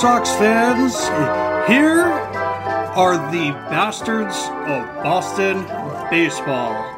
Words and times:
Sox 0.00 0.30
fans. 0.36 0.94
Here 1.68 2.04
are 2.04 3.16
the 3.32 3.50
bastards 3.68 4.36
of 4.36 5.02
Boston 5.02 5.64
baseball. 6.08 6.97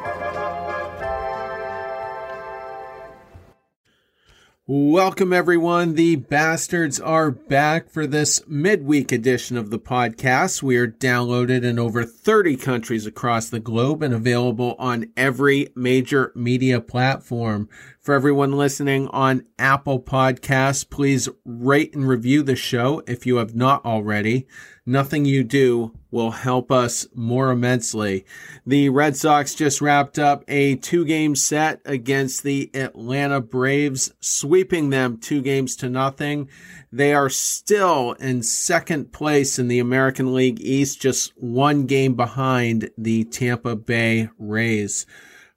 Welcome, 4.91 5.31
everyone. 5.31 5.95
The 5.95 6.17
bastards 6.17 6.99
are 6.99 7.31
back 7.31 7.89
for 7.89 8.05
this 8.05 8.45
midweek 8.45 9.13
edition 9.13 9.55
of 9.55 9.69
the 9.69 9.79
podcast. 9.79 10.61
We 10.61 10.75
are 10.75 10.85
downloaded 10.89 11.63
in 11.63 11.79
over 11.79 12.03
30 12.03 12.57
countries 12.57 13.05
across 13.05 13.47
the 13.47 13.61
globe 13.61 14.03
and 14.03 14.13
available 14.13 14.75
on 14.77 15.09
every 15.15 15.69
major 15.77 16.33
media 16.35 16.81
platform. 16.81 17.69
For 18.01 18.13
everyone 18.13 18.51
listening 18.51 19.07
on 19.13 19.45
Apple 19.57 20.01
Podcasts, 20.01 20.87
please 20.87 21.29
rate 21.45 21.95
and 21.95 22.05
review 22.05 22.43
the 22.43 22.57
show 22.57 23.01
if 23.07 23.25
you 23.25 23.37
have 23.37 23.55
not 23.55 23.85
already. 23.85 24.45
Nothing 24.85 25.25
you 25.25 25.43
do 25.43 25.91
will 26.09 26.31
help 26.31 26.71
us 26.71 27.07
more 27.13 27.51
immensely. 27.51 28.25
The 28.65 28.89
Red 28.89 29.15
Sox 29.15 29.53
just 29.53 29.79
wrapped 29.79 30.17
up 30.17 30.43
a 30.47 30.75
two 30.75 31.05
game 31.05 31.35
set 31.35 31.81
against 31.85 32.41
the 32.41 32.71
Atlanta 32.73 33.41
Braves, 33.41 34.11
sweeping 34.19 34.89
them 34.89 35.19
two 35.19 35.43
games 35.43 35.75
to 35.77 35.89
nothing. 35.89 36.49
They 36.91 37.13
are 37.13 37.29
still 37.29 38.13
in 38.13 38.41
second 38.41 39.13
place 39.13 39.59
in 39.59 39.67
the 39.67 39.79
American 39.79 40.33
League 40.33 40.59
East, 40.59 40.99
just 40.99 41.31
one 41.37 41.85
game 41.85 42.15
behind 42.15 42.89
the 42.97 43.23
Tampa 43.25 43.75
Bay 43.75 44.29
Rays. 44.39 45.05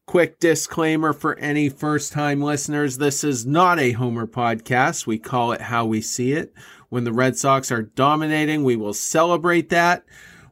Quick 0.06 0.38
disclaimer 0.38 1.14
for 1.14 1.38
any 1.38 1.70
first 1.70 2.12
time 2.12 2.42
listeners. 2.42 2.98
This 2.98 3.24
is 3.24 3.46
not 3.46 3.78
a 3.78 3.92
Homer 3.92 4.26
podcast. 4.26 5.06
We 5.06 5.18
call 5.18 5.52
it 5.52 5.62
how 5.62 5.86
we 5.86 6.02
see 6.02 6.32
it. 6.32 6.52
When 6.94 7.02
the 7.02 7.12
Red 7.12 7.36
Sox 7.36 7.72
are 7.72 7.82
dominating, 7.82 8.62
we 8.62 8.76
will 8.76 8.94
celebrate 8.94 9.68
that. 9.70 10.04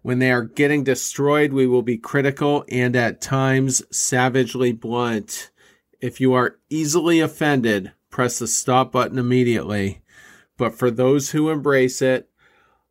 When 0.02 0.18
they 0.18 0.32
are 0.32 0.42
getting 0.42 0.82
destroyed, 0.82 1.52
we 1.52 1.68
will 1.68 1.82
be 1.82 1.96
critical 1.96 2.64
and 2.68 2.96
at 2.96 3.20
times 3.20 3.80
savagely 3.96 4.72
blunt. 4.72 5.52
If 6.00 6.20
you 6.20 6.32
are 6.32 6.58
easily 6.68 7.20
offended, 7.20 7.92
press 8.10 8.40
the 8.40 8.48
stop 8.48 8.90
button 8.90 9.20
immediately. 9.20 10.02
But 10.56 10.74
for 10.74 10.90
those 10.90 11.30
who 11.30 11.48
embrace 11.48 12.02
it, 12.02 12.28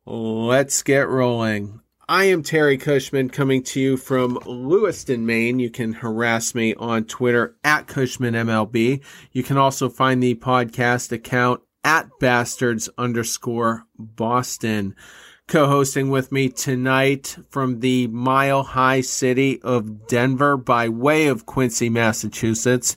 let's 0.06 0.82
get 0.82 1.10
rolling. 1.10 1.82
I 2.08 2.24
am 2.24 2.42
Terry 2.42 2.78
Cushman 2.78 3.28
coming 3.28 3.62
to 3.64 3.80
you 3.80 3.98
from 3.98 4.38
Lewiston, 4.46 5.26
Maine. 5.26 5.58
You 5.58 5.68
can 5.68 5.92
harass 5.92 6.54
me 6.54 6.74
on 6.76 7.04
Twitter 7.04 7.54
at 7.62 7.86
CushmanMLB. 7.86 9.02
You 9.30 9.42
can 9.42 9.58
also 9.58 9.90
find 9.90 10.22
the 10.22 10.36
podcast 10.36 11.12
account 11.12 11.60
at 11.84 12.08
bastards 12.20 12.88
underscore 12.98 13.84
Boston. 13.98 14.94
Co-hosting 15.48 16.08
with 16.08 16.32
me 16.32 16.48
tonight 16.48 17.36
from 17.50 17.80
the 17.80 18.06
mile 18.06 18.62
high 18.62 19.00
city 19.00 19.60
of 19.62 20.06
Denver 20.06 20.56
by 20.56 20.88
way 20.88 21.26
of 21.26 21.46
Quincy, 21.46 21.88
Massachusetts, 21.88 22.96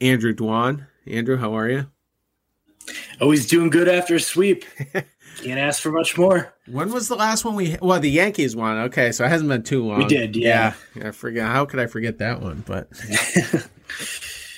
Andrew 0.00 0.34
Dwan. 0.34 0.86
Andrew, 1.06 1.36
how 1.38 1.56
are 1.56 1.68
you? 1.68 1.86
Always 3.20 3.46
doing 3.46 3.70
good 3.70 3.88
after 3.88 4.14
a 4.14 4.20
sweep. 4.20 4.64
Can't 5.42 5.58
ask 5.58 5.82
for 5.82 5.90
much 5.90 6.16
more. 6.16 6.54
When 6.66 6.92
was 6.92 7.08
the 7.08 7.14
last 7.14 7.44
one 7.44 7.54
we? 7.54 7.76
Well, 7.82 8.00
the 8.00 8.10
Yankees 8.10 8.56
won. 8.56 8.78
Okay, 8.78 9.12
so 9.12 9.24
it 9.24 9.28
hasn't 9.28 9.48
been 9.48 9.62
too 9.62 9.84
long. 9.84 9.98
We 9.98 10.06
did, 10.06 10.34
yeah. 10.36 10.74
yeah 10.94 11.08
I 11.08 11.10
forget. 11.10 11.46
How 11.46 11.66
could 11.66 11.80
I 11.80 11.86
forget 11.86 12.18
that 12.18 12.40
one? 12.40 12.64
But 12.66 12.88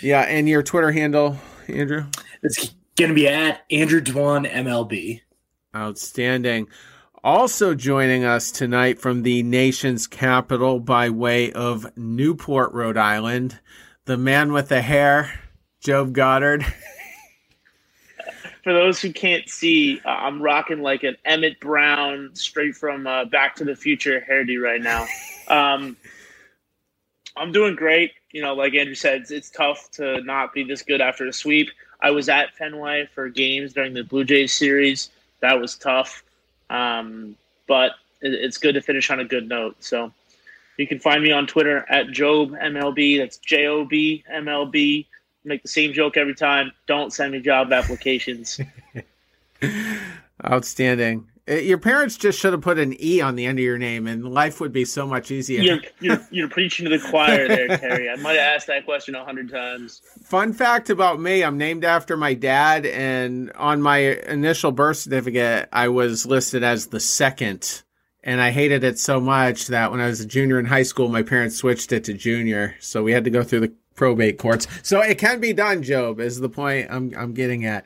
yeah, 0.02 0.20
and 0.22 0.48
your 0.48 0.62
Twitter 0.62 0.92
handle, 0.92 1.36
Andrew? 1.66 2.04
It's 2.42 2.74
going 2.98 3.10
to 3.10 3.14
be 3.14 3.28
at 3.28 3.64
Andrew 3.70 4.00
Dwan 4.00 4.50
MLB. 4.50 5.20
Outstanding. 5.74 6.66
Also 7.22 7.74
joining 7.74 8.24
us 8.24 8.50
tonight 8.50 8.98
from 8.98 9.22
the 9.22 9.44
nation's 9.44 10.08
capital 10.08 10.80
by 10.80 11.08
way 11.08 11.52
of 11.52 11.96
Newport, 11.96 12.72
Rhode 12.72 12.96
Island, 12.96 13.60
the 14.04 14.16
man 14.16 14.52
with 14.52 14.68
the 14.68 14.82
hair, 14.82 15.40
Job 15.80 16.12
Goddard. 16.12 16.64
for 18.64 18.72
those 18.72 19.00
who 19.00 19.12
can't 19.12 19.48
see, 19.48 20.00
uh, 20.04 20.08
I'm 20.08 20.42
rocking 20.42 20.82
like 20.82 21.04
an 21.04 21.16
Emmett 21.24 21.60
Brown 21.60 22.30
straight 22.34 22.74
from 22.74 23.06
uh, 23.06 23.26
Back 23.26 23.54
to 23.56 23.64
the 23.64 23.76
Future 23.76 24.24
hairdo 24.28 24.60
right 24.60 24.82
now. 24.82 25.06
Um, 25.46 25.96
I'm 27.36 27.52
doing 27.52 27.76
great. 27.76 28.12
You 28.32 28.42
know, 28.42 28.54
like 28.54 28.74
Andrew 28.74 28.96
said, 28.96 29.22
it's, 29.22 29.30
it's, 29.30 29.50
tough 29.50 29.88
to 29.92 30.20
not 30.22 30.52
be 30.52 30.64
this 30.64 30.82
good 30.82 31.00
after 31.00 31.26
a 31.26 31.32
sweep. 31.32 31.70
I 32.00 32.10
was 32.10 32.28
at 32.28 32.54
Fenway 32.54 33.08
for 33.14 33.28
games 33.28 33.72
during 33.72 33.94
the 33.94 34.04
Blue 34.04 34.24
Jays 34.24 34.52
series. 34.52 35.10
That 35.40 35.60
was 35.60 35.76
tough, 35.76 36.22
um, 36.70 37.36
but 37.66 37.92
it, 38.20 38.32
it's 38.32 38.58
good 38.58 38.74
to 38.74 38.80
finish 38.80 39.10
on 39.10 39.20
a 39.20 39.24
good 39.24 39.48
note. 39.48 39.76
So 39.80 40.12
you 40.76 40.86
can 40.86 40.98
find 40.98 41.22
me 41.22 41.32
on 41.32 41.46
Twitter 41.46 41.84
at 41.88 42.10
Job 42.10 42.52
MLB. 42.52 43.18
That's 43.18 43.38
J 43.38 43.66
O 43.66 43.84
B 43.84 44.24
M 44.28 44.48
L 44.48 44.66
B 44.66 45.06
make 45.48 45.62
the 45.62 45.68
same 45.68 45.92
joke 45.92 46.16
every 46.16 46.34
time. 46.34 46.72
Don't 46.86 47.12
send 47.12 47.32
me 47.32 47.40
job 47.40 47.72
applications. 47.72 48.60
Outstanding. 50.46 51.26
Uh, 51.48 51.54
your 51.54 51.78
parents 51.78 52.16
just 52.16 52.38
should 52.38 52.52
have 52.52 52.62
put 52.62 52.78
an 52.78 52.94
E 53.02 53.20
on 53.20 53.36
the 53.36 53.46
end 53.46 53.58
of 53.58 53.64
your 53.64 53.78
name, 53.78 54.06
and 54.06 54.24
life 54.24 54.60
would 54.60 54.72
be 54.72 54.84
so 54.84 55.06
much 55.06 55.30
easier. 55.30 55.62
You're, 55.62 55.80
you're, 56.00 56.26
you're 56.30 56.48
preaching 56.48 56.88
to 56.88 56.98
the 56.98 57.08
choir 57.08 57.48
there, 57.48 57.78
Terry. 57.78 58.10
I 58.10 58.16
might 58.16 58.32
have 58.32 58.56
asked 58.56 58.66
that 58.66 58.84
question 58.84 59.14
a 59.14 59.24
hundred 59.24 59.50
times. 59.50 60.02
Fun 60.24 60.52
fact 60.52 60.90
about 60.90 61.20
me: 61.20 61.42
I'm 61.42 61.56
named 61.56 61.84
after 61.84 62.16
my 62.16 62.34
dad, 62.34 62.84
and 62.84 63.52
on 63.52 63.80
my 63.80 63.98
initial 63.98 64.72
birth 64.72 64.98
certificate, 64.98 65.68
I 65.72 65.88
was 65.88 66.26
listed 66.26 66.62
as 66.62 66.88
the 66.88 67.00
second. 67.00 67.82
And 68.24 68.40
I 68.42 68.50
hated 68.50 68.84
it 68.84 68.98
so 68.98 69.20
much 69.20 69.68
that 69.68 69.90
when 69.90 70.00
I 70.00 70.06
was 70.06 70.20
a 70.20 70.26
junior 70.26 70.58
in 70.58 70.66
high 70.66 70.82
school, 70.82 71.08
my 71.08 71.22
parents 71.22 71.56
switched 71.56 71.92
it 71.92 72.04
to 72.04 72.14
junior. 72.14 72.74
So 72.80 73.02
we 73.02 73.12
had 73.12 73.24
to 73.24 73.30
go 73.30 73.42
through 73.42 73.60
the 73.60 73.72
probate 73.94 74.38
courts. 74.38 74.66
So 74.82 75.00
it 75.00 75.18
can 75.18 75.40
be 75.40 75.52
done, 75.52 75.82
Job, 75.82 76.20
is 76.20 76.38
the 76.38 76.48
point 76.48 76.88
I'm 76.90 77.12
I'm 77.16 77.32
getting 77.32 77.64
at. 77.64 77.84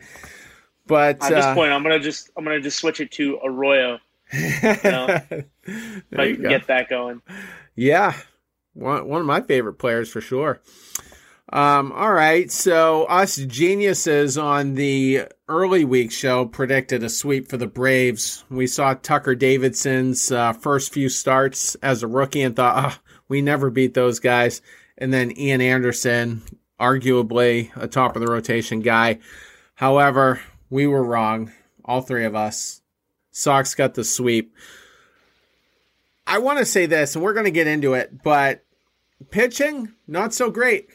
But 0.86 1.22
at 1.22 1.30
this 1.30 1.44
uh, 1.44 1.54
point, 1.54 1.72
I'm 1.72 1.82
gonna 1.82 2.00
just 2.00 2.30
I'm 2.36 2.44
gonna 2.44 2.60
just 2.60 2.78
switch 2.78 3.00
it 3.00 3.10
to 3.12 3.38
Arroyo. 3.44 3.98
You 4.32 4.60
know, 4.84 5.20
get 6.10 6.66
that 6.66 6.86
going. 6.88 7.22
Yeah, 7.76 8.14
one 8.74 9.06
one 9.08 9.20
of 9.20 9.26
my 9.26 9.40
favorite 9.40 9.74
players 9.74 10.10
for 10.10 10.20
sure. 10.20 10.60
Um, 11.52 11.92
all 11.92 12.12
right, 12.12 12.50
so 12.50 13.04
us 13.04 13.36
geniuses 13.36 14.38
on 14.38 14.74
the 14.74 15.28
early 15.48 15.84
week 15.84 16.10
show 16.10 16.46
predicted 16.46 17.02
a 17.02 17.10
sweep 17.10 17.48
for 17.48 17.58
the 17.58 17.66
Braves. 17.66 18.44
We 18.48 18.66
saw 18.66 18.94
Tucker 18.94 19.34
Davidson's 19.34 20.32
uh, 20.32 20.54
first 20.54 20.94
few 20.94 21.10
starts 21.10 21.74
as 21.76 22.02
a 22.02 22.06
rookie 22.06 22.40
and 22.40 22.56
thought, 22.56 22.84
oh, 22.94 22.98
we 23.28 23.42
never 23.42 23.68
beat 23.68 23.92
those 23.92 24.18
guys 24.18 24.62
and 25.02 25.12
then 25.12 25.36
Ian 25.36 25.60
Anderson, 25.60 26.42
arguably 26.80 27.70
a 27.76 27.88
top 27.88 28.14
of 28.14 28.22
the 28.22 28.30
rotation 28.30 28.80
guy. 28.80 29.18
However, 29.74 30.40
we 30.72 30.86
were 30.86 31.04
wrong, 31.04 31.52
all 31.84 32.00
three 32.00 32.24
of 32.24 32.34
us. 32.34 32.80
Sox 33.30 33.74
got 33.74 33.92
the 33.92 34.04
sweep. 34.04 34.56
I 36.26 36.38
want 36.38 36.60
to 36.60 36.64
say 36.64 36.86
this, 36.86 37.14
and 37.14 37.22
we're 37.22 37.34
going 37.34 37.44
to 37.44 37.50
get 37.50 37.66
into 37.66 37.92
it, 37.92 38.22
but 38.22 38.64
pitching, 39.30 39.92
not 40.08 40.32
so 40.32 40.50
great. 40.50 40.88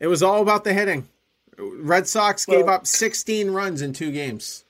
It 0.00 0.08
was 0.08 0.24
all 0.24 0.42
about 0.42 0.64
the 0.64 0.72
hitting. 0.72 1.08
Red 1.56 2.08
Sox 2.08 2.48
well, 2.48 2.58
gave 2.58 2.68
up 2.68 2.88
16 2.88 3.52
runs 3.52 3.82
in 3.82 3.92
two 3.92 4.10
games. 4.10 4.64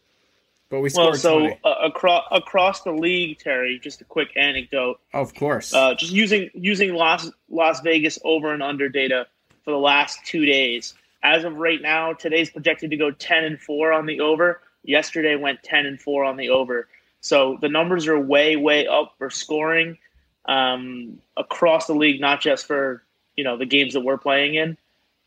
But 0.68 0.80
we 0.80 0.90
scored 0.90 1.12
well, 1.12 1.14
so 1.14 1.48
uh, 1.64 1.74
across 1.82 2.24
across 2.30 2.82
the 2.82 2.92
league, 2.92 3.38
Terry. 3.38 3.80
Just 3.82 4.02
a 4.02 4.04
quick 4.04 4.28
anecdote. 4.36 5.00
Of 5.12 5.34
course. 5.34 5.74
Uh, 5.74 5.94
just 5.94 6.12
using 6.12 6.48
using 6.54 6.94
Las 6.94 7.28
Las 7.48 7.80
Vegas 7.80 8.20
over 8.24 8.52
and 8.52 8.62
under 8.62 8.88
data 8.88 9.26
for 9.64 9.72
the 9.72 9.78
last 9.78 10.24
two 10.24 10.44
days. 10.44 10.94
As 11.22 11.44
of 11.44 11.54
right 11.56 11.80
now, 11.80 12.12
today's 12.12 12.50
projected 12.50 12.90
to 12.90 12.96
go 12.96 13.10
ten 13.10 13.44
and 13.44 13.60
four 13.60 13.92
on 13.92 14.06
the 14.06 14.20
over. 14.20 14.60
Yesterday 14.82 15.36
went 15.36 15.62
ten 15.62 15.86
and 15.86 16.00
four 16.00 16.24
on 16.24 16.36
the 16.36 16.50
over. 16.50 16.88
So 17.20 17.58
the 17.60 17.68
numbers 17.68 18.06
are 18.06 18.18
way 18.18 18.56
way 18.56 18.86
up 18.86 19.14
for 19.18 19.30
scoring 19.30 19.98
um, 20.46 21.18
across 21.36 21.86
the 21.86 21.94
league, 21.94 22.20
not 22.20 22.40
just 22.40 22.66
for 22.66 23.02
you 23.36 23.44
know 23.44 23.56
the 23.56 23.66
games 23.66 23.94
that 23.94 24.00
we're 24.00 24.18
playing 24.18 24.54
in. 24.54 24.76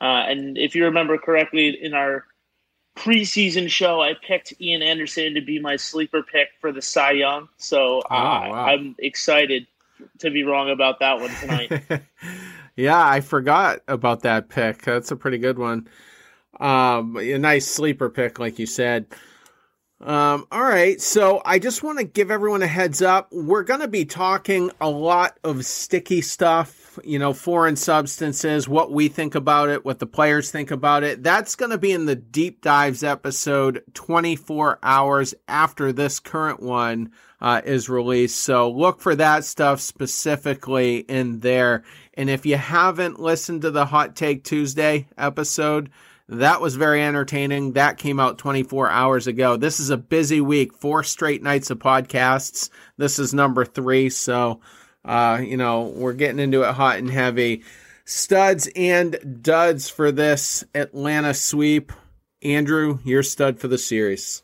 Uh, 0.02 0.26
and 0.28 0.58
if 0.58 0.76
you 0.76 0.86
remember 0.86 1.18
correctly, 1.18 1.70
in 1.70 1.94
our 1.94 2.26
preseason 2.96 3.70
show, 3.70 4.02
I 4.02 4.14
picked 4.14 4.54
Ian 4.60 4.82
Anderson 4.82 5.36
to 5.36 5.42
be 5.42 5.60
my 5.60 5.78
sleeper 5.78 6.24
pick 6.24 6.50
for 6.60 6.72
the 6.72 6.82
Cy 6.82 7.12
Young. 7.12 7.50
So 7.58 8.02
oh, 8.10 8.16
uh, 8.16 8.50
wow. 8.50 8.66
I'm 8.66 8.96
excited 9.00 9.68
to 10.20 10.30
be 10.30 10.44
wrong 10.44 10.70
about 10.70 11.00
that 11.00 11.20
one 11.20 11.32
tonight. 11.40 11.84
yeah, 12.76 13.08
I 13.08 13.22
forgot 13.22 13.82
about 13.88 14.22
that 14.22 14.50
pick. 14.50 14.82
That's 14.82 15.12
a 15.12 15.16
pretty 15.16 15.38
good 15.38 15.60
one. 15.60 15.88
Um, 16.60 17.18
a 17.18 17.38
nice 17.38 17.68
sleeper 17.68 18.10
pick, 18.10 18.40
like 18.40 18.60
you 18.60 18.66
said. 18.66 19.08
Um, 20.04 20.48
all 20.52 20.62
right, 20.62 21.00
so 21.00 21.42
I 21.46 21.60
just 21.60 21.82
want 21.82 21.98
to 22.00 22.04
give 22.04 22.30
everyone 22.30 22.62
a 22.62 22.68
heads 22.68 23.02
up. 23.02 23.30
We're 23.32 23.64
going 23.64 23.80
to 23.80 23.88
be 23.88 24.04
talking 24.04 24.70
a 24.82 24.90
lot 24.90 25.40
of 25.46 25.66
sticky 25.66 26.20
stuff, 26.20 27.00
you 27.06 27.20
know, 27.20 27.32
foreign 27.32 27.78
substances, 27.78 28.68
what 28.68 28.92
we 28.92 29.08
think 29.08 29.34
about 29.34 29.70
it, 29.70 29.86
what 29.86 30.00
the 30.00 30.06
players 30.06 30.52
think 30.52 30.72
about 30.72 31.04
it. 31.04 31.24
That's 31.24 31.56
going 31.56 31.72
to 31.72 31.78
be 31.78 31.94
in 31.94 32.06
the 32.06 32.18
deep 32.18 32.62
dives 32.62 33.02
episode 33.02 33.82
24 33.94 34.80
hours 34.84 35.34
after 35.48 35.94
this 35.94 36.20
current 36.20 36.62
one 36.62 37.10
uh, 37.44 37.62
is 37.66 37.90
released. 37.90 38.40
So 38.40 38.72
look 38.72 39.02
for 39.02 39.16
that 39.18 39.44
stuff 39.44 39.82
specifically 39.82 41.00
in 41.00 41.42
there. 41.42 41.84
And 42.14 42.30
if 42.30 42.46
you 42.46 42.56
haven't 42.56 43.20
listened 43.20 43.64
to 43.64 43.72
the 43.72 43.86
Hot 43.86 44.16
Take 44.16 44.46
Tuesday 44.46 45.08
episode, 45.18 45.90
that 46.30 46.62
was 46.62 46.78
very 46.78 47.04
entertaining. 47.04 47.74
That 47.74 47.98
came 47.98 48.18
out 48.18 48.38
24 48.38 48.90
hours 48.90 49.28
ago. 49.28 49.58
This 49.58 49.82
is 49.82 49.90
a 49.90 49.98
busy 49.98 50.40
week, 50.40 50.74
four 50.74 51.04
straight 51.04 51.44
nights 51.44 51.70
of 51.70 51.80
podcasts. 51.80 52.70
This 52.96 53.20
is 53.20 53.34
number 53.34 53.66
three. 53.66 54.10
So, 54.10 54.62
uh, 55.04 55.42
you 55.44 55.58
know, 55.58 55.82
we're 55.82 56.14
getting 56.14 56.40
into 56.40 56.62
it 56.62 56.74
hot 56.74 56.98
and 56.98 57.12
heavy. 57.12 57.64
Studs 58.06 58.70
and 58.74 59.42
duds 59.42 59.90
for 59.90 60.14
this 60.14 60.64
Atlanta 60.74 61.34
sweep. 61.34 61.92
Andrew, 62.42 63.00
your 63.04 63.24
stud 63.24 63.60
for 63.60 63.68
the 63.68 63.78
series. 63.78 64.44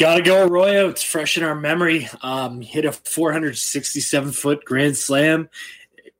Gotta 0.00 0.22
go 0.22 0.46
Arroyo. 0.46 0.88
It's 0.88 1.02
fresh 1.02 1.36
in 1.36 1.44
our 1.44 1.54
memory. 1.54 2.08
Um, 2.22 2.62
hit 2.62 2.86
a 2.86 2.92
467 2.92 4.32
foot 4.32 4.64
grand 4.64 4.96
slam 4.96 5.48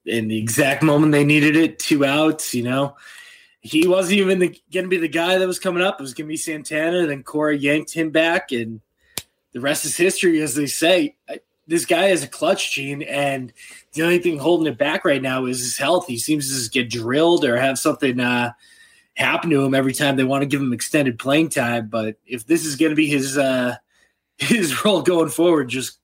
in 0.04 0.28
the 0.28 0.38
exact 0.38 0.82
moment 0.82 1.12
they 1.12 1.24
needed 1.24 1.56
it. 1.56 1.78
Two 1.78 2.04
outs, 2.04 2.54
you 2.54 2.62
know 2.62 2.94
he 3.60 3.86
wasn't 3.86 4.18
even 4.18 4.38
going 4.38 4.84
to 4.84 4.88
be 4.88 4.96
the 4.96 5.08
guy 5.08 5.38
that 5.38 5.46
was 5.46 5.58
coming 5.58 5.82
up. 5.82 6.00
It 6.00 6.02
was 6.02 6.14
going 6.14 6.26
to 6.26 6.32
be 6.32 6.36
Santana. 6.36 7.06
Then 7.06 7.22
Cora 7.22 7.56
yanked 7.56 7.92
him 7.92 8.10
back, 8.10 8.52
and 8.52 8.80
the 9.52 9.60
rest 9.60 9.84
is 9.84 9.96
history, 9.96 10.40
as 10.40 10.54
they 10.54 10.66
say. 10.66 11.16
This 11.66 11.84
guy 11.84 12.06
has 12.06 12.24
a 12.24 12.28
clutch 12.28 12.72
gene, 12.72 13.02
and 13.02 13.52
the 13.92 14.02
only 14.02 14.18
thing 14.18 14.38
holding 14.38 14.72
it 14.72 14.78
back 14.78 15.04
right 15.04 15.20
now 15.20 15.44
is 15.44 15.60
his 15.60 15.76
health. 15.76 16.06
He 16.06 16.18
seems 16.18 16.48
to 16.48 16.54
just 16.54 16.72
get 16.72 16.88
drilled 16.88 17.44
or 17.44 17.58
have 17.58 17.78
something 17.78 18.18
uh, 18.18 18.52
happen 19.16 19.50
to 19.50 19.64
him 19.64 19.74
every 19.74 19.92
time 19.92 20.16
they 20.16 20.24
want 20.24 20.42
to 20.42 20.46
give 20.46 20.60
him 20.60 20.72
extended 20.72 21.18
playing 21.18 21.50
time. 21.50 21.88
But 21.88 22.16
if 22.26 22.46
this 22.46 22.64
is 22.64 22.76
going 22.76 22.90
to 22.90 22.96
be 22.96 23.08
his 23.08 23.36
uh, 23.36 23.76
his 24.38 24.84
role 24.84 25.02
going 25.02 25.30
forward, 25.30 25.68
just 25.68 25.98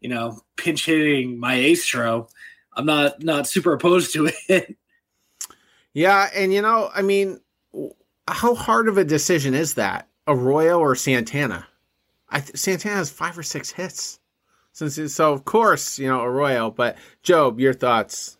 you 0.00 0.08
know, 0.08 0.40
pinch 0.56 0.86
hitting 0.86 1.38
my 1.38 1.56
maestro, 1.56 2.28
I'm 2.72 2.86
not 2.86 3.22
not 3.22 3.46
super 3.46 3.72
opposed 3.72 4.12
to 4.14 4.30
it. 4.48 4.76
Yeah, 5.96 6.28
and 6.34 6.52
you 6.52 6.60
know, 6.60 6.90
I 6.94 7.00
mean, 7.00 7.40
how 8.28 8.54
hard 8.54 8.86
of 8.86 8.98
a 8.98 9.04
decision 9.04 9.54
is 9.54 9.72
that? 9.76 10.06
Arroyo 10.26 10.78
or 10.78 10.94
Santana? 10.94 11.66
I 12.28 12.40
th- 12.40 12.54
Santana 12.54 12.96
has 12.96 13.10
five 13.10 13.38
or 13.38 13.42
six 13.42 13.70
hits. 13.70 14.20
Since 14.72 15.14
so, 15.14 15.32
of 15.32 15.46
course, 15.46 15.98
you 15.98 16.06
know 16.06 16.22
Arroyo. 16.22 16.70
But 16.70 16.98
Job, 17.22 17.58
your 17.58 17.72
thoughts? 17.72 18.36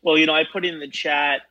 Well, 0.00 0.16
you 0.16 0.24
know, 0.24 0.34
I 0.34 0.44
put 0.50 0.64
in 0.64 0.80
the 0.80 0.88
chat 0.88 1.42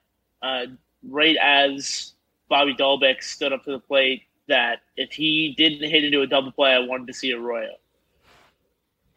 uh, 0.42 0.66
right 1.10 1.36
as 1.42 2.14
Bobby 2.50 2.76
Dalbec 2.76 3.24
stood 3.24 3.54
up 3.54 3.64
to 3.66 3.72
the 3.72 3.80
plate 3.80 4.24
that 4.48 4.80
if 4.96 5.12
he 5.12 5.54
didn't 5.58 5.90
hit 5.90 6.04
into 6.04 6.22
a 6.22 6.28
double 6.28 6.52
play, 6.52 6.72
I 6.72 6.80
wanted 6.80 7.08
to 7.08 7.14
see 7.14 7.34
Arroyo. 7.34 7.76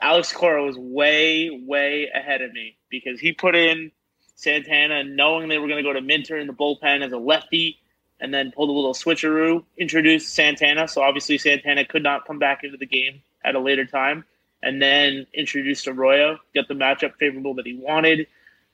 Alex 0.00 0.32
Cora 0.32 0.64
was 0.64 0.76
way, 0.76 1.50
way 1.50 2.10
ahead 2.14 2.42
of 2.42 2.52
me 2.52 2.76
because 2.90 3.18
he 3.18 3.32
put 3.32 3.56
in 3.56 3.90
Santana, 4.34 5.02
knowing 5.04 5.48
they 5.48 5.58
were 5.58 5.66
going 5.66 5.82
to 5.82 5.88
go 5.88 5.94
to 5.94 6.02
Minter 6.02 6.36
in 6.36 6.46
the 6.46 6.52
bullpen 6.52 7.04
as 7.04 7.12
a 7.12 7.18
lefty, 7.18 7.78
and 8.20 8.32
then 8.32 8.52
pulled 8.52 8.68
a 8.68 8.72
little 8.72 8.94
switcheroo, 8.94 9.64
introduced 9.76 10.34
Santana. 10.34 10.88
So 10.88 11.02
obviously 11.02 11.38
Santana 11.38 11.84
could 11.84 12.02
not 12.02 12.26
come 12.26 12.38
back 12.38 12.62
into 12.62 12.76
the 12.76 12.86
game 12.86 13.22
at 13.44 13.54
a 13.54 13.60
later 13.60 13.86
time, 13.86 14.24
and 14.62 14.80
then 14.80 15.26
introduced 15.34 15.88
Arroyo, 15.88 16.38
get 16.54 16.68
the 16.68 16.74
matchup 16.74 17.14
favorable 17.18 17.54
that 17.54 17.66
he 17.66 17.74
wanted, 17.74 18.26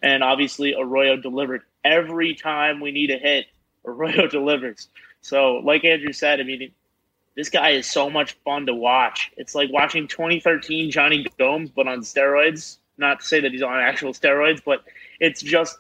and 0.02 0.22
obviously 0.22 0.74
Arroyo 0.74 1.16
delivered 1.16 1.62
every 1.84 2.34
time 2.34 2.80
we 2.80 2.92
need 2.92 3.10
a 3.10 3.18
hit. 3.18 3.46
Arroyo 3.84 4.26
delivers. 4.30 4.88
So, 5.20 5.54
like 5.56 5.84
Andrew 5.84 6.12
said, 6.12 6.40
I 6.40 6.44
mean, 6.44 6.72
this 7.36 7.48
guy 7.48 7.70
is 7.70 7.86
so 7.86 8.10
much 8.10 8.34
fun 8.44 8.66
to 8.66 8.74
watch. 8.74 9.32
It's 9.36 9.54
like 9.54 9.70
watching 9.72 10.08
2013 10.08 10.90
Jonny 10.90 11.26
Gomes, 11.38 11.70
but 11.70 11.88
on 11.88 12.00
steroids. 12.00 12.78
Not 12.98 13.20
to 13.20 13.26
say 13.26 13.40
that 13.40 13.52
he's 13.52 13.62
on 13.62 13.78
actual 13.78 14.12
steroids, 14.12 14.62
but 14.64 14.84
it's 15.18 15.40
just 15.40 15.78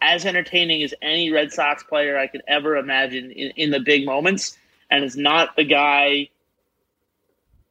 as 0.00 0.24
entertaining 0.24 0.82
as 0.82 0.94
any 1.02 1.30
Red 1.30 1.52
Sox 1.52 1.82
player 1.82 2.18
I 2.18 2.26
could 2.26 2.42
ever 2.48 2.76
imagine 2.76 3.30
in, 3.30 3.52
in 3.56 3.70
the 3.70 3.78
big 3.78 4.06
moments, 4.06 4.58
and 4.90 5.04
is 5.04 5.16
not 5.16 5.54
the 5.54 5.64
guy 5.64 6.30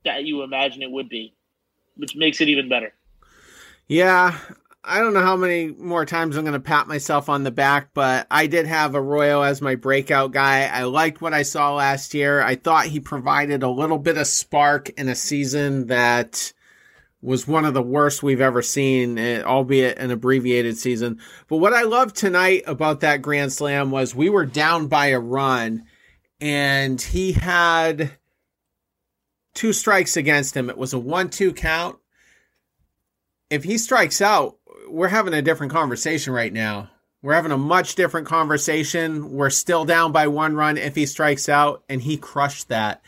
that 0.05 0.23
you 0.23 0.43
imagine 0.43 0.81
it 0.81 0.91
would 0.91 1.09
be, 1.09 1.33
which 1.97 2.15
makes 2.15 2.39
it 2.41 2.47
even 2.47 2.69
better. 2.69 2.93
Yeah, 3.87 4.37
I 4.83 4.99
don't 4.99 5.13
know 5.13 5.21
how 5.21 5.35
many 5.35 5.67
more 5.67 6.05
times 6.05 6.35
I'm 6.35 6.43
going 6.43 6.53
to 6.53 6.59
pat 6.59 6.87
myself 6.87 7.29
on 7.29 7.43
the 7.43 7.51
back, 7.51 7.89
but 7.93 8.25
I 8.31 8.47
did 8.47 8.65
have 8.65 8.95
Arroyo 8.95 9.43
as 9.43 9.61
my 9.61 9.75
breakout 9.75 10.31
guy. 10.31 10.65
I 10.65 10.83
liked 10.83 11.21
what 11.21 11.35
I 11.35 11.43
saw 11.43 11.75
last 11.75 12.15
year. 12.15 12.41
I 12.41 12.55
thought 12.55 12.87
he 12.87 12.99
provided 12.99 13.61
a 13.61 13.69
little 13.69 13.99
bit 13.99 14.17
of 14.17 14.25
spark 14.25 14.89
in 14.89 15.07
a 15.07 15.13
season 15.13 15.87
that 15.87 16.51
was 17.21 17.47
one 17.47 17.65
of 17.65 17.75
the 17.75 17.83
worst 17.83 18.23
we've 18.23 18.41
ever 18.41 18.63
seen, 18.63 19.19
eh, 19.19 19.43
albeit 19.43 19.99
an 19.99 20.09
abbreviated 20.09 20.77
season. 20.77 21.19
But 21.47 21.57
what 21.57 21.73
I 21.73 21.83
loved 21.83 22.15
tonight 22.15 22.63
about 22.65 23.01
that 23.01 23.21
Grand 23.21 23.53
Slam 23.53 23.91
was 23.91 24.15
we 24.15 24.29
were 24.29 24.47
down 24.47 24.87
by 24.87 25.07
a 25.07 25.19
run 25.19 25.85
and 26.39 26.99
he 26.99 27.33
had 27.33 28.17
two 29.53 29.73
strikes 29.73 30.17
against 30.17 30.57
him. 30.57 30.69
It 30.69 30.77
was 30.77 30.93
a 30.93 30.99
one 30.99 31.29
two 31.29 31.53
count. 31.53 31.97
If 33.51 33.63
he 33.63 33.77
strikes 33.77 34.21
out, 34.21 34.57
we're 34.91 35.07
having 35.07 35.33
a 35.33 35.41
different 35.41 35.71
conversation 35.71 36.33
right 36.33 36.51
now. 36.51 36.89
We're 37.23 37.33
having 37.33 37.51
a 37.51 37.57
much 37.57 37.95
different 37.95 38.27
conversation. 38.27 39.31
We're 39.31 39.51
still 39.51 39.85
down 39.85 40.11
by 40.11 40.27
one 40.27 40.55
run 40.55 40.77
if 40.77 40.95
he 40.95 41.05
strikes 41.05 41.49
out, 41.49 41.83
and 41.87 42.01
he 42.01 42.17
crushed 42.17 42.69
that. 42.69 43.01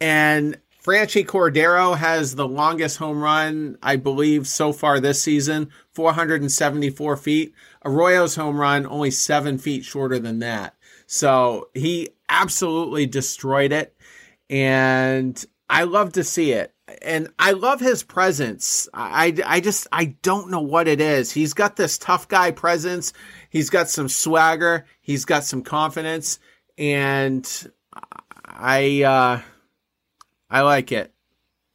And 0.00 0.58
Franchy 0.82 1.26
Cordero 1.26 1.96
has 1.96 2.34
the 2.34 2.48
longest 2.48 2.96
home 2.96 3.20
run, 3.20 3.76
I 3.82 3.96
believe, 3.96 4.48
so 4.48 4.72
far 4.72 5.00
this 5.00 5.22
season, 5.22 5.70
474 5.92 7.16
feet. 7.18 7.52
Arroyo's 7.84 8.36
home 8.36 8.58
run, 8.58 8.86
only 8.86 9.10
seven 9.10 9.58
feet 9.58 9.84
shorter 9.84 10.18
than 10.18 10.38
that. 10.38 10.74
So 11.06 11.68
he 11.74 12.10
absolutely 12.28 13.06
destroyed 13.06 13.72
it. 13.72 13.94
And 14.48 15.44
I 15.68 15.84
love 15.84 16.12
to 16.14 16.24
see 16.24 16.52
it. 16.52 16.72
And 17.02 17.28
I 17.38 17.52
love 17.52 17.80
his 17.80 18.02
presence. 18.02 18.88
I, 18.94 19.36
I 19.44 19.60
just, 19.60 19.86
I 19.92 20.16
don't 20.22 20.50
know 20.50 20.60
what 20.60 20.88
it 20.88 21.00
is. 21.00 21.30
He's 21.30 21.54
got 21.54 21.76
this 21.76 21.98
tough 21.98 22.28
guy 22.28 22.50
presence. 22.50 23.12
He's 23.50 23.70
got 23.70 23.90
some 23.90 24.08
swagger. 24.08 24.86
He's 25.00 25.24
got 25.24 25.44
some 25.44 25.62
confidence. 25.62 26.38
And 26.78 27.46
I, 28.44 29.02
uh, 29.02 29.42
I 30.48 30.62
like 30.62 30.92
it. 30.92 31.12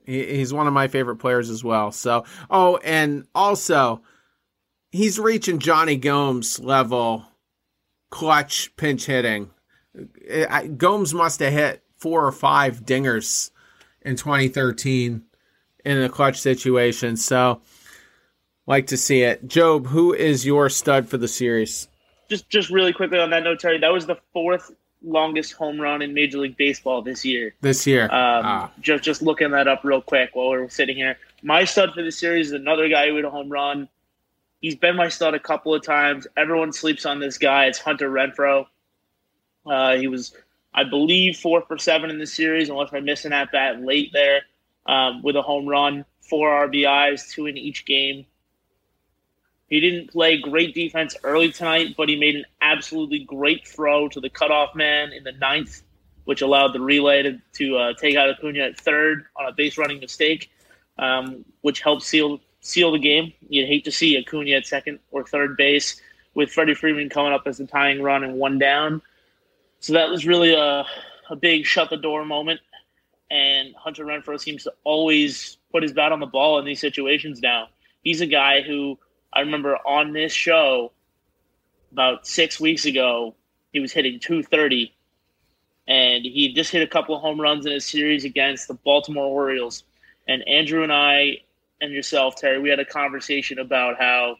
He, 0.05 0.37
he's 0.37 0.53
one 0.53 0.67
of 0.67 0.73
my 0.73 0.87
favorite 0.87 1.17
players 1.17 1.49
as 1.49 1.63
well. 1.63 1.91
So, 1.91 2.25
oh, 2.49 2.77
and 2.77 3.27
also, 3.35 4.01
he's 4.91 5.19
reaching 5.19 5.59
Jonny 5.59 5.95
Gomes 5.95 6.59
level 6.59 7.25
clutch 8.09 8.75
pinch 8.77 9.05
hitting. 9.05 9.51
Gomes 10.77 11.13
must 11.13 11.39
have 11.39 11.53
hit 11.53 11.83
four 11.97 12.25
or 12.25 12.31
five 12.31 12.83
dingers 12.83 13.51
in 14.05 14.15
2013 14.15 15.23
in 15.85 16.01
a 16.01 16.09
clutch 16.09 16.39
situation. 16.39 17.17
So, 17.17 17.61
like 18.65 18.87
to 18.87 18.97
see 18.97 19.21
it. 19.21 19.47
Job, 19.47 19.87
who 19.87 20.13
is 20.13 20.45
your 20.45 20.69
stud 20.69 21.09
for 21.09 21.17
the 21.17 21.27
series? 21.27 21.87
Just, 22.29 22.49
just 22.49 22.69
really 22.69 22.93
quickly 22.93 23.19
on 23.19 23.29
that 23.31 23.43
note, 23.43 23.59
Terry. 23.59 23.79
That 23.79 23.91
was 23.91 24.05
the 24.05 24.17
fourth 24.31 24.71
longest 25.03 25.53
home 25.53 25.79
run 25.79 26.01
in 26.01 26.13
Major 26.13 26.39
League 26.39 26.57
Baseball 26.57 27.01
this 27.01 27.25
year. 27.25 27.53
This 27.61 27.85
year, 27.85 28.05
um, 28.05 28.09
ah. 28.13 28.71
just 28.79 29.03
just 29.03 29.21
looking 29.21 29.51
that 29.51 29.67
up 29.67 29.81
real 29.83 30.01
quick 30.01 30.31
while 30.33 30.49
we're 30.49 30.69
sitting 30.69 30.95
here. 30.95 31.17
My 31.41 31.65
stud 31.65 31.93
for 31.93 32.01
the 32.01 32.11
series 32.11 32.47
is 32.47 32.53
another 32.53 32.87
guy 32.87 33.09
who 33.09 33.17
hit 33.17 33.25
a 33.25 33.29
home 33.29 33.49
run. 33.49 33.89
He's 34.61 34.75
been 34.75 34.95
my 34.95 35.09
stud 35.09 35.33
a 35.33 35.39
couple 35.39 35.75
of 35.75 35.83
times. 35.83 36.25
Everyone 36.37 36.71
sleeps 36.71 37.05
on 37.05 37.19
this 37.19 37.37
guy. 37.37 37.65
It's 37.65 37.79
Hunter 37.79 38.09
Renfroe. 38.09 38.65
Uh, 39.65 39.95
he 39.97 40.07
was, 40.07 40.33
I 40.73 40.83
believe, 40.83 41.37
four 41.37 41.61
for 41.61 41.77
seven 41.77 42.09
in 42.09 42.17
the 42.17 42.27
series, 42.27 42.69
unless 42.69 42.89
I'm 42.93 43.05
missing 43.05 43.33
at 43.33 43.51
bat 43.51 43.81
late 43.81 44.11
there 44.11 44.41
um, 44.85 45.21
with 45.21 45.35
a 45.35 45.41
home 45.41 45.67
run, 45.67 46.05
four 46.21 46.49
RBIs, 46.67 47.29
two 47.29 47.45
in 47.45 47.57
each 47.57 47.85
game. 47.85 48.25
He 49.69 49.79
didn't 49.79 50.11
play 50.11 50.37
great 50.37 50.75
defense 50.75 51.15
early 51.23 51.51
tonight, 51.51 51.95
but 51.97 52.09
he 52.09 52.15
made 52.15 52.35
an 52.35 52.45
absolutely 52.61 53.19
great 53.19 53.67
throw 53.67 54.07
to 54.09 54.19
the 54.19 54.29
cutoff 54.29 54.75
man 54.75 55.11
in 55.13 55.23
the 55.23 55.31
ninth, 55.31 55.81
which 56.25 56.41
allowed 56.41 56.73
the 56.73 56.79
relay 56.79 57.23
to, 57.23 57.39
to 57.53 57.77
uh, 57.77 57.93
take 57.93 58.15
out 58.15 58.29
Acuna 58.29 58.59
at 58.59 58.79
third 58.79 59.25
on 59.35 59.47
a 59.47 59.51
base 59.51 59.77
running 59.77 59.99
mistake, 59.99 60.51
um, 60.97 61.43
which 61.61 61.81
helped 61.81 62.03
seal 62.03 62.39
seal 62.61 62.91
the 62.91 62.99
game. 62.99 63.33
You'd 63.49 63.67
hate 63.67 63.85
to 63.85 63.91
see 63.91 64.17
Acuna 64.17 64.51
at 64.51 64.65
second 64.65 64.99
or 65.11 65.25
third 65.25 65.57
base 65.57 65.99
with 66.33 66.51
Freddie 66.51 66.75
Freeman 66.75 67.09
coming 67.09 67.33
up 67.33 67.43
as 67.45 67.57
the 67.57 67.67
tying 67.67 68.01
run 68.01 68.23
and 68.23 68.35
one 68.35 68.57
down. 68.57 69.01
So 69.83 69.91
that 69.91 70.09
was 70.09 70.25
really 70.25 70.53
a, 70.53 70.85
a 71.29 71.35
big 71.35 71.65
shut 71.65 71.89
the 71.89 71.97
door 71.97 72.23
moment 72.23 72.61
and 73.29 73.75
Hunter 73.75 74.05
Renfroe 74.05 74.39
seems 74.39 74.63
to 74.63 74.73
always 74.85 75.57
put 75.73 75.83
his 75.83 75.91
bat 75.91 76.13
on 76.13 76.21
the 76.21 76.25
ball 76.25 76.57
in 76.57 76.63
these 76.63 76.79
situations 76.79 77.41
now. 77.41 77.67
He's 78.01 78.21
a 78.21 78.25
guy 78.25 78.61
who 78.61 78.97
I 79.33 79.41
remember 79.41 79.75
on 79.75 80.13
this 80.13 80.31
show 80.31 80.93
about 81.91 82.25
six 82.25 82.61
weeks 82.61 82.85
ago, 82.85 83.35
he 83.73 83.81
was 83.81 83.91
hitting 83.91 84.21
230, 84.21 84.95
and 85.85 86.23
he 86.23 86.53
just 86.53 86.71
hit 86.71 86.81
a 86.81 86.87
couple 86.87 87.13
of 87.13 87.21
home 87.21 87.41
runs 87.41 87.65
in 87.65 87.73
a 87.73 87.81
series 87.81 88.23
against 88.23 88.69
the 88.69 88.75
Baltimore 88.75 89.25
Orioles. 89.25 89.83
And 90.29 90.47
Andrew 90.47 90.83
and 90.83 90.93
I 90.93 91.39
and 91.81 91.91
yourself, 91.91 92.37
Terry, 92.37 92.57
we 92.57 92.69
had 92.69 92.79
a 92.79 92.85
conversation 92.85 93.59
about 93.59 93.99
how 93.99 94.37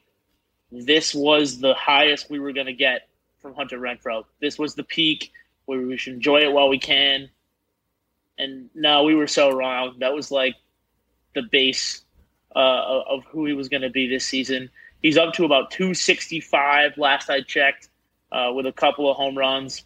this 0.72 1.14
was 1.14 1.60
the 1.60 1.74
highest 1.74 2.30
we 2.30 2.40
were 2.40 2.54
going 2.54 2.68
to 2.68 2.74
get 2.74 3.10
from 3.44 3.54
Hunter 3.54 3.78
Renfroe. 3.78 4.24
This 4.42 4.58
was 4.58 4.74
the 4.74 4.84
peak 4.84 5.32
where 5.66 5.80
we 5.80 5.98
should 5.98 6.14
enjoy 6.14 6.42
it 6.42 6.52
while 6.52 6.70
we 6.70 6.80
can. 6.80 7.30
And 8.40 8.70
no, 8.74 9.04
we 9.04 9.14
were 9.14 9.28
so 9.28 9.52
wrong. 9.52 9.98
That 10.00 10.14
was 10.14 10.32
like 10.32 10.56
the 11.36 11.44
base 11.52 12.02
uh, 12.56 13.04
of 13.08 13.24
who 13.26 13.46
he 13.46 13.54
was 13.54 13.70
going 13.70 13.84
to 13.84 13.90
be 13.90 14.08
this 14.08 14.26
season. 14.26 14.70
He's 15.04 15.18
up 15.18 15.34
to 15.34 15.46
about 15.46 15.70
265 15.70 16.98
last 16.98 17.30
I 17.30 17.42
checked, 17.42 17.90
uh, 18.32 18.52
with 18.56 18.66
a 18.66 18.72
couple 18.72 19.12
of 19.12 19.18
home 19.18 19.38
runs, 19.38 19.84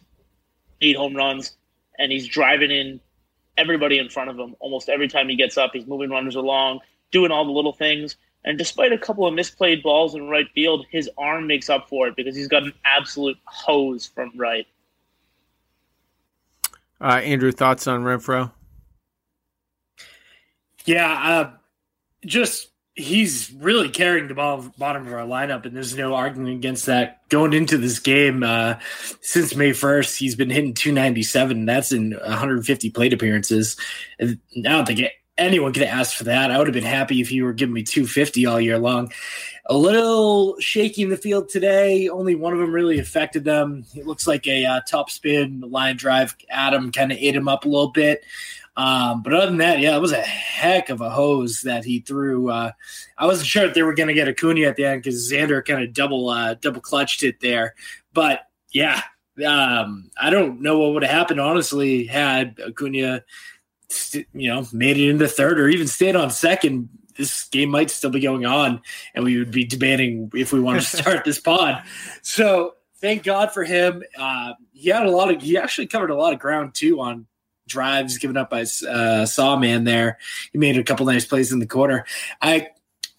eight 0.80 0.96
home 0.96 1.14
runs, 1.14 1.56
and 1.98 2.12
he's 2.12 2.28
driving 2.28 2.70
in 2.70 3.00
everybody 3.56 3.98
in 3.98 4.08
front 4.08 4.30
of 4.30 4.38
him 4.38 4.54
almost 4.60 4.88
every 4.88 5.08
time 5.08 5.28
he 5.28 5.34
gets 5.34 5.58
up. 5.58 5.72
He's 5.74 5.86
moving 5.86 6.10
runners 6.10 6.36
along, 6.36 6.80
doing 7.10 7.32
all 7.32 7.44
the 7.44 7.50
little 7.50 7.72
things. 7.72 8.16
And 8.48 8.56
despite 8.56 8.92
a 8.92 8.98
couple 8.98 9.26
of 9.26 9.34
misplayed 9.34 9.82
balls 9.82 10.14
in 10.14 10.26
right 10.26 10.48
field, 10.54 10.86
his 10.90 11.10
arm 11.18 11.46
makes 11.46 11.68
up 11.68 11.86
for 11.86 12.08
it 12.08 12.16
because 12.16 12.34
he's 12.34 12.48
got 12.48 12.62
an 12.62 12.72
absolute 12.82 13.36
hose 13.44 14.06
from 14.06 14.32
right. 14.34 14.66
Uh, 16.98 17.20
Andrew, 17.22 17.52
thoughts 17.52 17.86
on 17.86 18.04
Renfroe? 18.04 18.50
Yeah, 20.86 21.12
uh, 21.12 21.50
just 22.24 22.70
he's 22.94 23.52
really 23.52 23.90
carrying 23.90 24.28
the 24.28 24.34
ball 24.34 24.72
bottom 24.78 25.06
of 25.06 25.12
our 25.12 25.26
lineup, 25.26 25.66
and 25.66 25.76
there's 25.76 25.94
no 25.94 26.14
arguing 26.14 26.56
against 26.56 26.86
that. 26.86 27.28
Going 27.28 27.52
into 27.52 27.76
this 27.76 27.98
game, 27.98 28.42
uh, 28.42 28.76
since 29.20 29.54
May 29.54 29.72
1st, 29.72 30.16
he's 30.16 30.36
been 30.36 30.48
hitting 30.48 30.72
297. 30.72 31.66
That's 31.66 31.92
in 31.92 32.12
150 32.12 32.90
plate 32.92 33.12
appearances. 33.12 33.76
And 34.18 34.40
I 34.56 34.70
don't 34.70 34.86
think 34.86 35.00
anyone 35.38 35.72
could 35.72 35.84
asked 35.84 36.16
for 36.16 36.24
that. 36.24 36.50
I 36.50 36.58
would 36.58 36.66
have 36.66 36.74
been 36.74 36.82
happy 36.82 37.20
if 37.20 37.28
he 37.28 37.40
were 37.42 37.52
giving 37.52 37.72
me 37.72 37.82
250 37.82 38.44
all 38.46 38.60
year 38.60 38.78
long. 38.78 39.12
A 39.66 39.76
little 39.76 40.58
shaky 40.60 41.02
in 41.02 41.10
the 41.10 41.16
field 41.16 41.48
today. 41.48 42.08
Only 42.08 42.34
one 42.34 42.52
of 42.52 42.58
them 42.58 42.72
really 42.72 42.98
affected 42.98 43.44
them. 43.44 43.84
It 43.94 44.06
looks 44.06 44.26
like 44.26 44.46
a 44.46 44.64
uh, 44.64 44.80
top 44.88 45.10
spin 45.10 45.60
line 45.60 45.96
drive. 45.96 46.36
Adam 46.50 46.90
kind 46.90 47.12
of 47.12 47.18
ate 47.18 47.36
him 47.36 47.48
up 47.48 47.64
a 47.64 47.68
little 47.68 47.90
bit. 47.90 48.24
Um, 48.76 49.22
but 49.22 49.34
other 49.34 49.46
than 49.46 49.58
that, 49.58 49.80
yeah, 49.80 49.96
it 49.96 50.00
was 50.00 50.12
a 50.12 50.22
heck 50.22 50.88
of 50.88 51.00
a 51.00 51.10
hose 51.10 51.62
that 51.62 51.84
he 51.84 51.98
threw. 51.98 52.48
Uh, 52.48 52.70
I 53.18 53.26
wasn't 53.26 53.48
sure 53.48 53.64
if 53.64 53.74
they 53.74 53.82
were 53.82 53.94
going 53.94 54.06
to 54.06 54.14
get 54.14 54.28
Acuna 54.28 54.62
at 54.62 54.76
the 54.76 54.84
end 54.84 55.02
because 55.02 55.30
Xander 55.30 55.64
kind 55.64 55.82
of 55.82 55.92
double 55.92 56.28
uh, 56.28 56.54
double 56.54 56.80
clutched 56.80 57.24
it 57.24 57.40
there. 57.40 57.74
But 58.12 58.42
yeah, 58.72 59.02
um, 59.44 60.10
I 60.20 60.30
don't 60.30 60.60
know 60.60 60.78
what 60.78 60.94
would 60.94 61.02
have 61.02 61.12
happened 61.12 61.40
honestly 61.40 62.04
had 62.04 62.60
Acuna, 62.64 63.24
st- 63.88 64.28
you 64.32 64.48
know, 64.48 64.66
made 64.72 64.96
it 64.96 65.08
into 65.08 65.28
third 65.28 65.58
or 65.58 65.68
even 65.68 65.86
stayed 65.86 66.16
on 66.16 66.30
second. 66.30 66.88
This 67.16 67.44
game 67.48 67.70
might 67.70 67.90
still 67.90 68.10
be 68.10 68.20
going 68.20 68.46
on, 68.46 68.80
and 69.14 69.24
we 69.24 69.38
would 69.38 69.50
be 69.50 69.64
debating 69.64 70.30
if 70.34 70.52
we 70.52 70.60
want 70.60 70.80
to 70.80 70.86
start 70.96 71.24
this 71.24 71.40
pod. 71.40 71.82
So 72.22 72.74
thank 73.00 73.24
God 73.24 73.52
for 73.52 73.64
him. 73.64 74.02
Uh, 74.16 74.54
he 74.72 74.90
had 74.90 75.06
a 75.06 75.10
lot 75.10 75.34
of. 75.34 75.42
He 75.42 75.56
actually 75.56 75.88
covered 75.88 76.10
a 76.10 76.14
lot 76.14 76.32
of 76.32 76.38
ground 76.38 76.74
too 76.74 77.00
on 77.00 77.26
drives 77.66 78.18
given 78.18 78.36
up 78.36 78.50
by 78.50 78.62
uh, 78.62 79.26
Sawman 79.26 79.84
there. 79.84 80.18
He 80.52 80.58
made 80.58 80.78
a 80.78 80.82
couple 80.82 81.06
nice 81.06 81.26
plays 81.26 81.52
in 81.52 81.58
the 81.58 81.66
corner. 81.66 82.04
I 82.40 82.68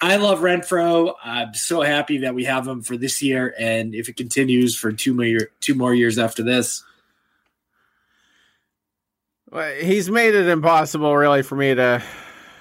I 0.02 0.16
love 0.16 0.40
Renfroe. 0.40 1.14
I'm 1.24 1.54
so 1.54 1.82
happy 1.82 2.20
that 2.20 2.34
we 2.34 2.46
have 2.46 2.68
him 2.68 2.82
for 2.82 2.96
this 2.98 3.22
year, 3.22 3.54
and 3.60 3.94
if 3.94 4.10
it 4.10 4.16
continues 4.16 4.78
for 4.78 4.92
two 4.92 5.14
more 5.14 5.26
year, 5.26 5.52
two 5.60 5.76
more 5.76 5.94
years 5.94 6.18
after 6.18 6.44
this. 6.44 6.84
Well, 9.52 9.74
he's 9.76 10.10
made 10.10 10.36
it 10.36 10.48
impossible, 10.48 11.16
really, 11.16 11.42
for 11.42 11.56
me 11.56 11.74
to, 11.74 12.04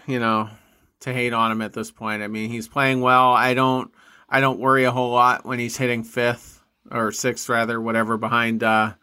you 0.06 0.18
know, 0.18 0.48
to 1.00 1.12
hate 1.12 1.34
on 1.34 1.52
him 1.52 1.60
at 1.60 1.74
this 1.74 1.90
point. 1.90 2.22
I 2.22 2.28
mean, 2.28 2.48
he's 2.50 2.66
playing 2.66 3.00
well. 3.00 3.32
I 3.32 3.54
don't, 3.54 3.92
I 4.28 4.40
don't 4.40 4.58
worry 4.58 4.84
a 4.84 4.90
whole 4.90 5.10
lot 5.10 5.44
when 5.44 5.58
he's 5.58 5.76
hitting 5.76 6.02
fifth 6.02 6.62
or 6.90 7.12
sixth, 7.12 7.48
rather, 7.48 7.78
whatever, 7.78 8.16
behind 8.16 8.62
uh, 8.62 8.94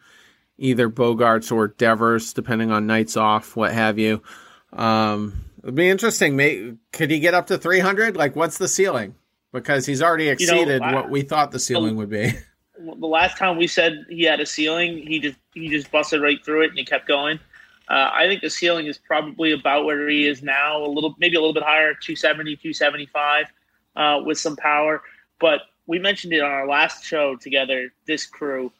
either 0.58 0.90
Bogaerts 0.90 1.52
or 1.52 1.68
Devers, 1.68 2.34
depending 2.34 2.72
on 2.72 2.88
nights 2.88 3.18
off, 3.18 3.56
what 3.56 3.72
have 3.72 4.00
you. 4.00 4.24
Um, 4.74 5.46
it'd 5.62 5.76
be 5.76 5.88
interesting. 5.88 6.36
May, 6.36 6.74
could 6.92 7.12
he 7.12 7.20
get 7.20 7.36
up 7.36 7.48
to 7.48 7.58
300? 7.58 8.18
Like, 8.18 8.36
what's 8.36 8.58
the 8.58 8.68
ceiling? 8.68 9.14
Because 9.52 9.86
he's 9.86 10.02
already 10.02 10.30
exceeded 10.30 10.82
you 10.82 10.88
know, 10.88 10.96
what 10.96 11.10
we 11.12 11.22
thought 11.22 11.52
the 11.52 11.60
ceiling 11.60 11.98
would 11.98 12.10
be. 12.10 12.34
The 12.78 13.08
last 13.08 13.38
time 13.38 13.56
we 13.56 13.68
said 13.68 14.06
he 14.10 14.24
had 14.24 14.42
a 14.42 14.46
ceiling, 14.46 14.98
he 15.08 15.22
just 15.22 15.38
he 15.54 15.70
just 15.70 15.90
busted 15.92 16.22
right 16.22 16.44
through 16.44 16.64
it 16.64 16.70
and 16.72 16.78
he 16.78 16.84
kept 16.84 17.08
going. 17.08 17.40
Uh, 17.88 18.10
I 18.14 18.26
think 18.28 18.42
the 18.42 18.50
ceiling 18.50 18.88
is 18.88 18.98
probably 18.98 19.52
about 19.52 19.86
where 19.86 20.08
he 20.10 20.28
is 20.28 20.42
now, 20.42 20.84
a 20.84 20.88
little 20.88 21.16
maybe 21.20 21.36
a 21.36 21.40
little 21.40 21.54
bit 21.54 21.64
higher, 21.64 21.94
270, 21.94 22.56
275, 22.56 23.46
uh, 23.96 24.22
with 24.26 24.40
some 24.40 24.56
power. 24.56 25.04
But 25.40 25.62
we 25.86 26.00
mentioned 26.00 26.34
it 26.34 26.42
on 26.42 26.50
our 26.50 26.68
last 26.68 27.04
show 27.04 27.36
together. 27.36 27.94
This 28.08 28.26
crew 28.26 28.72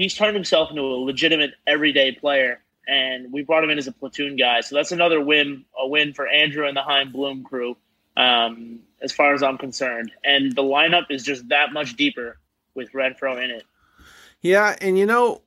he's 0.00 0.14
turned 0.14 0.34
himself 0.34 0.70
into 0.70 0.80
a 0.80 0.96
legitimate 1.04 1.52
everyday 1.66 2.10
player, 2.10 2.62
and 2.88 3.30
we 3.30 3.42
brought 3.42 3.62
him 3.62 3.68
in 3.68 3.76
as 3.76 3.86
a 3.86 3.92
platoon 3.92 4.34
guy. 4.34 4.62
So 4.62 4.74
that's 4.74 4.92
another 4.92 5.20
win, 5.20 5.66
a 5.78 5.86
win 5.86 6.14
for 6.14 6.26
Andrew 6.26 6.66
and 6.66 6.74
the 6.74 6.82
Chaim 6.82 7.12
Bloom 7.12 7.44
crew, 7.44 7.76
um, 8.16 8.80
as 9.02 9.12
far 9.12 9.34
as 9.34 9.42
I'm 9.42 9.58
concerned. 9.58 10.10
And 10.24 10.56
the 10.56 10.62
lineup 10.62 11.10
is 11.10 11.22
just 11.22 11.46
that 11.50 11.74
much 11.74 11.96
deeper 11.96 12.38
with 12.74 12.90
Renfroe 12.92 13.44
in 13.44 13.50
it. 13.50 13.64
Yeah, 14.40 14.74
and 14.80 14.98
you 14.98 15.04
know, 15.04 15.42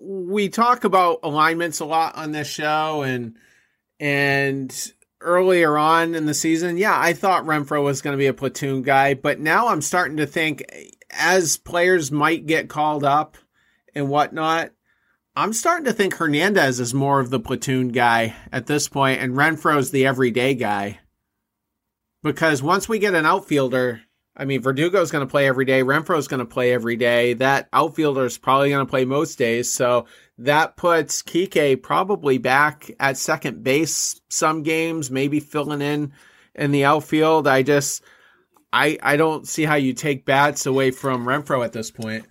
we 0.00 0.48
talk 0.48 0.84
about 0.84 1.20
alignments 1.22 1.80
a 1.80 1.84
lot 1.84 2.16
on 2.16 2.32
this 2.32 2.48
show, 2.48 3.02
and 3.02 3.36
and 4.00 4.92
earlier 5.20 5.76
on 5.78 6.14
in 6.14 6.26
the 6.26 6.34
season, 6.34 6.76
yeah, 6.76 6.98
I 6.98 7.14
thought 7.14 7.46
Renfroe 7.46 7.82
was 7.82 8.02
going 8.02 8.14
to 8.14 8.18
be 8.18 8.26
a 8.26 8.34
platoon 8.34 8.82
guy, 8.82 9.14
but 9.14 9.40
now 9.40 9.68
I'm 9.68 9.80
starting 9.80 10.18
to 10.18 10.26
think 10.26 10.64
as 11.10 11.56
players 11.56 12.12
might 12.12 12.46
get 12.46 12.68
called 12.68 13.04
up 13.04 13.36
and 13.94 14.08
whatnot. 14.08 14.70
I'm 15.36 15.52
starting 15.52 15.86
to 15.86 15.92
think 15.92 16.14
Hernandez 16.14 16.78
is 16.78 16.94
more 16.94 17.18
of 17.18 17.30
the 17.30 17.40
platoon 17.40 17.88
guy 17.88 18.36
at 18.52 18.66
this 18.66 18.88
point, 18.88 19.20
and 19.20 19.34
Renfroe's 19.34 19.90
the 19.90 20.06
everyday 20.06 20.54
guy. 20.54 21.00
Because 22.22 22.62
once 22.62 22.88
we 22.88 22.98
get 22.98 23.14
an 23.14 23.26
outfielder, 23.26 24.02
I 24.36 24.44
mean, 24.44 24.62
Verdugo's 24.62 25.12
going 25.12 25.24
to 25.26 25.30
play 25.30 25.46
every 25.46 25.64
day. 25.64 25.82
Renfroe's 25.82 26.26
going 26.26 26.40
to 26.40 26.44
play 26.44 26.72
every 26.72 26.96
day. 26.96 27.34
That 27.34 27.68
outfielder 27.72 28.24
is 28.24 28.36
probably 28.36 28.70
going 28.70 28.84
to 28.84 28.90
play 28.90 29.04
most 29.04 29.38
days. 29.38 29.70
So 29.70 30.06
that 30.38 30.76
puts 30.76 31.22
Kike 31.22 31.82
probably 31.82 32.38
back 32.38 32.90
at 32.98 33.16
second 33.16 33.62
base 33.62 34.20
some 34.28 34.64
games, 34.64 35.10
maybe 35.10 35.38
filling 35.38 35.82
in 35.82 36.12
in 36.54 36.72
the 36.72 36.84
outfield. 36.84 37.46
I 37.46 37.62
just, 37.62 38.02
I, 38.72 38.98
I 39.02 39.16
don't 39.16 39.46
see 39.46 39.64
how 39.64 39.76
you 39.76 39.92
take 39.92 40.24
bats 40.24 40.66
away 40.66 40.90
from 40.90 41.26
Renfroe 41.26 41.64
at 41.64 41.72
this 41.72 41.92
point. 41.92 42.26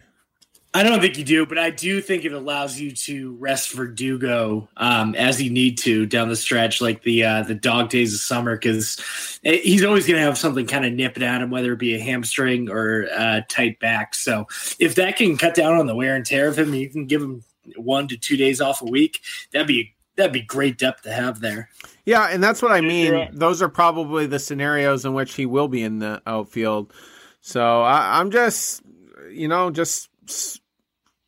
I 0.76 0.82
don't 0.82 1.02
think 1.02 1.20
you 1.20 1.24
do, 1.24 1.46
but 1.46 1.60
I 1.60 1.70
do 1.70 2.02
think 2.02 2.26
it 2.26 2.34
allows 2.34 2.80
you 2.80 2.92
to 2.92 3.36
rest 3.36 3.74
Verdugo 3.74 4.68
um, 4.76 5.14
as 5.14 5.40
you 5.40 5.52
need 5.52 5.78
to 5.80 6.08
down 6.08 6.30
the 6.30 6.36
stretch, 6.36 6.82
like 6.82 7.04
the 7.04 7.24
uh, 7.24 7.44
the 7.44 7.54
dog 7.54 7.90
days 7.90 8.14
of 8.16 8.20
summer, 8.22 8.56
because 8.56 9.00
he's 9.44 9.84
always 9.84 10.08
going 10.08 10.18
to 10.18 10.26
have 10.26 10.38
something 10.38 10.66
kind 10.66 10.84
of 10.84 10.94
nipping 10.94 11.22
at 11.22 11.42
him, 11.42 11.52
whether 11.52 11.74
it 11.74 11.80
be 11.80 11.94
a 11.94 12.00
hamstring 12.00 12.72
or 12.72 13.04
a 13.04 13.46
tight 13.50 13.80
back. 13.80 14.16
So 14.16 14.48
if 14.80 14.96
that 14.96 15.16
can 15.16 15.38
cut 15.38 15.54
down 15.54 15.78
on 15.78 15.86
the 15.86 15.96
wear 15.96 16.16
and 16.16 16.26
tear 16.26 16.48
of 16.48 16.58
him, 16.58 16.74
you 16.74 16.90
can 16.90 17.06
give 17.06 17.22
him 17.22 17.44
one 17.76 18.08
to 18.08 18.18
two 18.18 18.36
days 18.36 18.60
off 18.60 18.82
a 18.82 18.86
week. 18.86 19.20
That'd 19.52 19.68
be 19.68 19.94
that'd 20.16 20.34
be 20.34 20.42
great 20.42 20.80
depth 20.80 21.04
to 21.04 21.14
have 21.14 21.40
there. 21.40 21.70
Yeah, 22.06 22.30
and 22.32 22.44
that's 22.44 22.64
what 22.64 22.72
I 22.72 22.82
mean. 22.82 23.30
Those 23.32 23.62
are 23.62 23.70
probably 23.70 24.26
the 24.26 24.40
scenarios 24.40 25.06
in 25.06 25.14
which 25.14 25.36
he 25.36 25.46
will 25.46 25.68
be 25.68 25.84
in 25.84 26.00
the 26.00 26.20
outfield. 26.26 26.92
So 27.42 27.84
I, 27.84 28.20
I'm 28.20 28.32
just, 28.32 28.82
you 29.30 29.48
know, 29.48 29.70
just 29.70 30.10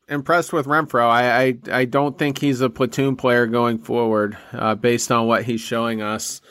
impressed 0.07 0.53
with 0.53 0.65
Renfroe. 0.65 1.09
I, 1.09 1.43
I, 1.43 1.57
I 1.71 1.85
don't 1.85 2.17
think 2.17 2.37
he's 2.37 2.61
a 2.61 2.69
platoon 2.69 3.15
player 3.15 3.47
going 3.47 3.79
forward, 3.79 4.37
uh, 4.53 4.75
based 4.75 5.11
on 5.11 5.27
what 5.27 5.43
he's 5.43 5.61
showing 5.61 6.01
us. 6.01 6.41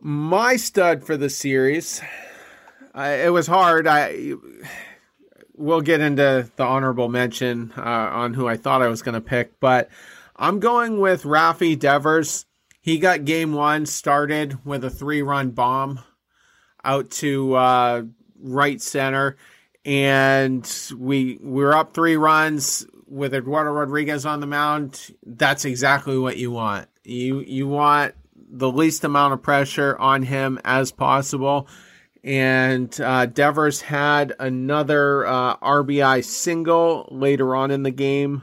My 0.00 0.56
stud 0.56 1.04
for 1.04 1.16
the 1.16 1.30
series, 1.30 2.00
I, 2.94 3.12
it 3.12 3.32
was 3.32 3.46
hard. 3.46 3.86
I 3.86 4.34
we'll 5.56 5.80
get 5.80 6.00
into 6.00 6.50
the 6.56 6.64
honorable 6.64 7.08
mention 7.08 7.72
uh, 7.76 7.80
on 7.80 8.34
who 8.34 8.46
I 8.46 8.56
thought 8.56 8.82
I 8.82 8.88
was 8.88 9.02
going 9.02 9.14
to 9.14 9.20
pick, 9.20 9.58
but 9.58 9.88
I'm 10.36 10.60
going 10.60 11.00
with 11.00 11.22
Rafi 11.22 11.78
Devers. 11.78 12.44
He 12.80 12.98
got 12.98 13.24
game 13.24 13.52
one 13.52 13.86
started 13.86 14.64
with 14.64 14.84
a 14.84 14.90
three 14.90 15.22
run 15.22 15.50
bomb 15.50 16.00
out 16.84 17.10
to 17.10 17.54
uh, 17.54 18.02
right 18.38 18.80
center 18.80 19.36
and 19.86 20.68
we 20.98 21.38
we 21.40 21.64
were 21.64 21.74
up 21.74 21.94
three 21.94 22.16
runs. 22.16 22.86
with 23.08 23.32
Eduardo 23.32 23.70
Rodriguez 23.70 24.26
on 24.26 24.40
the 24.40 24.46
mound, 24.48 25.14
that's 25.24 25.64
exactly 25.64 26.18
what 26.18 26.36
you 26.36 26.50
want. 26.50 26.88
You 27.04 27.40
you 27.40 27.68
want 27.68 28.14
the 28.34 28.70
least 28.70 29.04
amount 29.04 29.32
of 29.32 29.42
pressure 29.42 29.96
on 29.98 30.22
him 30.22 30.58
as 30.64 30.90
possible. 30.92 31.68
And 32.24 33.00
uh, 33.00 33.26
Devers 33.26 33.80
had 33.82 34.34
another 34.40 35.24
uh, 35.24 35.56
RBI 35.58 36.24
single 36.24 37.08
later 37.12 37.54
on 37.54 37.70
in 37.70 37.84
the 37.84 37.92
game, 37.92 38.42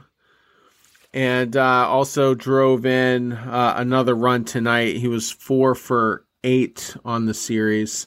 and 1.12 1.54
uh, 1.54 1.86
also 1.86 2.34
drove 2.34 2.86
in 2.86 3.32
uh, 3.32 3.74
another 3.76 4.14
run 4.14 4.46
tonight. 4.46 4.96
He 4.96 5.08
was 5.08 5.30
four 5.30 5.74
for 5.74 6.24
eight 6.42 6.96
on 7.04 7.26
the 7.26 7.34
series, 7.34 8.06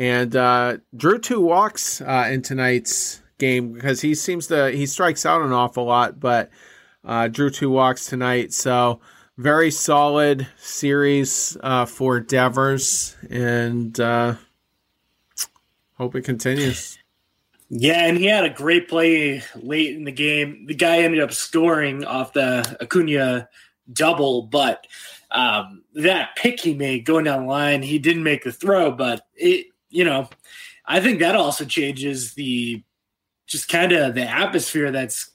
and 0.00 0.34
uh, 0.34 0.78
drew 0.96 1.18
two 1.18 1.40
walks 1.40 2.00
uh, 2.00 2.28
in 2.30 2.42
tonight's 2.42 3.22
game 3.38 3.72
because 3.72 4.00
he 4.00 4.14
seems 4.14 4.48
to 4.48 4.70
he 4.70 4.86
strikes 4.86 5.24
out 5.24 5.42
an 5.42 5.52
awful 5.52 5.84
lot, 5.84 6.18
but 6.18 6.50
drew 7.30 7.50
two 7.50 7.70
walks 7.70 8.06
tonight. 8.06 8.52
So 8.52 9.00
very 9.40 9.70
solid 9.70 10.46
series 10.58 11.56
uh, 11.62 11.86
for 11.86 12.20
Devers, 12.20 13.16
and 13.30 13.98
uh, 13.98 14.34
hope 15.96 16.14
it 16.14 16.22
continues. 16.22 16.98
Yeah, 17.70 18.04
and 18.04 18.18
he 18.18 18.26
had 18.26 18.44
a 18.44 18.50
great 18.50 18.88
play 18.88 19.42
late 19.56 19.94
in 19.94 20.04
the 20.04 20.12
game. 20.12 20.66
The 20.66 20.74
guy 20.74 20.98
ended 20.98 21.20
up 21.20 21.32
scoring 21.32 22.04
off 22.04 22.34
the 22.34 22.76
Acuna 22.82 23.48
double, 23.90 24.42
but 24.42 24.86
um, 25.30 25.84
that 25.94 26.36
pick 26.36 26.60
he 26.60 26.74
made 26.74 27.06
going 27.06 27.24
down 27.24 27.42
the 27.42 27.48
line, 27.48 27.82
he 27.82 27.98
didn't 27.98 28.24
make 28.24 28.44
the 28.44 28.52
throw, 28.52 28.90
but 28.90 29.26
it, 29.36 29.68
you 29.90 30.04
know, 30.04 30.28
I 30.86 31.00
think 31.00 31.20
that 31.20 31.36
also 31.36 31.64
changes 31.64 32.34
the 32.34 32.82
just 33.46 33.68
kind 33.68 33.92
of 33.92 34.14
the 34.14 34.28
atmosphere 34.28 34.90
that's 34.90 35.30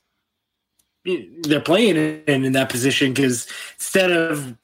they're 1.43 1.61
playing 1.61 2.23
in 2.25 2.45
in 2.45 2.53
that 2.53 2.69
position 2.69 3.13
because 3.13 3.47
instead 3.75 4.11
of 4.11 4.57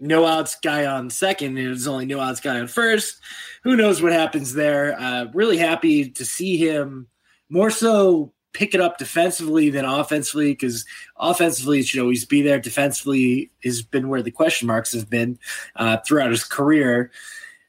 no 0.00 0.26
outs 0.26 0.56
guy 0.62 0.86
on 0.86 1.08
second, 1.10 1.56
it 1.56 1.68
was 1.68 1.86
only 1.86 2.06
no 2.06 2.20
outs 2.20 2.40
guy 2.40 2.58
on 2.58 2.66
first. 2.66 3.20
Who 3.62 3.76
knows 3.76 4.02
what 4.02 4.12
happens 4.12 4.54
there? 4.54 4.98
Uh, 4.98 5.26
really 5.32 5.56
happy 5.56 6.10
to 6.10 6.24
see 6.24 6.56
him 6.56 7.06
more 7.48 7.70
so 7.70 8.32
pick 8.52 8.74
it 8.74 8.80
up 8.80 8.98
defensively 8.98 9.68
than 9.68 9.84
offensively 9.84 10.52
because 10.52 10.84
offensively 11.16 11.80
it 11.80 11.86
should 11.86 12.00
always 12.00 12.24
be 12.24 12.42
there. 12.42 12.58
Defensively 12.58 13.50
has 13.62 13.82
been 13.82 14.08
where 14.08 14.22
the 14.22 14.30
question 14.30 14.66
marks 14.66 14.92
have 14.92 15.10
been 15.10 15.38
uh, 15.76 15.98
throughout 15.98 16.30
his 16.30 16.44
career. 16.44 17.10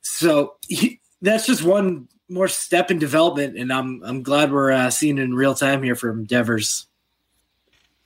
So 0.02 0.56
that's 1.26 1.46
just 1.46 1.64
one 1.64 2.08
more 2.30 2.48
step 2.48 2.92
in 2.92 3.00
development, 3.00 3.58
and 3.58 3.72
I'm 3.72 4.02
I'm 4.04 4.24
glad 4.24 4.52
we're 4.52 4.72
uh, 4.72 4.90
seeing 4.90 5.18
in 5.18 5.34
real 5.34 5.56
time 5.56 5.84
here 5.84 5.96
from 5.96 6.26
Devers. 6.26 6.88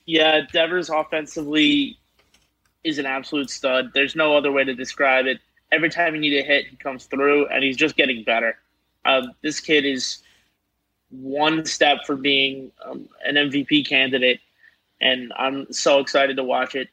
Yeah, 0.05 0.41
Devers 0.51 0.89
offensively 0.89 1.97
is 2.83 2.97
an 2.97 3.05
absolute 3.05 3.49
stud. 3.49 3.91
There's 3.93 4.15
no 4.15 4.35
other 4.35 4.51
way 4.51 4.63
to 4.63 4.73
describe 4.73 5.27
it. 5.27 5.39
Every 5.71 5.89
time 5.89 6.15
you 6.15 6.21
need 6.21 6.37
a 6.37 6.43
hit, 6.43 6.67
he 6.67 6.75
comes 6.77 7.05
through, 7.05 7.47
and 7.47 7.63
he's 7.63 7.77
just 7.77 7.95
getting 7.95 8.23
better. 8.23 8.57
Um, 9.05 9.33
this 9.43 9.59
kid 9.59 9.85
is 9.85 10.19
one 11.11 11.65
step 11.65 11.99
for 12.05 12.15
being 12.15 12.71
um, 12.83 13.07
an 13.25 13.35
MVP 13.35 13.87
candidate, 13.87 14.39
and 15.01 15.31
I'm 15.37 15.71
so 15.71 15.99
excited 15.99 16.37
to 16.37 16.43
watch 16.43 16.75
it. 16.75 16.89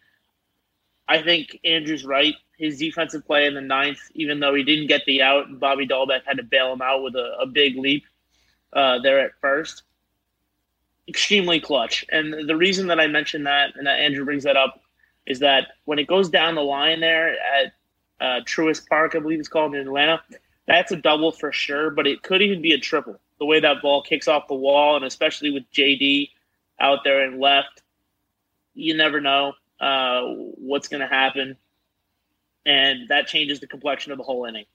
I 1.08 1.22
think 1.22 1.58
Andrew's 1.64 2.04
right. 2.04 2.34
His 2.56 2.78
defensive 2.78 3.26
play 3.26 3.46
in 3.46 3.54
the 3.54 3.60
ninth, 3.60 4.00
even 4.14 4.40
though 4.40 4.54
he 4.54 4.62
didn't 4.62 4.86
get 4.86 5.04
the 5.06 5.22
out, 5.22 5.60
Bobby 5.60 5.86
Dalbec 5.86 6.22
had 6.24 6.38
to 6.38 6.42
bail 6.42 6.72
him 6.72 6.80
out 6.80 7.02
with 7.02 7.14
a, 7.14 7.36
a 7.40 7.46
big 7.46 7.76
leap 7.76 8.04
uh, 8.72 8.98
there 9.00 9.20
at 9.20 9.32
first 9.40 9.82
extremely 11.08 11.60
clutch. 11.60 12.04
And 12.10 12.48
the 12.48 12.56
reason 12.56 12.88
that 12.88 13.00
I 13.00 13.06
mentioned 13.06 13.46
that, 13.46 13.76
and 13.76 13.86
that 13.86 14.00
Andrew 14.00 14.24
brings 14.24 14.44
that 14.44 14.56
up, 14.56 14.80
is 15.26 15.40
that 15.40 15.68
when 15.84 15.98
it 15.98 16.06
goes 16.06 16.28
down 16.28 16.54
the 16.54 16.62
line 16.62 17.00
there 17.00 17.30
at 17.32 17.72
uh, 18.20 18.40
Truist 18.44 18.88
Park, 18.88 19.14
I 19.14 19.18
believe 19.18 19.40
it's 19.40 19.48
called 19.48 19.74
in 19.74 19.80
Atlanta, 19.80 20.22
that's 20.66 20.92
a 20.92 20.96
double 20.96 21.32
for 21.32 21.52
sure, 21.52 21.90
but 21.90 22.06
it 22.06 22.22
could 22.22 22.42
even 22.42 22.62
be 22.62 22.72
a 22.72 22.78
triple. 22.78 23.20
The 23.38 23.46
way 23.46 23.60
that 23.60 23.82
ball 23.82 24.02
kicks 24.02 24.28
off 24.28 24.48
the 24.48 24.54
wall, 24.54 24.96
and 24.96 25.04
especially 25.04 25.50
with 25.50 25.70
JD 25.72 26.30
out 26.80 27.00
there 27.04 27.24
and 27.24 27.40
left, 27.40 27.82
you 28.74 28.96
never 28.96 29.20
know 29.20 29.52
uh, 29.80 30.22
what's 30.22 30.88
going 30.88 31.00
to 31.00 31.06
happen. 31.06 31.56
And 32.66 33.08
that 33.08 33.28
changes 33.28 33.60
the 33.60 33.66
complexion 33.66 34.12
of 34.12 34.18
the 34.18 34.24
whole 34.24 34.44
inning. 34.44 34.66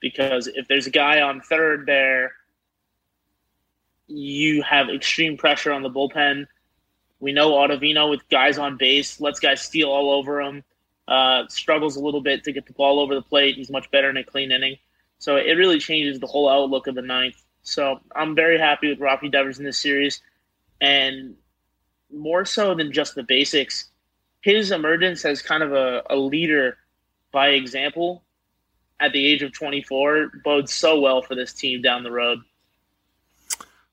Because 0.00 0.46
if 0.46 0.66
there's 0.68 0.86
a 0.86 0.90
guy 0.90 1.20
on 1.20 1.42
third 1.42 1.84
there 1.86 2.32
you 4.06 4.62
have 4.62 4.88
extreme 4.88 5.36
pressure 5.36 5.72
on 5.72 5.82
the 5.82 5.90
bullpen. 5.90 6.46
We 7.20 7.32
know 7.32 7.52
Ottavino 7.52 8.10
with 8.10 8.28
guys 8.28 8.58
on 8.58 8.76
base, 8.76 9.20
lets 9.20 9.40
guys 9.40 9.62
steal 9.62 9.88
all 9.88 10.10
over 10.12 10.40
him. 10.40 10.62
Uh, 11.06 11.46
struggles 11.48 11.96
a 11.96 12.00
little 12.00 12.22
bit 12.22 12.44
to 12.44 12.52
get 12.52 12.66
the 12.66 12.72
ball 12.72 12.98
over 12.98 13.14
the 13.14 13.22
plate. 13.22 13.56
He's 13.56 13.70
much 13.70 13.90
better 13.90 14.08
in 14.08 14.16
a 14.16 14.24
clean 14.24 14.50
inning. 14.50 14.76
So 15.18 15.36
it 15.36 15.52
really 15.52 15.78
changes 15.78 16.18
the 16.18 16.26
whole 16.26 16.48
outlook 16.48 16.86
of 16.86 16.94
the 16.94 17.02
ninth. 17.02 17.42
So 17.62 18.00
I'm 18.14 18.34
very 18.34 18.58
happy 18.58 18.88
with 18.88 19.00
Rafi 19.00 19.30
Devers 19.30 19.58
in 19.58 19.64
this 19.64 19.80
series. 19.80 20.20
And 20.80 21.34
more 22.12 22.44
so 22.44 22.74
than 22.74 22.92
just 22.92 23.14
the 23.14 23.22
basics, 23.22 23.90
his 24.40 24.70
emergence 24.70 25.24
as 25.24 25.40
kind 25.42 25.62
of 25.62 25.72
a, 25.72 26.02
a 26.10 26.16
leader 26.16 26.78
by 27.34 27.48
example 27.48 28.24
at 29.00 29.12
the 29.12 29.26
age 29.26 29.42
of 29.42 29.52
24 29.52 30.30
bodes 30.44 30.72
so 30.72 31.00
well 31.00 31.20
for 31.20 31.34
this 31.34 31.52
team 31.52 31.82
down 31.82 32.02
the 32.02 32.10
road. 32.10 32.38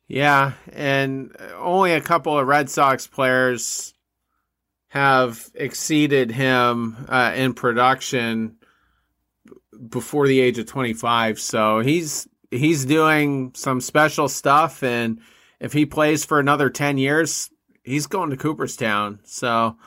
Yeah, 0.08 0.54
and 0.72 1.36
only 1.58 1.94
a 1.94 2.02
couple 2.02 2.38
of 2.38 2.48
Red 2.48 2.70
Sox 2.70 3.08
players 3.08 3.94
have 4.90 5.50
exceeded 5.56 6.32
him 6.32 7.06
uh, 7.10 7.32
in 7.36 7.54
production 7.54 8.58
before 9.90 10.28
the 10.28 10.40
age 10.40 10.60
of 10.60 10.66
25. 10.66 11.40
So 11.40 11.80
he's 11.80 12.28
he's 12.52 12.86
doing 12.86 13.54
some 13.56 13.82
special 13.82 14.28
stuff 14.28 14.84
and 14.84 15.20
if 15.62 15.72
he 15.74 15.86
plays 15.86 16.26
for 16.26 16.40
another 16.40 16.70
10 16.70 16.98
years, 16.98 17.50
he's 17.84 18.08
going 18.08 18.32
to 18.32 18.38
Cooperstown. 18.38 19.20
So 19.24 19.78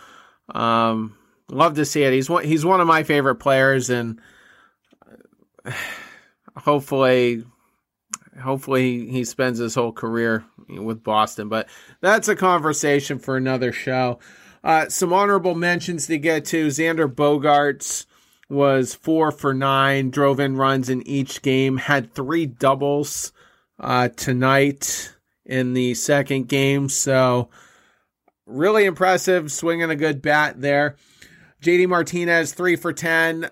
um, 0.54 1.16
love 1.48 1.74
to 1.74 1.84
see 1.84 2.02
it. 2.02 2.12
He's 2.12 2.30
one 2.30 2.44
he's 2.44 2.64
one 2.64 2.80
of 2.80 2.86
my 2.86 3.02
favorite 3.02 3.36
players 3.36 3.90
and 3.90 4.20
hopefully 6.56 7.44
hopefully 8.40 9.08
he 9.08 9.24
spends 9.24 9.58
his 9.58 9.74
whole 9.74 9.92
career 9.92 10.44
with 10.68 11.02
Boston. 11.02 11.48
But 11.48 11.68
that's 12.00 12.28
a 12.28 12.36
conversation 12.36 13.18
for 13.18 13.36
another 13.36 13.72
show. 13.72 14.18
Uh, 14.62 14.88
some 14.88 15.12
honorable 15.12 15.54
mentions 15.54 16.06
to 16.06 16.18
get 16.18 16.46
to. 16.46 16.68
Xander 16.68 17.12
Bogaerts 17.12 18.06
was 18.48 18.94
four 18.94 19.30
for 19.30 19.52
nine, 19.52 20.10
drove 20.10 20.40
in 20.40 20.56
runs 20.56 20.88
in 20.88 21.06
each 21.06 21.42
game, 21.42 21.76
had 21.76 22.14
three 22.14 22.46
doubles 22.46 23.32
uh, 23.78 24.08
tonight 24.08 25.14
in 25.44 25.74
the 25.74 25.94
second 25.94 26.48
game. 26.48 26.88
So 26.88 27.50
really 28.46 28.84
impressive, 28.84 29.52
swinging 29.52 29.90
a 29.90 29.96
good 29.96 30.22
bat 30.22 30.60
there. 30.60 30.96
JD 31.64 31.88
Martinez, 31.88 32.52
three 32.52 32.76
for 32.76 32.92
10 32.92 33.50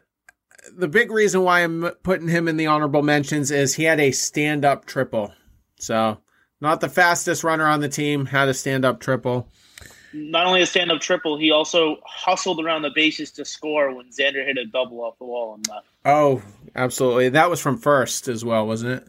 the 0.70 0.88
big 0.88 1.10
reason 1.10 1.42
why 1.42 1.60
I'm 1.60 1.90
putting 2.02 2.28
him 2.28 2.48
in 2.48 2.56
the 2.56 2.66
honorable 2.66 3.02
mentions 3.02 3.50
is 3.50 3.74
he 3.74 3.84
had 3.84 4.00
a 4.00 4.12
stand 4.12 4.64
up 4.64 4.84
triple. 4.84 5.32
So, 5.78 6.18
not 6.60 6.80
the 6.80 6.88
fastest 6.88 7.42
runner 7.42 7.66
on 7.66 7.80
the 7.80 7.88
team, 7.88 8.26
had 8.26 8.48
a 8.48 8.54
stand 8.54 8.84
up 8.84 9.00
triple. 9.00 9.48
Not 10.12 10.46
only 10.46 10.62
a 10.62 10.66
stand 10.66 10.92
up 10.92 11.00
triple, 11.00 11.38
he 11.38 11.50
also 11.50 11.96
hustled 12.04 12.62
around 12.62 12.82
the 12.82 12.90
bases 12.94 13.32
to 13.32 13.44
score 13.44 13.94
when 13.94 14.10
Xander 14.10 14.44
hit 14.44 14.58
a 14.58 14.66
double 14.66 15.00
off 15.00 15.18
the 15.18 15.24
wall 15.24 15.54
and 15.54 15.66
left. 15.68 15.86
Oh, 16.04 16.42
absolutely. 16.76 17.30
That 17.30 17.50
was 17.50 17.60
from 17.60 17.78
first 17.78 18.28
as 18.28 18.44
well, 18.44 18.66
wasn't 18.66 19.02
it? 19.02 19.08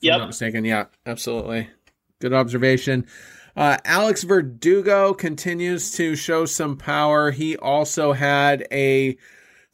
Yeah. 0.00 0.16
not 0.16 0.28
mistaken. 0.28 0.64
Yeah, 0.64 0.86
absolutely. 1.04 1.68
Good 2.20 2.32
observation. 2.32 3.06
Uh, 3.60 3.76
Alex 3.84 4.22
Verdugo 4.22 5.12
continues 5.12 5.92
to 5.92 6.16
show 6.16 6.46
some 6.46 6.78
power. 6.78 7.30
He 7.30 7.58
also 7.58 8.14
had 8.14 8.66
a 8.72 9.18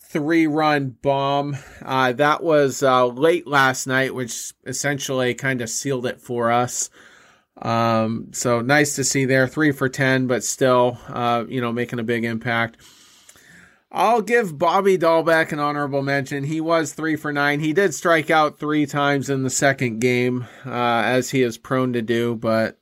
three 0.00 0.48
run 0.48 0.96
bomb. 1.02 1.56
Uh, 1.80 2.10
that 2.14 2.42
was 2.42 2.82
uh, 2.82 3.06
late 3.06 3.46
last 3.46 3.86
night, 3.86 4.12
which 4.12 4.52
essentially 4.66 5.34
kind 5.34 5.60
of 5.60 5.70
sealed 5.70 6.04
it 6.04 6.20
for 6.20 6.50
us. 6.50 6.90
Um, 7.62 8.30
so 8.32 8.60
nice 8.60 8.96
to 8.96 9.04
see 9.04 9.24
there. 9.24 9.46
Three 9.46 9.70
for 9.70 9.88
10, 9.88 10.26
but 10.26 10.42
still, 10.42 10.98
uh, 11.06 11.44
you 11.48 11.60
know, 11.60 11.70
making 11.70 12.00
a 12.00 12.02
big 12.02 12.24
impact. 12.24 12.78
I'll 13.92 14.20
give 14.20 14.58
Bobby 14.58 14.98
Dalbec 14.98 15.52
an 15.52 15.60
honorable 15.60 16.02
mention. 16.02 16.42
He 16.42 16.60
was 16.60 16.92
three 16.92 17.14
for 17.14 17.32
nine. 17.32 17.60
He 17.60 17.72
did 17.72 17.94
strike 17.94 18.30
out 18.30 18.58
three 18.58 18.84
times 18.84 19.30
in 19.30 19.44
the 19.44 19.48
second 19.48 20.00
game, 20.00 20.44
uh, 20.66 21.02
as 21.04 21.30
he 21.30 21.42
is 21.42 21.56
prone 21.56 21.92
to 21.92 22.02
do, 22.02 22.34
but 22.34 22.80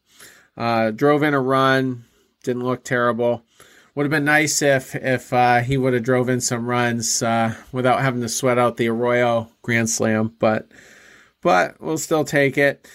uh, 0.57 0.91
drove 0.91 1.23
in 1.23 1.35
a 1.35 1.41
run. 1.41 2.05
Didn't 2.43 2.65
look 2.65 2.85
terrible 2.85 3.45
would 3.95 4.05
have 4.05 4.11
been 4.11 4.25
nice 4.25 4.61
if 4.61 4.95
if 4.95 5.33
uh, 5.33 5.61
he 5.61 5.77
would 5.77 5.95
have 5.95 6.03
drove 6.03 6.29
in 6.29 6.41
some 6.41 6.67
runs 6.67 7.23
uh, 7.23 7.55
without 7.73 8.01
having 8.01 8.21
to 8.23 8.29
sweat 8.29 8.59
out 8.59 8.77
the 8.77 8.89
Arroyo 8.89 9.51
Grand 9.63 9.89
Slam, 9.89 10.35
but 10.39 10.69
but 11.43 11.81
we'll 11.81 11.99
still 11.99 12.25
take 12.25 12.59
it. 12.59 12.89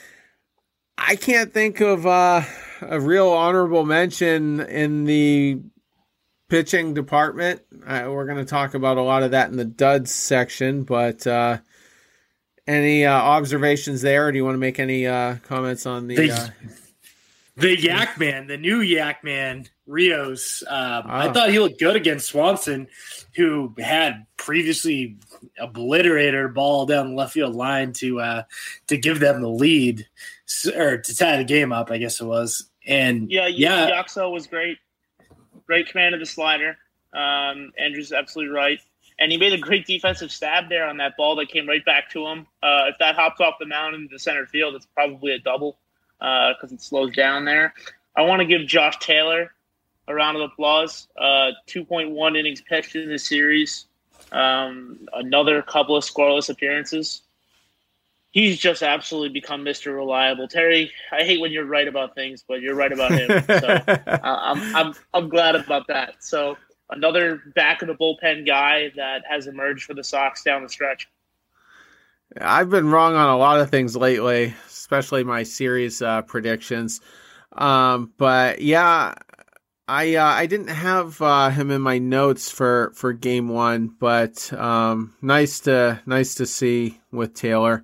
I 0.98 1.16
can't 1.16 1.54
think 1.54 1.80
of 1.80 2.06
uh, 2.06 2.42
a 2.82 3.00
real 3.00 3.30
honorable 3.30 3.86
mention 3.86 4.60
in 4.60 5.06
the 5.06 5.62
pitching 6.50 6.94
department. 6.94 7.62
Uh, 7.86 8.08
we're 8.10 8.26
going 8.26 8.44
to 8.44 8.46
talk 8.46 8.74
about 8.74 8.98
a 8.98 9.02
lot 9.02 9.24
of 9.24 9.32
that 9.32 9.50
in 9.50 9.56
the 9.56 9.66
duds 9.66 10.14
section, 10.14 10.84
but 10.84 11.26
uh, 11.26 11.60
any 12.68 13.06
uh, 13.06 13.14
observations 13.14 14.02
there? 14.02 14.28
Or 14.28 14.32
do 14.34 14.38
you 14.38 14.44
want 14.44 14.56
to 14.56 14.60
make 14.60 14.80
any 14.80 15.08
uh, 15.08 15.38
comments 15.44 15.86
on 15.86 16.08
the? 16.08 16.16
The, 16.16 16.32
uh, 16.32 16.48
the 17.60 17.80
Yak 17.80 18.18
Man, 18.20 18.48
the 18.48 18.58
new 18.58 18.82
Yak 18.82 19.24
Man, 19.24 19.66
Rios. 19.86 20.64
Um, 20.68 21.04
I 21.08 21.28
Oh. 21.28 21.34
thought 21.34 21.50
he 21.50 21.60
looked 21.60 21.80
good 21.80 21.96
against 21.96 22.28
Swanson, 22.28 22.88
who 23.36 23.74
had 23.80 24.26
previously 24.38 25.18
obliterated 25.60 26.44
a 26.46 26.50
ball 26.50 26.86
down 26.86 27.10
the 27.10 27.16
left 27.16 27.34
field 27.34 27.56
line 27.56 27.94
to 27.94 28.20
uh, 28.20 28.44
to 28.88 28.98
give 28.98 29.20
them 29.20 29.42
the 29.42 29.50
lead 29.50 30.08
or 30.76 30.98
to 30.98 31.16
tie 31.16 31.38
the 31.38 31.44
game 31.44 31.72
up. 31.72 31.92
I 31.92 31.98
guess 31.98 32.20
it 32.22 32.26
was. 32.26 32.70
And 32.86 33.30
Yeah, 33.32 33.48
yeah, 33.48 33.88
yeah. 33.88 34.02
Yaxo 34.02 34.32
was 34.32 34.48
great. 34.48 34.78
Great 35.68 35.88
command 35.90 36.14
of 36.16 36.20
the 36.20 36.26
slider. 36.26 36.78
Um, 37.14 37.72
Andrew's 37.78 38.12
absolutely 38.12 38.54
right. 38.54 38.80
And 39.20 39.32
he 39.32 39.38
made 39.38 39.52
a 39.54 39.58
great 39.58 39.86
defensive 39.86 40.32
stab 40.32 40.70
there 40.70 40.88
on 40.88 40.98
that 40.98 41.18
ball 41.18 41.36
that 41.36 41.50
came 41.50 41.68
right 41.68 41.84
back 41.84 42.10
to 42.12 42.26
him. 42.26 42.48
Uh, 42.64 42.86
if 42.88 42.96
that 43.00 43.16
hops 43.16 43.42
off 43.42 43.56
the 43.60 43.66
mound 43.66 43.94
into 43.96 44.08
the 44.12 44.18
center 44.20 44.46
field, 44.46 44.76
it's 44.76 44.86
probably 44.86 45.34
a 45.34 45.40
double 45.40 45.78
because 46.20 46.72
it 46.72 46.82
slows 46.82 47.16
down 47.16 47.46
there. 47.46 47.74
I 48.16 48.24
want 48.24 48.42
to 48.42 48.46
give 48.46 48.68
Josh 48.68 48.98
Taylor 49.00 49.54
a 50.08 50.14
round 50.14 50.38
of 50.38 50.44
applause. 50.44 51.08
Uh, 51.18 51.52
2.1 51.68 52.38
innings 52.38 52.62
pitched 52.62 52.96
in 52.96 53.08
this 53.08 53.28
series. 53.28 53.86
Um, 54.32 55.08
another 55.14 55.62
couple 55.62 55.96
of 55.96 56.04
scoreless 56.04 56.50
appearances. 56.50 57.22
He's 58.32 58.60
just 58.60 58.84
absolutely 58.84 59.30
become 59.30 59.64
Mr. 59.64 59.96
Reliable. 59.96 60.48
Terry, 60.48 60.92
I 61.12 61.24
hate 61.24 61.40
when 61.40 61.52
you're 61.52 61.66
right 61.66 61.88
about 61.88 62.14
things, 62.14 62.44
but 62.48 62.62
you're 62.62 62.76
right 62.76 62.92
about 62.92 63.12
him. 63.12 63.28
So 63.48 63.68
uh, 63.68 64.20
I'm, 64.24 64.76
I'm 64.76 64.94
I'm 65.16 65.30
glad 65.30 65.56
about 65.56 65.88
that. 65.88 66.24
So 66.24 66.56
another 66.92 67.42
back 67.56 67.82
of 67.82 67.88
the 67.88 67.96
bullpen 67.96 68.46
guy 68.46 68.92
that 68.96 69.24
has 69.28 69.48
emerged 69.48 69.86
for 69.86 69.96
the 69.96 70.04
Sox 70.04 70.44
down 70.44 70.62
the 70.62 70.70
stretch. 70.70 71.10
I've 72.40 72.70
been 72.70 72.90
wrong 72.90 73.16
on 73.16 73.30
a 73.30 73.38
lot 73.38 73.60
of 73.60 73.70
things 73.70 73.96
lately, 73.96 74.54
especially 74.68 75.24
my 75.24 75.44
series 75.44 76.02
uh, 76.02 76.22
predictions. 76.24 77.02
Um, 77.52 78.14
but 78.18 78.62
yeah, 78.62 79.16
I 79.88 80.16
uh, 80.16 80.24
I 80.26 80.46
didn't 80.46 80.68
have 80.68 81.20
uh, 81.22 81.50
him 81.50 81.72
in 81.72 81.82
my 81.82 81.98
notes 81.98 82.52
for, 82.52 82.92
for 82.96 83.12
game 83.14 83.50
one, 83.50 83.88
but 83.88 84.52
um, 84.54 85.16
nice 85.22 85.62
to 85.62 86.00
nice 86.06 86.36
to 86.36 86.46
see 86.46 87.00
with 87.12 87.34
Taylor. 87.34 87.84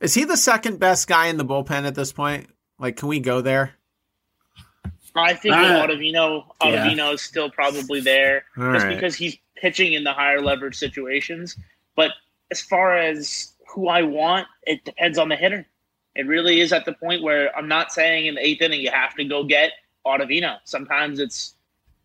Is 0.00 0.12
he 0.12 0.24
the 0.24 0.36
second 0.36 0.78
best 0.78 1.08
guy 1.08 1.28
in 1.28 1.38
the 1.38 1.44
bullpen 1.44 1.86
at 1.86 1.94
this 1.94 2.12
point? 2.12 2.48
Like, 2.78 2.96
can 2.96 3.08
we 3.08 3.20
go 3.20 3.40
there? 3.40 3.72
I 5.14 5.32
think 5.32 5.54
Uh, 5.54 5.62
that 5.62 5.88
Ottavino 5.88 6.44
yeah. 6.62 7.10
Is 7.10 7.22
still 7.22 7.50
probably 7.50 8.00
there 8.00 8.44
All 8.58 8.74
just 8.74 8.84
right. 8.84 8.94
because 8.94 9.14
he's 9.16 9.38
pitching 9.56 9.94
in 9.94 10.04
the 10.04 10.12
higher 10.12 10.42
leverage 10.42 10.76
situations. 10.76 11.56
But 11.96 12.10
as 12.50 12.60
far 12.60 12.98
as 12.98 13.54
who 13.76 13.88
I 13.88 14.02
want, 14.02 14.48
it 14.66 14.84
depends 14.84 15.18
on 15.18 15.28
the 15.28 15.36
hitter. 15.36 15.66
It 16.16 16.26
really 16.26 16.60
is 16.60 16.72
at 16.72 16.86
the 16.86 16.94
point 16.94 17.22
where 17.22 17.54
I'm 17.56 17.68
not 17.68 17.92
saying 17.92 18.26
in 18.26 18.34
the 18.34 18.44
eighth 18.44 18.62
inning 18.62 18.80
you 18.80 18.90
have 18.90 19.14
to 19.16 19.24
go 19.24 19.44
get 19.44 19.72
Ottavino. 20.06 20.56
Sometimes 20.64 21.20
it's, 21.20 21.54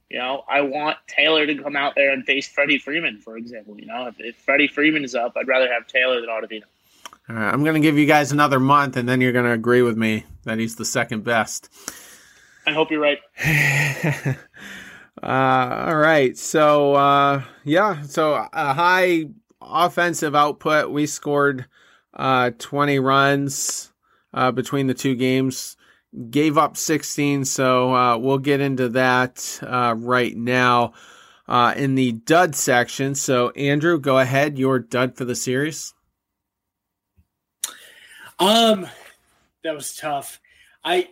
you 0.10 0.20
know, 0.20 0.44
I 0.50 0.62
want 0.62 0.98
Taylor 1.08 1.48
to 1.48 1.56
come 1.56 1.78
out 1.78 1.96
there 1.96 2.12
and 2.12 2.26
face 2.26 2.48
Freddie 2.50 2.78
Freeman, 2.78 3.20
for 3.20 3.38
example. 3.38 3.80
You 3.80 3.86
know, 3.86 4.08
if, 4.08 4.20
if 4.20 4.36
Freddie 4.36 4.68
Freeman 4.68 5.06
is 5.06 5.16
up, 5.16 5.38
I'd 5.38 5.48
rather 5.48 5.72
have 5.72 5.88
Taylor 5.88 6.20
than 6.20 6.30
Ottavino. 6.30 6.64
All 7.30 7.38
right, 7.38 7.54
I'm 7.54 7.64
going 7.64 7.76
to 7.76 7.80
give 7.80 7.98
you 7.98 8.06
guys 8.06 8.34
another 8.34 8.60
month, 8.60 8.98
and 8.98 9.08
then 9.08 9.22
you're 9.22 9.32
going 9.32 9.46
to 9.46 9.54
agree 9.54 9.82
with 9.82 9.96
me 9.96 10.26
that 10.44 10.60
he's 10.60 10.76
the 10.76 10.84
second 10.84 11.24
best. 11.24 11.70
I 12.68 12.74
hope 12.74 12.92
you're 12.92 13.00
right. 13.00 13.20
uh, 15.24 15.86
all 15.88 15.96
right. 15.96 16.38
So, 16.38 16.96
uh, 16.96 17.44
yeah. 17.64 18.02
So, 18.02 18.34
a 18.52 18.74
high 18.74 19.28
offensive 19.62 20.36
output. 20.36 20.92
We 20.92 21.06
scored 21.06 21.66
uh, 22.14 22.52
20 22.58 23.00
runs 23.00 23.92
uh, 24.34 24.52
between 24.52 24.88
the 24.88 24.94
two 24.94 25.16
games, 25.16 25.78
gave 26.30 26.58
up 26.58 26.78
16. 26.78 27.46
So, 27.46 27.94
uh, 27.96 28.18
we'll 28.18 28.38
get 28.38 28.60
into 28.60 28.90
that 28.90 29.60
uh, 29.62 29.96
right 29.98 30.36
now 30.36 30.94
uh, 31.48 31.74
in 31.76 31.96
the 31.96 32.14
dud 32.14 32.56
section. 32.56 33.16
So, 33.16 33.50
Andrew, 33.52 34.00
go 34.00 34.20
ahead. 34.20 34.58
Your 34.58 34.80
dud 34.80 35.16
for 35.18 35.26
the 35.26 35.36
series. 35.36 35.94
Um, 38.40 38.88
that 39.64 39.76
was 39.76 39.96
tough. 39.96 40.40
I, 40.84 41.10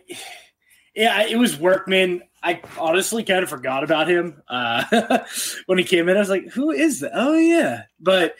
yeah, 0.94 1.22
it 1.22 1.36
was 1.36 1.58
Workman. 1.58 2.22
I 2.42 2.60
honestly 2.78 3.22
kind 3.22 3.42
of 3.42 3.50
forgot 3.50 3.84
about 3.84 4.08
him 4.08 4.42
uh, 4.48 5.18
when 5.66 5.78
he 5.78 5.84
came 5.84 6.08
in. 6.08 6.16
I 6.16 6.20
was 6.20 6.30
like, 6.30 6.48
"Who 6.48 6.70
is 6.70 7.00
that?" 7.00 7.12
Oh 7.14 7.34
yeah, 7.34 7.82
but 7.98 8.36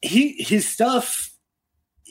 he 0.00 0.32
his 0.42 0.68
stuff 0.68 1.30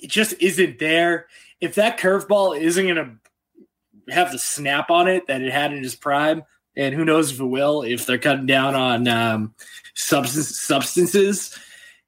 just 0.05 0.33
isn't 0.39 0.79
there. 0.79 1.27
If 1.61 1.75
that 1.75 1.99
curveball 1.99 2.59
isn't 2.59 2.85
going 2.85 2.95
to 2.95 4.13
have 4.13 4.31
the 4.31 4.39
snap 4.39 4.89
on 4.89 5.07
it 5.07 5.27
that 5.27 5.41
it 5.41 5.51
had 5.51 5.73
in 5.73 5.83
his 5.83 5.95
prime, 5.95 6.43
and 6.75 6.93
who 6.93 7.05
knows 7.05 7.31
if 7.31 7.39
it 7.39 7.45
will, 7.45 7.81
if 7.83 8.05
they're 8.05 8.17
cutting 8.17 8.45
down 8.45 8.75
on 8.75 9.07
um, 9.07 9.53
substance 9.93 10.59
substances 10.59 11.57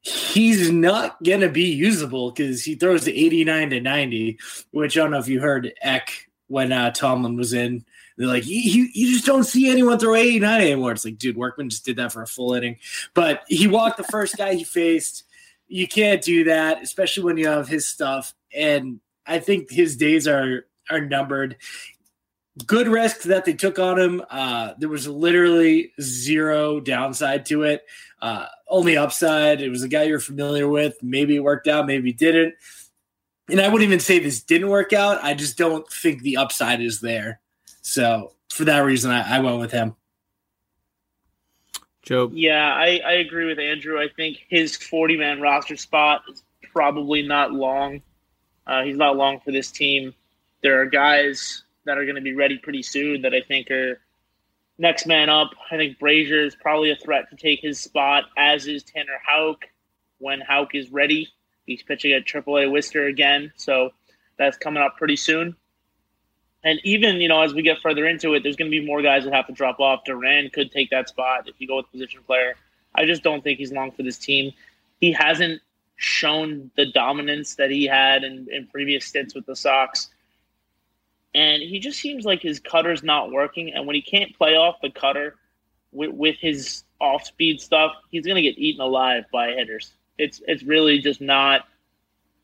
he's 0.02 0.72
not 0.72 1.22
going 1.24 1.42
to 1.42 1.50
be 1.50 1.70
usable 1.70 2.32
because 2.32 2.64
he 2.64 2.76
throws 2.76 3.04
to 3.04 3.16
89 3.16 3.70
to 3.70 3.80
90, 3.80 4.40
which 4.72 4.98
I 4.98 5.02
don't 5.02 5.12
know 5.12 5.20
if 5.20 5.28
you 5.28 5.40
heard 5.40 5.74
Eck 5.82 6.28
when 6.48 6.72
uh, 6.72 6.92
Tomlin 6.92 7.36
was 7.36 7.54
in. 7.54 7.86
They're 8.18 8.28
like, 8.28 8.46
you, 8.46 8.88
you 8.94 9.14
just 9.14 9.26
don't 9.26 9.44
see 9.44 9.70
anyone 9.70 9.98
throw 10.00 10.16
89 10.16 10.62
anymore. 10.62 10.92
It's 10.92 11.06
like, 11.06 11.18
dude, 11.18 11.38
Workman 11.38 11.70
just 11.70 11.86
did 11.86 11.98
that 11.98 12.12
for 12.12 12.22
a 12.22 12.28
full 12.28 12.54
inning. 12.54 12.78
But 13.14 13.44
he 13.48 13.68
walked 13.68 13.98
the 13.98 14.04
first 14.04 14.38
guy 14.38 14.54
he 14.54 14.64
faced. 14.64 15.24
You 15.68 15.88
can't 15.88 16.22
do 16.22 16.46
that, 16.46 16.84
especially 16.84 17.24
when 17.24 17.38
you 17.38 17.48
have 17.48 17.68
his 17.68 17.88
stuff. 17.88 18.34
And 18.54 19.00
I 19.26 19.40
think 19.40 19.72
his 19.72 19.96
days 19.96 20.28
are 20.28 20.66
are 20.90 21.02
numbered. 21.02 21.58
Good 22.66 22.88
risk 22.88 23.22
that 23.24 23.46
they 23.46 23.54
took 23.54 23.80
on 23.80 23.98
him. 23.98 24.22
Uh, 24.30 24.74
there 24.78 24.90
was 24.90 25.08
literally 25.08 25.94
zero 26.02 26.82
downside 26.82 27.46
to 27.46 27.64
it. 27.64 27.84
Uh, 28.22 28.48
only 28.68 28.98
upside. 28.98 29.62
It 29.62 29.70
was 29.70 29.84
a 29.84 29.88
guy 29.88 30.04
you're 30.04 30.20
familiar 30.20 30.68
with. 30.68 31.02
Maybe 31.02 31.38
it 31.38 31.44
worked 31.44 31.68
out, 31.68 31.88
maybe 31.88 32.12
didn't. 32.12 32.56
And 33.50 33.60
I 33.60 33.68
wouldn't 33.68 33.88
even 33.88 34.00
say 34.00 34.20
this 34.20 34.42
didn't 34.42 34.70
work 34.70 34.94
out. 34.94 35.24
I 35.24 35.34
just 35.34 35.58
don't 35.58 35.88
think 35.92 36.22
the 36.22 36.38
upside 36.38 36.82
is 36.82 37.02
there. 37.02 37.41
So 37.82 38.34
for 38.52 38.66
that 38.66 38.80
reason, 38.80 39.12
I, 39.12 39.38
I 39.38 39.40
went 39.40 39.60
with 39.60 39.72
him. 39.72 39.96
Joe. 42.02 42.32
Yeah, 42.34 42.74
I, 42.74 43.02
I 43.06 43.14
agree 43.14 43.46
with 43.46 43.60
Andrew. 43.60 44.00
I 44.00 44.08
think 44.16 44.38
his 44.50 44.76
40 44.76 45.18
man 45.18 45.40
roster 45.40 45.78
spot 45.78 46.24
is 46.32 46.44
probably 46.72 47.22
not 47.22 47.52
long. 47.52 48.02
Uh, 48.66 48.84
he's 48.84 48.98
not 48.98 49.18
long 49.18 49.40
for 49.40 49.52
this 49.52 49.72
team. 49.72 50.14
There 50.64 50.82
are 50.82 50.86
guys 50.86 51.64
that 51.86 51.98
are 51.98 52.06
going 52.06 52.16
to 52.16 52.22
be 52.22 52.34
ready 52.34 52.58
pretty 52.58 52.84
soon 52.84 53.22
that 53.22 53.34
I 53.34 53.42
think 53.42 53.70
are 53.72 54.00
next 54.78 55.06
man 55.06 55.30
up. 55.30 55.52
I 55.72 55.78
think 55.78 56.00
Brasier 56.00 56.46
is 56.46 56.56
probably 56.56 56.92
a 56.92 56.96
threat 56.96 57.30
to 57.30 57.36
take 57.36 57.62
his 57.62 57.80
spot, 57.80 58.26
as 58.38 58.68
is 58.68 58.84
Tanner 58.84 59.20
Houck 59.26 59.66
when 60.20 60.42
Houck 60.42 60.76
is 60.76 60.92
ready. 60.92 61.30
He's 61.66 61.84
pitching 61.84 62.14
at 62.14 62.26
AAA 62.26 62.72
Worcester 62.72 63.06
again, 63.06 63.52
so 63.56 63.92
that's 64.38 64.58
coming 64.58 64.82
up 64.82 64.98
pretty 64.98 65.16
soon. 65.16 65.56
And 66.64 66.80
even, 66.84 67.16
you 67.18 67.28
know, 67.28 67.42
as 67.42 67.54
we 67.54 67.64
get 67.64 67.80
further 67.82 68.06
into 68.06 68.34
it, 68.34 68.44
there's 68.44 68.56
going 68.56 68.70
to 68.70 68.80
be 68.80 68.86
more 68.86 69.02
guys 69.02 69.24
that 69.24 69.34
have 69.34 69.48
to 69.48 69.54
drop 69.54 69.80
off. 69.80 70.04
Duran 70.06 70.50
could 70.52 70.72
take 70.72 70.92
that 70.92 71.10
spot 71.10 71.48
if 71.48 71.56
you 71.58 71.68
go 71.68 71.78
with 71.78 71.92
position 71.92 72.22
player. 72.24 72.56
I 72.94 73.06
just 73.06 73.24
don't 73.24 73.44
think 73.44 73.58
he's 73.58 73.72
long 73.72 73.92
for 73.92 74.04
this 74.04 74.18
team. 74.18 74.52
He 75.00 75.12
hasn't 75.12 75.62
shown 75.96 76.70
the 76.76 76.86
dominance 76.86 77.56
that 77.56 77.72
he 77.72 77.86
had 77.86 78.24
in, 78.24 78.48
in 78.52 78.68
previous 78.68 79.06
stints 79.06 79.34
with 79.34 79.46
the 79.46 79.56
Sox. 79.56 80.10
And 81.34 81.64
he 81.64 81.80
just 81.80 82.00
seems 82.00 82.26
like 82.26 82.42
his 82.42 82.60
cutter's 82.60 83.02
not 83.02 83.32
working. 83.32 83.74
And 83.74 83.88
when 83.88 83.96
he 83.96 84.02
can't 84.02 84.36
play 84.38 84.56
off 84.56 84.82
the 84.82 84.92
cutter 84.92 85.36
with, 85.92 86.12
with 86.12 86.36
his 86.40 86.84
off 87.00 87.26
speed 87.26 87.62
stuff, 87.62 87.94
he's 88.12 88.26
going 88.26 88.36
to 88.36 88.42
get 88.42 88.58
eaten 88.58 88.82
alive 88.82 89.24
by 89.32 89.52
hitters. 89.52 89.94
It's, 90.18 90.42
it's 90.48 90.64
really 90.64 91.00
just 91.00 91.22
not 91.22 91.68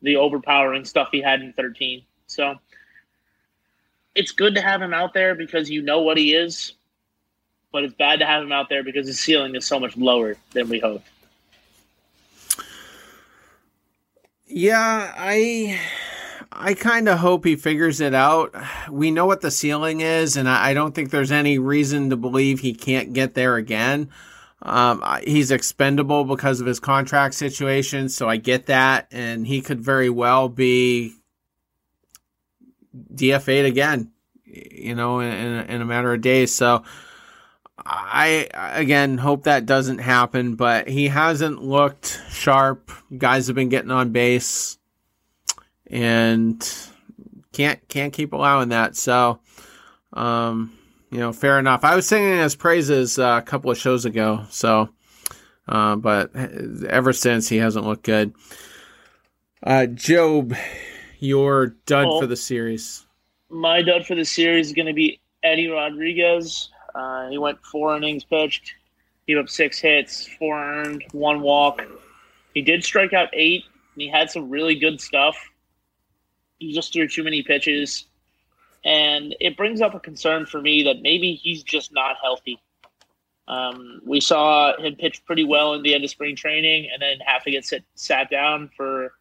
the 0.02 0.16
overpowering 0.16 0.84
stuff 0.84 1.08
he 1.12 1.20
had 1.20 1.40
in 1.40 1.52
13. 1.52 2.02
So 2.26 2.56
it's 4.18 4.32
good 4.32 4.56
to 4.56 4.60
have 4.60 4.82
him 4.82 4.92
out 4.92 5.14
there 5.14 5.36
because 5.36 5.70
you 5.70 5.80
know 5.80 6.02
what 6.02 6.16
he 6.18 6.34
is, 6.34 6.72
but 7.70 7.84
it's 7.84 7.94
bad 7.94 8.18
to 8.18 8.26
have 8.26 8.42
him 8.42 8.50
out 8.50 8.68
there 8.68 8.82
because 8.82 9.06
his 9.06 9.20
ceiling 9.20 9.54
is 9.54 9.64
so 9.64 9.78
much 9.78 9.96
lower 9.96 10.36
than 10.52 10.68
we 10.68 10.80
hoped. 10.80 11.06
Yeah, 14.46 15.12
I 15.16 15.80
I 16.50 16.74
kind 16.74 17.08
of 17.08 17.18
hope 17.18 17.44
he 17.44 17.54
figures 17.54 18.00
it 18.00 18.12
out. 18.12 18.52
We 18.90 19.12
know 19.12 19.26
what 19.26 19.40
the 19.40 19.52
ceiling 19.52 20.00
is, 20.00 20.36
and 20.36 20.48
I, 20.48 20.70
I 20.70 20.74
don't 20.74 20.94
think 20.94 21.10
there's 21.10 21.30
any 21.30 21.58
reason 21.58 22.10
to 22.10 22.16
believe 22.16 22.58
he 22.58 22.74
can't 22.74 23.12
get 23.12 23.34
there 23.34 23.54
again. 23.54 24.10
Um, 24.62 25.04
he's 25.22 25.52
expendable 25.52 26.24
because 26.24 26.60
of 26.60 26.66
his 26.66 26.80
contract 26.80 27.34
situation, 27.34 28.08
so 28.08 28.28
I 28.28 28.38
get 28.38 28.66
that, 28.66 29.06
and 29.12 29.46
he 29.46 29.60
could 29.60 29.80
very 29.80 30.10
well 30.10 30.48
be 30.48 31.17
DFA'd 33.14 33.66
again. 33.66 34.12
you 34.44 34.94
know, 34.94 35.20
in, 35.20 35.30
in 35.30 35.80
a 35.80 35.84
matter 35.84 36.12
of 36.12 36.20
days. 36.20 36.54
So 36.54 36.82
I 37.84 38.48
again 38.52 39.18
hope 39.18 39.44
that 39.44 39.66
doesn't 39.66 39.98
happen, 39.98 40.56
but 40.56 40.88
he 40.88 41.08
hasn't 41.08 41.62
looked 41.62 42.20
sharp. 42.30 42.90
Guys 43.16 43.46
have 43.46 43.56
been 43.56 43.68
getting 43.68 43.90
on 43.90 44.10
base, 44.10 44.78
and 45.86 46.60
can't 47.52 47.86
can't 47.88 48.12
keep 48.12 48.32
allowing 48.32 48.70
that. 48.70 48.96
So, 48.96 49.40
um, 50.12 50.76
you 51.10 51.18
know, 51.18 51.32
fair 51.32 51.58
enough. 51.58 51.84
I 51.84 51.94
was 51.94 52.06
singing 52.06 52.38
his 52.38 52.56
praises 52.56 53.18
uh, 53.18 53.40
a 53.40 53.46
couple 53.46 53.70
of 53.70 53.78
shows 53.78 54.04
ago, 54.04 54.44
so, 54.50 54.88
uh, 55.68 55.96
but 55.96 56.34
ever 56.34 57.12
since 57.12 57.48
he 57.48 57.58
hasn't 57.58 57.86
looked 57.86 58.04
good. 58.04 58.34
Uh, 59.62 59.86
Job, 59.86 60.54
your 61.18 61.76
dud 61.86 62.06
oh, 62.06 62.20
for 62.20 62.26
the 62.26 62.36
series. 62.36 63.06
My 63.50 63.82
dud 63.82 64.06
for 64.06 64.14
the 64.14 64.24
series 64.24 64.68
is 64.68 64.72
going 64.72 64.86
to 64.86 64.92
be 64.92 65.20
Eddie 65.42 65.68
Rodriguez. 65.68 66.70
Uh, 66.94 67.28
he 67.28 67.38
went 67.38 67.58
four 67.64 67.96
innings 67.96 68.24
pitched, 68.24 68.74
gave 69.26 69.38
up 69.38 69.48
six 69.48 69.78
hits, 69.78 70.28
four 70.38 70.58
earned, 70.58 71.04
one 71.12 71.40
walk. 71.40 71.82
He 72.54 72.62
did 72.62 72.84
strike 72.84 73.12
out 73.12 73.28
eight, 73.32 73.64
and 73.94 74.02
he 74.02 74.08
had 74.08 74.30
some 74.30 74.50
really 74.50 74.74
good 74.74 75.00
stuff. 75.00 75.36
He 76.58 76.74
just 76.74 76.92
threw 76.92 77.08
too 77.08 77.24
many 77.24 77.42
pitches. 77.42 78.06
And 78.84 79.34
it 79.40 79.56
brings 79.56 79.80
up 79.80 79.94
a 79.94 80.00
concern 80.00 80.46
for 80.46 80.60
me 80.60 80.84
that 80.84 81.02
maybe 81.02 81.34
he's 81.34 81.62
just 81.62 81.92
not 81.92 82.16
healthy. 82.22 82.60
Um, 83.48 84.00
we 84.04 84.20
saw 84.20 84.76
him 84.78 84.94
pitch 84.96 85.24
pretty 85.24 85.44
well 85.44 85.74
in 85.74 85.82
the 85.82 85.94
end 85.94 86.04
of 86.04 86.10
spring 86.10 86.36
training 86.36 86.90
and 86.92 87.00
then 87.00 87.18
have 87.24 87.42
to 87.44 87.50
get 87.50 87.64
sit, 87.64 87.82
sat 87.94 88.30
down 88.30 88.70
for 88.76 89.14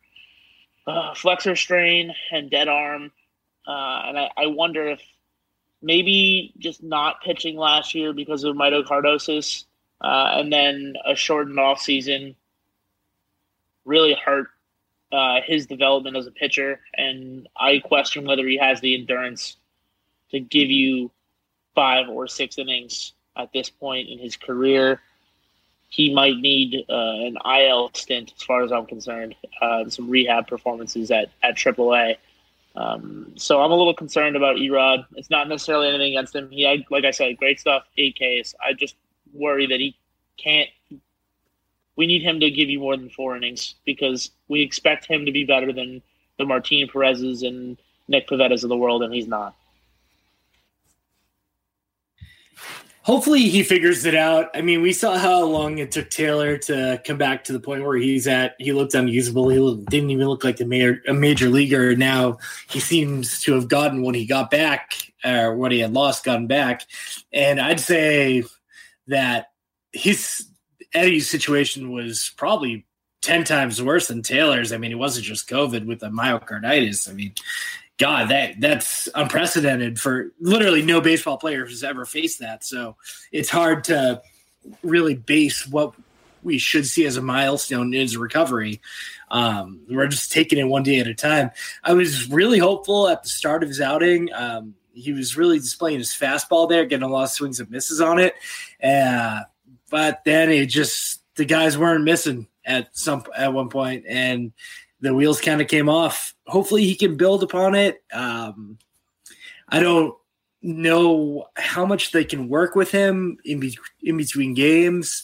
uh, 0.87 1.13
flexor 1.13 1.55
strain 1.55 2.13
and 2.31 2.49
dead 2.49 2.67
arm. 2.67 3.11
Uh, 3.67 4.01
and 4.05 4.17
I, 4.17 4.29
I, 4.37 4.47
wonder 4.47 4.87
if 4.87 5.01
maybe 5.81 6.53
just 6.57 6.81
not 6.81 7.21
pitching 7.21 7.57
last 7.57 7.93
year 7.93 8.13
because 8.13 8.45
of 8.45 8.55
myocarditis 8.55 9.65
uh, 9.99 10.29
and 10.35 10.51
then 10.51 10.93
a 11.05 11.15
shortened 11.15 11.59
off 11.59 11.81
season 11.81 12.35
really 13.83 14.13
hurt 14.13 14.47
uh, 15.11 15.41
his 15.45 15.65
development 15.65 16.15
as 16.15 16.27
a 16.27 16.31
pitcher. 16.31 16.79
And 16.93 17.49
I 17.57 17.79
question 17.79 18.25
whether 18.25 18.47
he 18.47 18.57
has 18.57 18.79
the 18.79 18.95
endurance 18.95 19.57
to 20.31 20.39
give 20.39 20.69
you 20.69 21.11
five 21.75 22.07
or 22.07 22.27
six 22.27 22.57
innings 22.57 23.11
at 23.35 23.51
this 23.51 23.69
point 23.69 24.07
in 24.09 24.17
his 24.17 24.37
career 24.37 25.01
he 25.89 26.13
might 26.13 26.37
need 26.37 26.85
uh, 26.89 26.93
an 26.93 27.37
IL 27.45 27.91
stint, 27.93 28.33
as 28.35 28.43
far 28.43 28.63
as 28.63 28.71
I'm 28.71 28.85
concerned, 28.85 29.35
uh, 29.61 29.89
some 29.89 30.09
rehab 30.09 30.47
performances 30.47 31.11
at 31.11 31.29
at 31.43 31.55
AAA. 31.55 32.17
Um, 32.75 33.33
so 33.35 33.61
I'm 33.61 33.71
a 33.71 33.75
little 33.75 33.93
concerned 33.93 34.35
about 34.35 34.57
Erod. 34.57 35.05
It's 35.15 35.31
not 35.31 35.49
necessarily 35.49 35.87
anything 35.87 36.13
against 36.13 36.35
him. 36.35 36.49
He 36.51 36.61
had, 36.61 36.83
like 36.91 37.05
I 37.05 37.11
said, 37.11 37.37
great 37.37 37.59
stuff, 37.59 37.83
eight 37.97 38.15
Ks. 38.15 38.53
I 38.63 38.73
just 38.73 38.95
worry 39.33 39.65
that 39.65 39.79
he 39.79 39.97
can't. 40.37 40.69
We 41.95 42.05
need 42.05 42.21
him 42.21 42.39
to 42.39 42.51
give 42.51 42.69
you 42.69 42.79
more 42.79 42.95
than 42.95 43.09
four 43.09 43.35
innings 43.35 43.75
because 43.83 44.29
we 44.47 44.61
expect 44.61 45.07
him 45.07 45.25
to 45.25 45.31
be 45.31 45.43
better 45.43 45.73
than 45.73 46.03
the 46.37 46.45
Martin 46.45 46.87
Perez's 46.87 47.41
and 47.41 47.77
Nick 48.07 48.27
Pivettas 48.27 48.63
of 48.63 48.69
the 48.69 48.77
world, 48.77 49.01
and 49.01 49.11
he's 49.11 49.27
not. 49.27 49.55
Hopefully 53.07 53.47
he 53.47 53.63
figures 53.63 54.03
it 54.03 54.15
out. 54.15 54.49
I 54.53 54.59
mean, 54.59 54.81
we 54.81 54.91
saw 54.91 55.17
how 55.17 55.41
long 55.45 55.77
it 55.77 55.91
took 55.91 56.09
Taylor 56.09 56.57
to 56.57 57.01
come 57.05 57.17
back 57.17 57.45
to 57.45 57.53
the 57.53 57.59
point 57.61 57.85
where 57.85 57.95
he's 57.95 58.27
at. 58.27 58.55
He 58.59 58.73
looked 58.73 58.95
unusable. 58.95 59.47
He 59.47 59.85
didn't 59.85 60.09
even 60.09 60.27
look 60.27 60.43
like 60.43 60.59
a 60.59 60.65
major, 60.65 61.01
a 61.07 61.13
major 61.13 61.47
leaguer. 61.47 61.95
Now 61.95 62.37
he 62.69 62.81
seems 62.81 63.39
to 63.43 63.53
have 63.53 63.69
gotten 63.69 64.01
what 64.01 64.13
he 64.13 64.25
got 64.25 64.51
back, 64.51 64.91
or 65.23 65.55
what 65.55 65.71
he 65.71 65.79
had 65.79 65.93
lost, 65.93 66.25
gotten 66.25 66.47
back. 66.47 66.85
And 67.31 67.61
I'd 67.61 67.79
say 67.79 68.43
that 69.07 69.51
his 69.93 70.45
Eddie's 70.93 71.29
situation 71.29 71.93
was 71.93 72.33
probably 72.35 72.85
10 73.21 73.45
times 73.45 73.81
worse 73.81 74.09
than 74.09 74.21
Taylor's. 74.21 74.73
I 74.73 74.77
mean, 74.77 74.91
it 74.91 74.99
wasn't 74.99 75.27
just 75.27 75.49
COVID 75.49 75.85
with 75.85 76.01
the 76.01 76.09
myocarditis. 76.09 77.09
I 77.09 77.13
mean, 77.13 77.33
God, 77.97 78.29
that 78.29 78.59
that's 78.59 79.09
unprecedented 79.15 79.99
for 79.99 80.31
literally 80.39 80.83
no 80.83 81.01
baseball 81.01 81.37
player 81.37 81.65
has 81.65 81.83
ever 81.83 82.05
faced 82.05 82.39
that. 82.39 82.63
So 82.63 82.95
it's 83.31 83.49
hard 83.49 83.85
to 83.85 84.21
really 84.83 85.15
base 85.15 85.67
what 85.67 85.93
we 86.43 86.57
should 86.57 86.85
see 86.85 87.05
as 87.05 87.17
a 87.17 87.21
milestone 87.21 87.93
in 87.93 88.01
his 88.01 88.15
recovery. 88.15 88.81
Um, 89.29 89.81
we're 89.89 90.07
just 90.07 90.31
taking 90.31 90.59
it 90.59 90.65
one 90.65 90.83
day 90.83 90.99
at 90.99 91.07
a 91.07 91.13
time. 91.13 91.51
I 91.83 91.93
was 91.93 92.29
really 92.29 92.59
hopeful 92.59 93.07
at 93.07 93.23
the 93.23 93.29
start 93.29 93.63
of 93.63 93.69
his 93.69 93.81
outing. 93.81 94.31
Um, 94.33 94.75
he 94.93 95.11
was 95.13 95.35
really 95.35 95.59
displaying 95.59 95.99
his 95.99 96.11
fastball 96.11 96.69
there, 96.69 96.85
getting 96.85 97.03
a 97.03 97.11
lot 97.11 97.23
of 97.23 97.29
swings 97.29 97.59
and 97.59 97.69
misses 97.69 98.01
on 98.01 98.19
it. 98.19 98.35
Uh, 98.83 99.41
but 99.89 100.23
then 100.23 100.49
it 100.51 100.67
just 100.67 101.21
the 101.35 101.45
guys 101.45 101.77
weren't 101.77 102.03
missing 102.03 102.47
at 102.65 102.95
some 102.97 103.23
at 103.35 103.53
one 103.53 103.69
point, 103.69 104.05
and 104.07 104.51
the 105.01 105.13
wheels 105.13 105.41
kind 105.41 105.61
of 105.61 105.67
came 105.67 105.89
off. 105.89 106.33
Hopefully, 106.47 106.83
he 106.83 106.95
can 106.95 107.17
build 107.17 107.43
upon 107.43 107.75
it. 107.75 108.03
Um, 108.11 108.77
I 109.69 109.79
don't 109.79 110.15
know 110.61 111.45
how 111.55 111.85
much 111.85 112.11
they 112.11 112.23
can 112.23 112.49
work 112.49 112.75
with 112.75 112.91
him 112.91 113.37
in, 113.45 113.59
be- 113.59 113.77
in 114.01 114.17
between 114.17 114.53
games. 114.53 115.23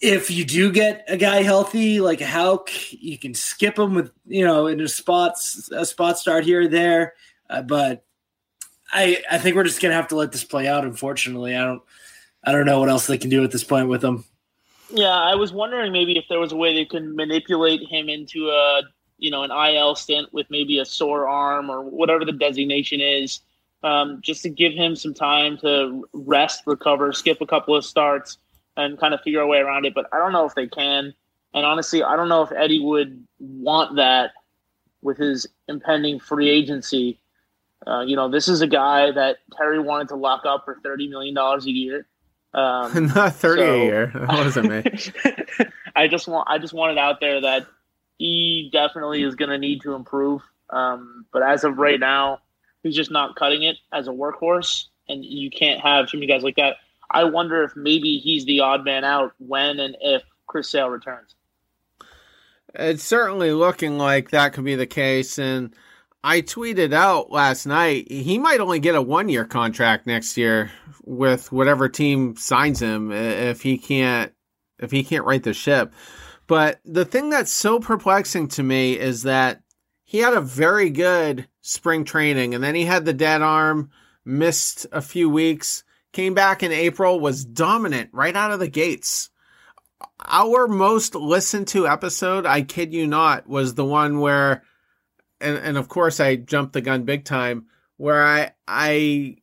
If 0.00 0.30
you 0.30 0.44
do 0.44 0.72
get 0.72 1.04
a 1.08 1.16
guy 1.16 1.42
healthy, 1.42 2.00
like 2.00 2.20
Houck, 2.20 2.70
you 2.92 3.18
can 3.18 3.32
skip 3.34 3.78
him 3.78 3.94
with 3.94 4.10
you 4.26 4.44
know 4.44 4.66
in 4.66 4.80
a 4.80 4.88
spots 4.88 5.70
a 5.72 5.86
spot 5.86 6.18
start 6.18 6.44
here 6.44 6.62
or 6.62 6.68
there. 6.68 7.14
Uh, 7.48 7.62
but 7.62 8.04
I 8.92 9.22
I 9.30 9.38
think 9.38 9.56
we're 9.56 9.64
just 9.64 9.80
gonna 9.80 9.94
have 9.94 10.08
to 10.08 10.16
let 10.16 10.32
this 10.32 10.44
play 10.44 10.66
out. 10.66 10.84
Unfortunately, 10.84 11.56
I 11.56 11.64
don't 11.64 11.82
I 12.42 12.52
don't 12.52 12.66
know 12.66 12.80
what 12.80 12.90
else 12.90 13.06
they 13.06 13.16
can 13.16 13.30
do 13.30 13.44
at 13.44 13.50
this 13.50 13.64
point 13.64 13.88
with 13.88 14.04
him. 14.04 14.24
Yeah, 14.94 15.08
I 15.10 15.34
was 15.34 15.52
wondering 15.52 15.92
maybe 15.92 16.16
if 16.16 16.26
there 16.28 16.38
was 16.38 16.52
a 16.52 16.56
way 16.56 16.72
they 16.72 16.84
could 16.84 17.16
manipulate 17.16 17.82
him 17.82 18.08
into 18.08 18.48
a 18.48 18.82
you 19.18 19.28
know 19.30 19.42
an 19.42 19.50
IL 19.50 19.96
stint 19.96 20.32
with 20.32 20.46
maybe 20.50 20.78
a 20.78 20.84
sore 20.84 21.28
arm 21.28 21.68
or 21.68 21.82
whatever 21.82 22.24
the 22.24 22.32
designation 22.32 23.00
is, 23.00 23.40
um, 23.82 24.20
just 24.22 24.42
to 24.44 24.50
give 24.50 24.72
him 24.72 24.94
some 24.94 25.12
time 25.12 25.58
to 25.58 26.06
rest, 26.12 26.62
recover, 26.66 27.12
skip 27.12 27.40
a 27.40 27.46
couple 27.46 27.74
of 27.74 27.84
starts, 27.84 28.38
and 28.76 28.98
kind 29.00 29.14
of 29.14 29.20
figure 29.22 29.40
a 29.40 29.48
way 29.48 29.58
around 29.58 29.84
it. 29.84 29.94
But 29.94 30.06
I 30.12 30.18
don't 30.18 30.32
know 30.32 30.46
if 30.46 30.54
they 30.54 30.68
can. 30.68 31.12
And 31.54 31.66
honestly, 31.66 32.04
I 32.04 32.14
don't 32.16 32.28
know 32.28 32.42
if 32.42 32.52
Eddie 32.52 32.80
would 32.80 33.26
want 33.40 33.96
that 33.96 34.30
with 35.02 35.18
his 35.18 35.46
impending 35.68 36.20
free 36.20 36.48
agency. 36.48 37.20
Uh, 37.84 38.02
you 38.02 38.14
know, 38.14 38.28
this 38.30 38.46
is 38.46 38.60
a 38.60 38.68
guy 38.68 39.10
that 39.10 39.38
Terry 39.56 39.80
wanted 39.80 40.08
to 40.10 40.16
lock 40.16 40.46
up 40.46 40.64
for 40.64 40.78
thirty 40.84 41.08
million 41.08 41.34
dollars 41.34 41.66
a 41.66 41.72
year. 41.72 42.06
Um, 42.54 43.06
Not 43.14 43.34
thirty 43.34 43.62
so, 43.62 43.74
a 43.74 43.84
year. 43.84 44.12
That 44.14 44.28
wasn't 44.28 44.70
me. 44.70 45.66
I 45.96 46.06
just 46.08 46.28
want 46.28 46.48
I 46.48 46.58
just 46.58 46.72
want 46.72 46.92
it 46.92 46.98
out 46.98 47.20
there 47.20 47.40
that 47.40 47.66
he 48.18 48.70
definitely 48.72 49.22
is 49.22 49.34
going 49.34 49.50
to 49.50 49.58
need 49.58 49.82
to 49.82 49.94
improve. 49.94 50.42
Um, 50.70 51.26
but 51.32 51.42
as 51.42 51.64
of 51.64 51.78
right 51.78 51.98
now, 51.98 52.38
he's 52.82 52.94
just 52.94 53.10
not 53.10 53.36
cutting 53.36 53.64
it 53.64 53.76
as 53.92 54.06
a 54.06 54.12
workhorse, 54.12 54.86
and 55.08 55.24
you 55.24 55.50
can't 55.50 55.80
have 55.80 56.08
too 56.08 56.18
many 56.18 56.26
guys 56.26 56.42
like 56.42 56.56
that. 56.56 56.76
I 57.10 57.24
wonder 57.24 57.62
if 57.64 57.76
maybe 57.76 58.18
he's 58.18 58.44
the 58.44 58.60
odd 58.60 58.84
man 58.84 59.04
out 59.04 59.32
when 59.38 59.80
and 59.80 59.96
if 60.00 60.22
Chris 60.46 60.70
Sale 60.70 60.88
returns. 60.88 61.34
It's 62.74 63.04
certainly 63.04 63.52
looking 63.52 63.98
like 63.98 64.30
that 64.30 64.52
could 64.52 64.64
be 64.64 64.74
the 64.74 64.86
case, 64.86 65.38
and 65.38 65.74
I 66.26 66.40
tweeted 66.40 66.94
out 66.94 67.30
last 67.30 67.66
night 67.66 68.10
he 68.10 68.38
might 68.38 68.60
only 68.60 68.80
get 68.80 68.94
a 68.94 69.02
one 69.02 69.28
year 69.28 69.44
contract 69.44 70.06
next 70.06 70.38
year 70.38 70.70
with 71.04 71.52
whatever 71.52 71.86
team 71.86 72.34
signs 72.36 72.80
him 72.80 73.12
if 73.12 73.60
he 73.60 73.76
can't 73.76 74.32
if 74.78 74.90
he 74.90 75.04
can't 75.04 75.26
right 75.26 75.42
the 75.42 75.52
ship. 75.52 75.92
But 76.46 76.80
the 76.86 77.04
thing 77.04 77.28
that's 77.28 77.52
so 77.52 77.78
perplexing 77.78 78.48
to 78.48 78.62
me 78.62 78.98
is 78.98 79.24
that 79.24 79.60
he 80.02 80.18
had 80.18 80.32
a 80.32 80.40
very 80.40 80.88
good 80.88 81.46
spring 81.60 82.06
training 82.06 82.54
and 82.54 82.64
then 82.64 82.74
he 82.74 82.86
had 82.86 83.04
the 83.04 83.12
dead 83.12 83.42
arm, 83.42 83.90
missed 84.24 84.86
a 84.92 85.02
few 85.02 85.28
weeks, 85.28 85.84
came 86.14 86.32
back 86.32 86.62
in 86.62 86.72
April, 86.72 87.20
was 87.20 87.44
dominant 87.44 88.08
right 88.14 88.34
out 88.34 88.50
of 88.50 88.60
the 88.60 88.68
gates. 88.68 89.28
Our 90.24 90.68
most 90.68 91.14
listened 91.14 91.68
to 91.68 91.86
episode, 91.86 92.46
I 92.46 92.62
kid 92.62 92.94
you 92.94 93.06
not, 93.06 93.46
was 93.46 93.74
the 93.74 93.84
one 93.84 94.20
where 94.20 94.62
and 95.40 95.56
and 95.58 95.76
of 95.76 95.88
course 95.88 96.20
I 96.20 96.36
jumped 96.36 96.72
the 96.72 96.80
gun 96.80 97.04
big 97.04 97.24
time 97.24 97.66
where 97.96 98.24
I 98.24 98.52
I 98.66 99.36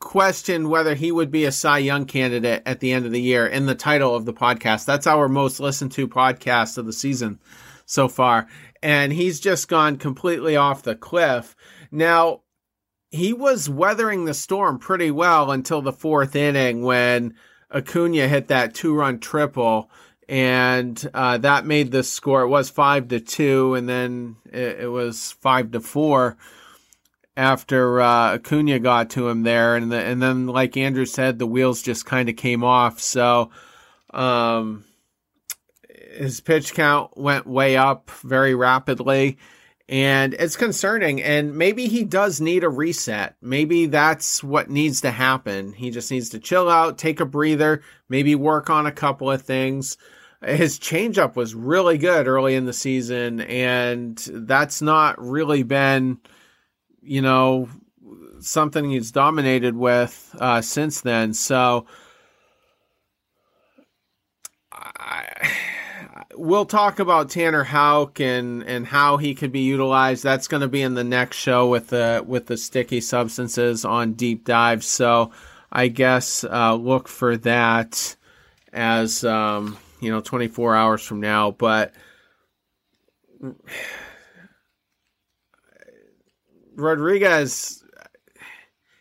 questioned 0.00 0.68
whether 0.68 0.94
he 0.94 1.10
would 1.10 1.30
be 1.30 1.44
a 1.44 1.52
Cy 1.52 1.78
Young 1.78 2.04
candidate 2.04 2.62
at 2.66 2.80
the 2.80 2.92
end 2.92 3.06
of 3.06 3.12
the 3.12 3.20
year 3.20 3.46
in 3.46 3.66
the 3.66 3.74
title 3.74 4.14
of 4.14 4.24
the 4.24 4.32
podcast. 4.32 4.84
That's 4.84 5.06
our 5.06 5.28
most 5.28 5.60
listened 5.60 5.92
to 5.92 6.08
podcast 6.08 6.78
of 6.78 6.86
the 6.86 6.92
season 6.92 7.40
so 7.86 8.08
far. 8.08 8.46
And 8.82 9.12
he's 9.12 9.40
just 9.40 9.68
gone 9.68 9.96
completely 9.96 10.54
off 10.54 10.82
the 10.82 10.94
cliff. 10.94 11.56
Now, 11.90 12.42
he 13.10 13.32
was 13.32 13.70
weathering 13.70 14.24
the 14.24 14.34
storm 14.34 14.78
pretty 14.78 15.10
well 15.10 15.50
until 15.50 15.80
the 15.80 15.92
fourth 15.92 16.36
inning 16.36 16.82
when 16.82 17.34
Acuna 17.74 18.28
hit 18.28 18.48
that 18.48 18.74
two 18.74 18.94
run 18.94 19.18
triple 19.18 19.90
and 20.28 21.10
uh, 21.14 21.38
that 21.38 21.66
made 21.66 21.92
the 21.92 22.02
score. 22.02 22.42
It 22.42 22.48
was 22.48 22.68
five 22.70 23.08
to 23.08 23.20
two, 23.20 23.74
and 23.74 23.88
then 23.88 24.36
it, 24.52 24.80
it 24.80 24.88
was 24.90 25.32
five 25.32 25.70
to 25.72 25.80
four. 25.80 26.36
after 27.36 28.00
uh, 28.00 28.34
Acuna 28.34 28.78
got 28.78 29.10
to 29.10 29.28
him 29.28 29.42
there, 29.42 29.76
and 29.76 29.92
the, 29.92 30.02
and 30.02 30.22
then 30.22 30.46
like 30.46 30.76
Andrew 30.76 31.04
said, 31.04 31.38
the 31.38 31.46
wheels 31.46 31.82
just 31.82 32.06
kind 32.06 32.28
of 32.28 32.36
came 32.36 32.64
off. 32.64 33.00
So, 33.00 33.50
um, 34.14 34.84
his 36.16 36.40
pitch 36.40 36.72
count 36.72 37.16
went 37.16 37.46
way 37.46 37.76
up 37.76 38.10
very 38.22 38.54
rapidly, 38.54 39.36
and 39.86 40.32
it's 40.34 40.56
concerning. 40.56 41.22
And 41.22 41.56
maybe 41.56 41.88
he 41.88 42.04
does 42.04 42.40
need 42.40 42.64
a 42.64 42.70
reset. 42.70 43.36
Maybe 43.42 43.86
that's 43.86 44.42
what 44.42 44.70
needs 44.70 45.02
to 45.02 45.10
happen. 45.10 45.74
He 45.74 45.90
just 45.90 46.10
needs 46.10 46.30
to 46.30 46.38
chill 46.38 46.70
out, 46.70 46.96
take 46.96 47.20
a 47.20 47.26
breather, 47.26 47.82
maybe 48.08 48.34
work 48.34 48.70
on 48.70 48.86
a 48.86 48.92
couple 48.92 49.30
of 49.30 49.42
things. 49.42 49.98
His 50.42 50.78
changeup 50.78 51.34
was 51.34 51.54
really 51.54 51.98
good 51.98 52.28
early 52.28 52.54
in 52.54 52.66
the 52.66 52.72
season, 52.72 53.40
and 53.40 54.16
that's 54.32 54.82
not 54.82 55.20
really 55.22 55.62
been 55.62 56.18
you 57.06 57.22
know, 57.22 57.68
something 58.40 58.90
he's 58.90 59.12
dominated 59.12 59.76
with 59.76 60.34
uh, 60.40 60.60
since 60.60 61.00
then. 61.00 61.32
So 61.32 61.86
I, 64.72 65.52
we'll 66.34 66.66
talk 66.66 66.98
about 66.98 67.30
Tanner 67.30 67.62
Houck 67.62 68.20
and, 68.20 68.64
and 68.64 68.86
how 68.86 69.16
he 69.16 69.34
could 69.34 69.52
be 69.52 69.60
utilized. 69.60 70.24
That's 70.24 70.48
going 70.48 70.62
to 70.62 70.68
be 70.68 70.82
in 70.82 70.94
the 70.94 71.04
next 71.04 71.36
show 71.36 71.68
with 71.68 71.88
the 71.88 72.24
with 72.26 72.46
the 72.46 72.56
sticky 72.56 73.00
substances 73.00 73.84
on 73.84 74.14
deep 74.14 74.44
dive. 74.44 74.84
So 74.84 75.30
I 75.70 75.88
guess 75.88 76.42
uh, 76.44 76.74
look 76.74 77.06
for 77.08 77.36
that 77.38 78.16
as 78.72 79.24
um, 79.24 79.78
you 80.06 80.12
know 80.12 80.20
24 80.20 80.74
hours 80.76 81.02
from 81.02 81.20
now. 81.20 81.50
But 81.50 81.92
Rodriguez, 86.76 87.84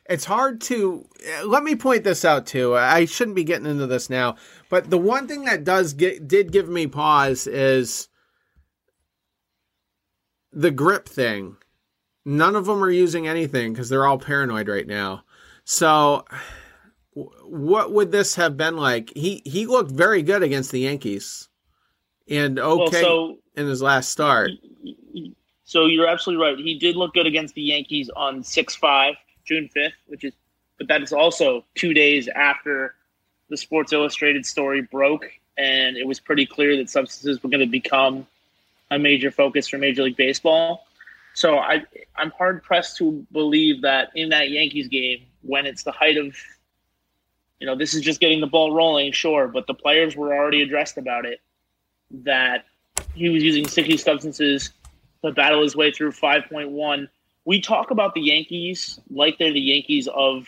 it's 0.10 0.26
hard 0.26 0.62
to. 0.62 1.08
Let 1.46 1.64
me 1.64 1.76
point 1.76 2.04
this 2.04 2.26
out 2.26 2.46
too. 2.48 2.76
I 2.76 3.06
shouldn't 3.06 3.36
be 3.36 3.44
getting 3.44 3.68
into 3.68 3.88
this 3.88 4.10
now, 4.10 4.36
but 4.70 4.90
the 4.90 4.98
one 4.98 5.28
thing 5.28 5.46
that 5.46 5.64
does 5.64 5.94
get 5.94 6.28
did 6.28 6.52
give 6.52 6.68
me 6.68 6.88
pause 6.88 7.48
is 7.48 8.10
the 10.52 10.72
grip 10.72 11.08
thing. 11.08 11.58
None 12.26 12.56
of 12.56 12.66
them 12.66 12.84
are 12.84 12.90
using 12.90 13.28
anything 13.28 13.74
because 13.74 13.90
they're 13.90 14.08
all 14.08 14.18
paranoid 14.18 14.68
right 14.68 14.88
now. 14.88 15.24
So, 15.64 16.26
what 17.16 17.94
would 17.94 18.12
this 18.12 18.36
have 18.36 18.58
been 18.58 18.76
like? 18.76 19.12
He 19.16 19.42
he 19.46 19.66
looked 19.66 19.92
very 19.92 20.22
good 20.22 20.44
against 20.44 20.72
the 20.72 20.82
Yankees, 20.82 21.48
and 22.30 22.60
okay 22.60 23.04
well, 23.04 23.38
so, 23.38 23.38
in 23.56 23.68
his 23.68 23.82
last 23.82 24.10
start. 24.10 24.52
So 25.66 25.88
you're 25.88 26.08
absolutely 26.08 26.46
right. 26.46 26.58
He 26.58 26.78
did 26.78 26.96
look 26.96 27.14
good 27.14 27.26
against 27.26 27.56
the 27.56 27.62
Yankees 27.62 28.10
on 28.16 28.44
6 28.44 28.76
5, 28.76 29.16
June 29.46 29.68
5th, 29.76 29.92
which 30.06 30.24
is, 30.24 30.34
but 30.78 30.88
that 30.88 31.02
is 31.02 31.12
also 31.12 31.66
two 31.74 31.94
days 31.94 32.28
after 32.28 32.94
the 33.50 33.58
Sports 33.58 33.92
Illustrated 33.92 34.46
story 34.46 34.82
broke. 34.84 35.26
And 35.58 35.98
it 35.98 36.06
was 36.06 36.20
pretty 36.20 36.46
clear 36.46 36.78
that 36.78 36.90
substances 36.90 37.42
were 37.42 37.50
going 37.50 37.62
to 37.62 37.66
become 37.66 38.28
a 38.92 39.00
major 39.00 39.32
focus 39.32 39.68
for 39.68 39.78
Major 39.78 40.04
League 40.04 40.18
Baseball. 40.18 40.86
So 41.34 41.58
I, 41.58 41.84
I'm 42.16 42.32
hard 42.32 42.62
pressed 42.62 42.98
to 42.98 43.26
believe 43.32 43.82
that 43.82 44.12
in 44.16 44.30
that 44.30 44.52
Yankees 44.52 44.88
game, 44.88 45.24
when 45.42 45.66
it's 45.66 45.84
the 45.84 45.92
height 45.92 46.18
of, 46.18 46.36
you 47.60 47.68
know, 47.68 47.76
this 47.76 47.94
is 47.94 48.02
just 48.02 48.20
getting 48.20 48.42
the 48.42 48.48
ball 48.48 48.74
rolling, 48.74 49.12
sure, 49.12 49.48
but 49.48 49.68
the 49.68 49.74
players 49.74 50.16
were 50.16 50.36
already 50.36 50.62
addressed 50.62 50.98
about 50.98 51.26
it, 51.26 51.40
that 52.12 52.66
he 53.14 53.30
was 53.30 53.44
using 53.44 53.68
sticky 53.68 53.98
substances 53.98 54.72
to 55.24 55.32
battle 55.32 55.62
his 55.62 55.76
way 55.76 55.92
through 55.92 56.12
5.1. 56.12 57.08
We 57.46 57.62
talk 57.62 57.92
about 57.92 58.14
the 58.14 58.22
Yankees 58.22 59.00
like 59.10 59.38
they're 59.38 59.54
the 59.54 59.60
Yankees 59.60 60.08
of 60.08 60.48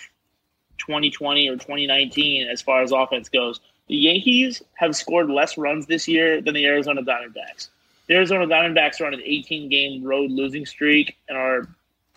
2020 0.79 1.47
or 1.47 1.53
2019 1.53 2.47
as 2.47 2.61
far 2.61 2.81
as 2.81 2.91
offense 2.91 3.29
goes. 3.29 3.59
The 3.87 3.95
Yankees 3.95 4.61
have 4.73 4.95
scored 4.95 5.29
less 5.29 5.57
runs 5.57 5.85
this 5.85 6.07
year 6.07 6.41
than 6.41 6.53
the 6.53 6.65
Arizona 6.65 7.01
Diamondbacks. 7.01 7.69
The 8.07 8.15
Arizona 8.15 8.45
Diamondbacks 8.45 8.99
are 9.01 9.05
on 9.05 9.13
an 9.13 9.21
18 9.23 9.69
game 9.69 10.03
road 10.03 10.31
losing 10.31 10.65
streak 10.65 11.17
and 11.29 11.37
are, 11.37 11.67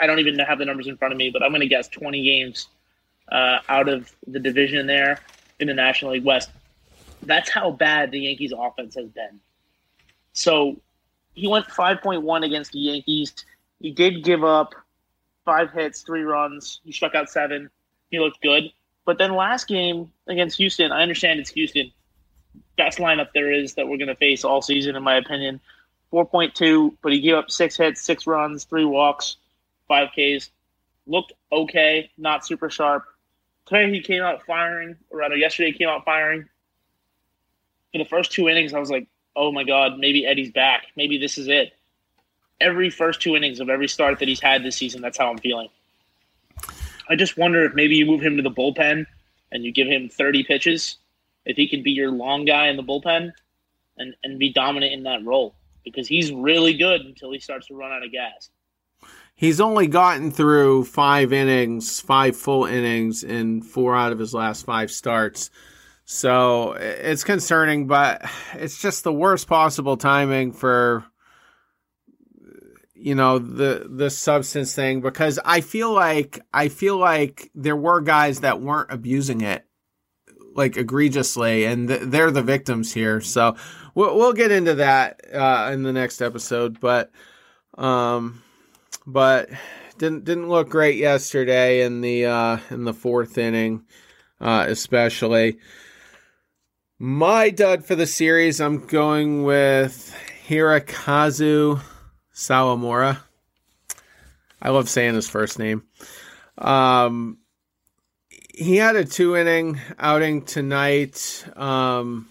I 0.00 0.06
don't 0.06 0.18
even 0.18 0.38
have 0.38 0.58
the 0.58 0.64
numbers 0.64 0.86
in 0.86 0.96
front 0.96 1.12
of 1.12 1.18
me, 1.18 1.30
but 1.30 1.42
I'm 1.42 1.50
going 1.50 1.60
to 1.60 1.68
guess 1.68 1.88
20 1.88 2.22
games 2.24 2.68
uh, 3.30 3.58
out 3.68 3.88
of 3.88 4.14
the 4.26 4.38
division 4.38 4.86
there 4.86 5.20
in 5.58 5.68
the 5.68 5.74
National 5.74 6.12
League 6.12 6.24
West. 6.24 6.50
That's 7.22 7.50
how 7.50 7.70
bad 7.70 8.10
the 8.10 8.20
Yankees 8.20 8.52
offense 8.56 8.94
has 8.94 9.08
been. 9.08 9.40
So 10.32 10.76
he 11.34 11.46
went 11.46 11.66
5.1 11.66 12.44
against 12.44 12.72
the 12.72 12.78
Yankees. 12.78 13.34
He 13.80 13.90
did 13.90 14.24
give 14.24 14.44
up 14.44 14.74
five 15.44 15.72
hits, 15.72 16.02
three 16.02 16.22
runs. 16.22 16.80
He 16.84 16.92
struck 16.92 17.14
out 17.14 17.28
seven. 17.28 17.70
He 18.10 18.18
looked 18.18 18.40
good. 18.42 18.72
But 19.04 19.18
then 19.18 19.34
last 19.34 19.66
game 19.66 20.10
against 20.28 20.56
Houston, 20.58 20.92
I 20.92 21.02
understand 21.02 21.40
it's 21.40 21.50
Houston. 21.50 21.90
Best 22.76 22.98
lineup 22.98 23.28
there 23.34 23.52
is 23.52 23.74
that 23.74 23.88
we're 23.88 23.96
going 23.96 24.08
to 24.08 24.14
face 24.14 24.44
all 24.44 24.62
season, 24.62 24.96
in 24.96 25.02
my 25.02 25.16
opinion. 25.16 25.60
4.2, 26.12 26.96
but 27.02 27.12
he 27.12 27.20
gave 27.20 27.34
up 27.34 27.50
six 27.50 27.76
hits, 27.76 28.00
six 28.00 28.26
runs, 28.26 28.64
three 28.64 28.84
walks, 28.84 29.36
five 29.88 30.08
Ks. 30.10 30.50
Looked 31.06 31.32
okay, 31.52 32.10
not 32.18 32.46
super 32.46 32.68
sharp. 32.70 33.04
Today 33.66 33.90
he 33.90 34.00
came 34.00 34.22
out 34.22 34.44
firing, 34.44 34.96
or 35.10 35.18
rather, 35.18 35.36
yesterday 35.36 35.72
he 35.72 35.78
came 35.78 35.88
out 35.88 36.04
firing. 36.04 36.48
For 37.92 37.98
the 37.98 38.04
first 38.04 38.32
two 38.32 38.48
innings, 38.48 38.74
I 38.74 38.78
was 38.78 38.90
like, 38.90 39.08
oh 39.36 39.52
my 39.52 39.64
God, 39.64 39.98
maybe 39.98 40.26
Eddie's 40.26 40.50
back. 40.50 40.86
Maybe 40.96 41.18
this 41.18 41.38
is 41.38 41.48
it. 41.48 41.72
Every 42.60 42.90
first 42.90 43.22
two 43.22 43.36
innings 43.36 43.60
of 43.60 43.70
every 43.70 43.88
start 43.88 44.18
that 44.18 44.28
he's 44.28 44.40
had 44.40 44.62
this 44.62 44.76
season, 44.76 45.00
that's 45.00 45.18
how 45.18 45.30
I'm 45.30 45.38
feeling. 45.38 45.68
I 47.08 47.16
just 47.16 47.36
wonder 47.36 47.64
if 47.64 47.74
maybe 47.74 47.96
you 47.96 48.06
move 48.06 48.20
him 48.20 48.36
to 48.36 48.42
the 48.42 48.50
bullpen 48.50 49.06
and 49.50 49.64
you 49.64 49.72
give 49.72 49.88
him 49.88 50.08
30 50.08 50.44
pitches, 50.44 50.98
if 51.44 51.56
he 51.56 51.68
can 51.68 51.82
be 51.82 51.90
your 51.90 52.10
long 52.10 52.44
guy 52.44 52.68
in 52.68 52.76
the 52.76 52.82
bullpen 52.82 53.32
and, 53.96 54.14
and 54.22 54.38
be 54.38 54.52
dominant 54.52 54.92
in 54.92 55.02
that 55.04 55.24
role 55.24 55.54
because 55.84 56.06
he's 56.06 56.32
really 56.32 56.74
good 56.74 57.00
until 57.00 57.32
he 57.32 57.38
starts 57.38 57.66
to 57.68 57.74
run 57.74 57.92
out 57.92 58.04
of 58.04 58.12
gas. 58.12 58.50
He's 59.40 59.58
only 59.58 59.86
gotten 59.86 60.30
through 60.30 60.84
five 60.84 61.32
innings, 61.32 61.98
five 61.98 62.36
full 62.36 62.66
innings 62.66 63.24
in 63.24 63.62
four 63.62 63.96
out 63.96 64.12
of 64.12 64.18
his 64.18 64.34
last 64.34 64.66
five 64.66 64.90
starts. 64.90 65.50
So 66.04 66.72
it's 66.72 67.24
concerning, 67.24 67.86
but 67.86 68.20
it's 68.52 68.82
just 68.82 69.02
the 69.02 69.14
worst 69.14 69.46
possible 69.46 69.96
timing 69.96 70.52
for 70.52 71.06
you 72.94 73.14
know 73.14 73.38
the 73.38 73.86
the 73.88 74.10
substance 74.10 74.74
thing 74.74 75.00
because 75.00 75.38
I 75.42 75.62
feel 75.62 75.90
like 75.90 76.42
I 76.52 76.68
feel 76.68 76.98
like 76.98 77.50
there 77.54 77.74
were 77.74 78.02
guys 78.02 78.40
that 78.40 78.60
weren't 78.60 78.92
abusing 78.92 79.40
it 79.40 79.64
like 80.54 80.76
egregiously, 80.76 81.64
and 81.64 81.88
th- 81.88 82.02
they're 82.04 82.30
the 82.30 82.42
victims 82.42 82.92
here. 82.92 83.22
So 83.22 83.56
we'll, 83.94 84.14
we'll 84.18 84.34
get 84.34 84.50
into 84.50 84.74
that 84.74 85.22
uh, 85.32 85.70
in 85.72 85.82
the 85.82 85.94
next 85.94 86.20
episode, 86.20 86.78
but 86.78 87.10
um, 87.78 88.42
but 89.06 89.48
didn't 89.98 90.24
didn't 90.24 90.48
look 90.48 90.68
great 90.70 90.96
yesterday 90.96 91.82
in 91.82 92.00
the 92.00 92.26
uh, 92.26 92.58
in 92.70 92.84
the 92.84 92.94
fourth 92.94 93.38
inning, 93.38 93.84
uh, 94.40 94.64
especially. 94.68 95.58
My 96.98 97.50
dud 97.50 97.84
for 97.84 97.94
the 97.94 98.06
series, 98.06 98.60
I'm 98.60 98.86
going 98.86 99.44
with 99.44 100.14
Hirokazu 100.46 101.80
Sawamura. 102.34 103.18
I 104.60 104.68
love 104.68 104.88
saying 104.88 105.14
his 105.14 105.28
first 105.28 105.58
name. 105.58 105.84
Um, 106.58 107.38
he 108.28 108.76
had 108.76 108.96
a 108.96 109.04
two 109.04 109.36
inning 109.36 109.80
outing 109.98 110.44
tonight, 110.44 111.46
um, 111.56 112.28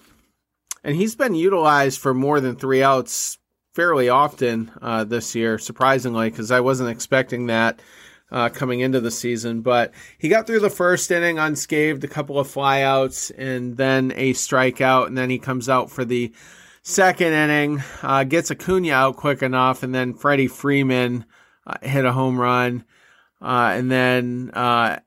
and 0.83 0.95
he's 0.95 1.15
been 1.15 1.33
utilized 1.33 1.99
for 1.99 2.13
more 2.13 2.39
than 2.39 2.55
three 2.55 2.83
outs 2.83 3.39
fairly 3.73 4.09
often 4.09 4.71
uh, 4.81 5.03
this 5.03 5.35
year, 5.35 5.57
surprisingly, 5.57 6.29
because 6.29 6.51
I 6.51 6.59
wasn't 6.59 6.89
expecting 6.89 7.47
that 7.47 7.81
uh, 8.31 8.49
coming 8.49 8.79
into 8.79 8.99
the 8.99 9.11
season. 9.11 9.61
But 9.61 9.93
he 10.17 10.29
got 10.29 10.47
through 10.47 10.59
the 10.61 10.69
first 10.69 11.11
inning 11.11 11.39
unscathed, 11.39 12.03
a 12.03 12.07
couple 12.07 12.39
of 12.39 12.47
flyouts, 12.47 13.31
and 13.37 13.77
then 13.77 14.11
a 14.15 14.33
strikeout, 14.33 15.07
and 15.07 15.17
then 15.17 15.29
he 15.29 15.39
comes 15.39 15.69
out 15.69 15.89
for 15.91 16.05
the 16.05 16.33
second 16.81 17.33
inning, 17.33 17.83
uh, 18.01 18.23
gets 18.23 18.51
Acuna 18.51 18.91
out 18.91 19.17
quick 19.17 19.41
enough, 19.41 19.83
and 19.83 19.93
then 19.93 20.13
Freddie 20.13 20.47
Freeman 20.47 21.25
uh, 21.65 21.75
hit 21.81 22.05
a 22.05 22.11
home 22.11 22.39
run, 22.39 22.83
uh, 23.41 23.73
and 23.75 23.91
then. 23.91 24.51
Uh, 24.53 24.99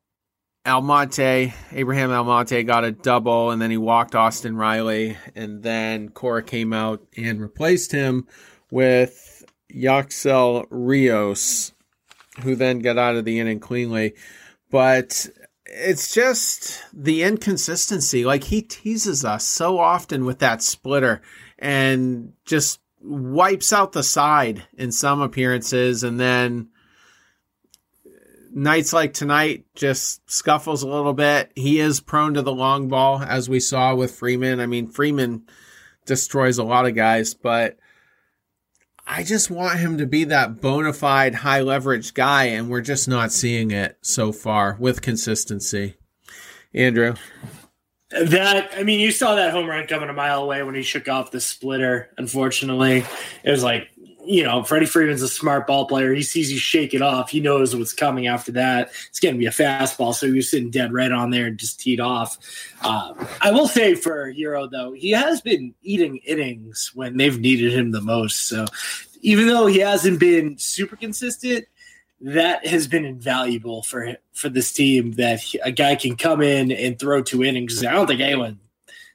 Almonte, 0.64 1.52
Abraham 1.72 2.12
Almonte 2.12 2.62
got 2.62 2.84
a 2.84 2.92
double, 2.92 3.50
and 3.50 3.60
then 3.60 3.72
he 3.72 3.76
walked 3.76 4.14
Austin 4.14 4.56
Riley, 4.56 5.16
and 5.34 5.60
then 5.60 6.10
Cora 6.10 6.44
came 6.44 6.72
out 6.72 7.02
and 7.16 7.40
replaced 7.40 7.90
him 7.90 8.28
with 8.72 9.44
Yaxel 9.70 10.66
Rios 10.70 11.72
who 12.40 12.56
then 12.56 12.78
got 12.78 12.96
out 12.96 13.16
of 13.16 13.26
the 13.26 13.38
inning 13.38 13.60
cleanly. 13.60 14.14
But 14.70 15.28
it's 15.66 16.14
just 16.14 16.82
the 16.92 17.22
inconsistency. 17.22 18.24
Like 18.24 18.44
he 18.44 18.62
teases 18.62 19.24
us 19.26 19.44
so 19.44 19.78
often 19.78 20.24
with 20.24 20.38
that 20.38 20.62
splitter 20.62 21.20
and 21.58 22.32
just 22.46 22.80
wipes 23.02 23.74
out 23.74 23.92
the 23.92 24.02
side 24.02 24.64
in 24.78 24.90
some 24.90 25.20
appearances 25.20 26.02
and 26.02 26.18
then 26.18 26.70
nights 28.54 28.94
like 28.94 29.12
tonight 29.12 29.66
just 29.74 30.30
scuffles 30.30 30.82
a 30.82 30.88
little 30.88 31.12
bit. 31.12 31.52
He 31.54 31.78
is 31.78 32.00
prone 32.00 32.32
to 32.34 32.42
the 32.42 32.54
long 32.54 32.88
ball, 32.88 33.20
as 33.20 33.50
we 33.50 33.60
saw 33.60 33.94
with 33.94 34.14
Freeman. 34.14 34.60
I 34.60 34.66
mean, 34.66 34.88
Freeman 34.88 35.42
destroys 36.06 36.56
a 36.56 36.64
lot 36.64 36.86
of 36.86 36.94
guys, 36.94 37.34
but 37.34 37.76
I 39.06 39.24
just 39.24 39.50
want 39.50 39.78
him 39.78 39.98
to 39.98 40.06
be 40.06 40.24
that 40.24 40.60
bona 40.60 40.92
fide 40.92 41.36
high 41.36 41.60
leverage 41.60 42.14
guy, 42.14 42.44
and 42.44 42.70
we're 42.70 42.80
just 42.80 43.08
not 43.08 43.32
seeing 43.32 43.70
it 43.70 43.98
so 44.00 44.32
far 44.32 44.76
with 44.78 45.02
consistency. 45.02 45.94
Andrew. 46.74 47.14
That 48.10 48.70
I 48.76 48.82
mean, 48.82 49.00
you 49.00 49.10
saw 49.10 49.34
that 49.36 49.52
home 49.52 49.66
run 49.66 49.86
coming 49.86 50.10
a 50.10 50.12
mile 50.12 50.42
away 50.42 50.62
when 50.62 50.74
he 50.74 50.82
shook 50.82 51.08
off 51.08 51.30
the 51.30 51.40
splitter. 51.40 52.10
Unfortunately, 52.18 53.04
it 53.42 53.50
was 53.50 53.62
like 53.62 53.88
you 54.24 54.42
know, 54.44 54.62
Freddie 54.62 54.86
Freeman's 54.86 55.22
a 55.22 55.28
smart 55.28 55.66
ball 55.66 55.86
player. 55.86 56.12
He 56.14 56.22
sees 56.22 56.52
you 56.52 56.58
shake 56.58 56.94
it 56.94 57.02
off. 57.02 57.30
He 57.30 57.40
knows 57.40 57.74
what's 57.74 57.92
coming 57.92 58.26
after 58.26 58.52
that. 58.52 58.90
It's 59.08 59.20
going 59.20 59.34
to 59.34 59.38
be 59.38 59.46
a 59.46 59.50
fastball. 59.50 60.14
So 60.14 60.26
he 60.26 60.32
was 60.32 60.50
sitting 60.50 60.70
dead 60.70 60.92
right 60.92 61.10
on 61.10 61.30
there 61.30 61.46
and 61.46 61.58
just 61.58 61.80
teed 61.80 62.00
off. 62.00 62.38
Um, 62.82 63.26
I 63.40 63.50
will 63.50 63.68
say 63.68 63.94
for 63.94 64.30
Hiro, 64.30 64.68
though, 64.68 64.92
he 64.92 65.10
has 65.10 65.40
been 65.40 65.74
eating 65.82 66.18
innings 66.18 66.92
when 66.94 67.16
they've 67.16 67.38
needed 67.38 67.72
him 67.72 67.90
the 67.90 68.00
most. 68.00 68.48
So 68.48 68.66
even 69.22 69.46
though 69.46 69.66
he 69.66 69.78
hasn't 69.78 70.20
been 70.20 70.58
super 70.58 70.96
consistent, 70.96 71.66
that 72.20 72.64
has 72.66 72.86
been 72.86 73.04
invaluable 73.04 73.82
for 73.82 74.16
for 74.32 74.48
this 74.48 74.72
team 74.72 75.12
that 75.12 75.40
a 75.64 75.72
guy 75.72 75.96
can 75.96 76.16
come 76.16 76.40
in 76.40 76.70
and 76.70 76.98
throw 76.98 77.20
two 77.20 77.42
innings. 77.42 77.84
I 77.84 77.92
don't 77.92 78.06
think 78.06 78.20
anyone 78.20 78.60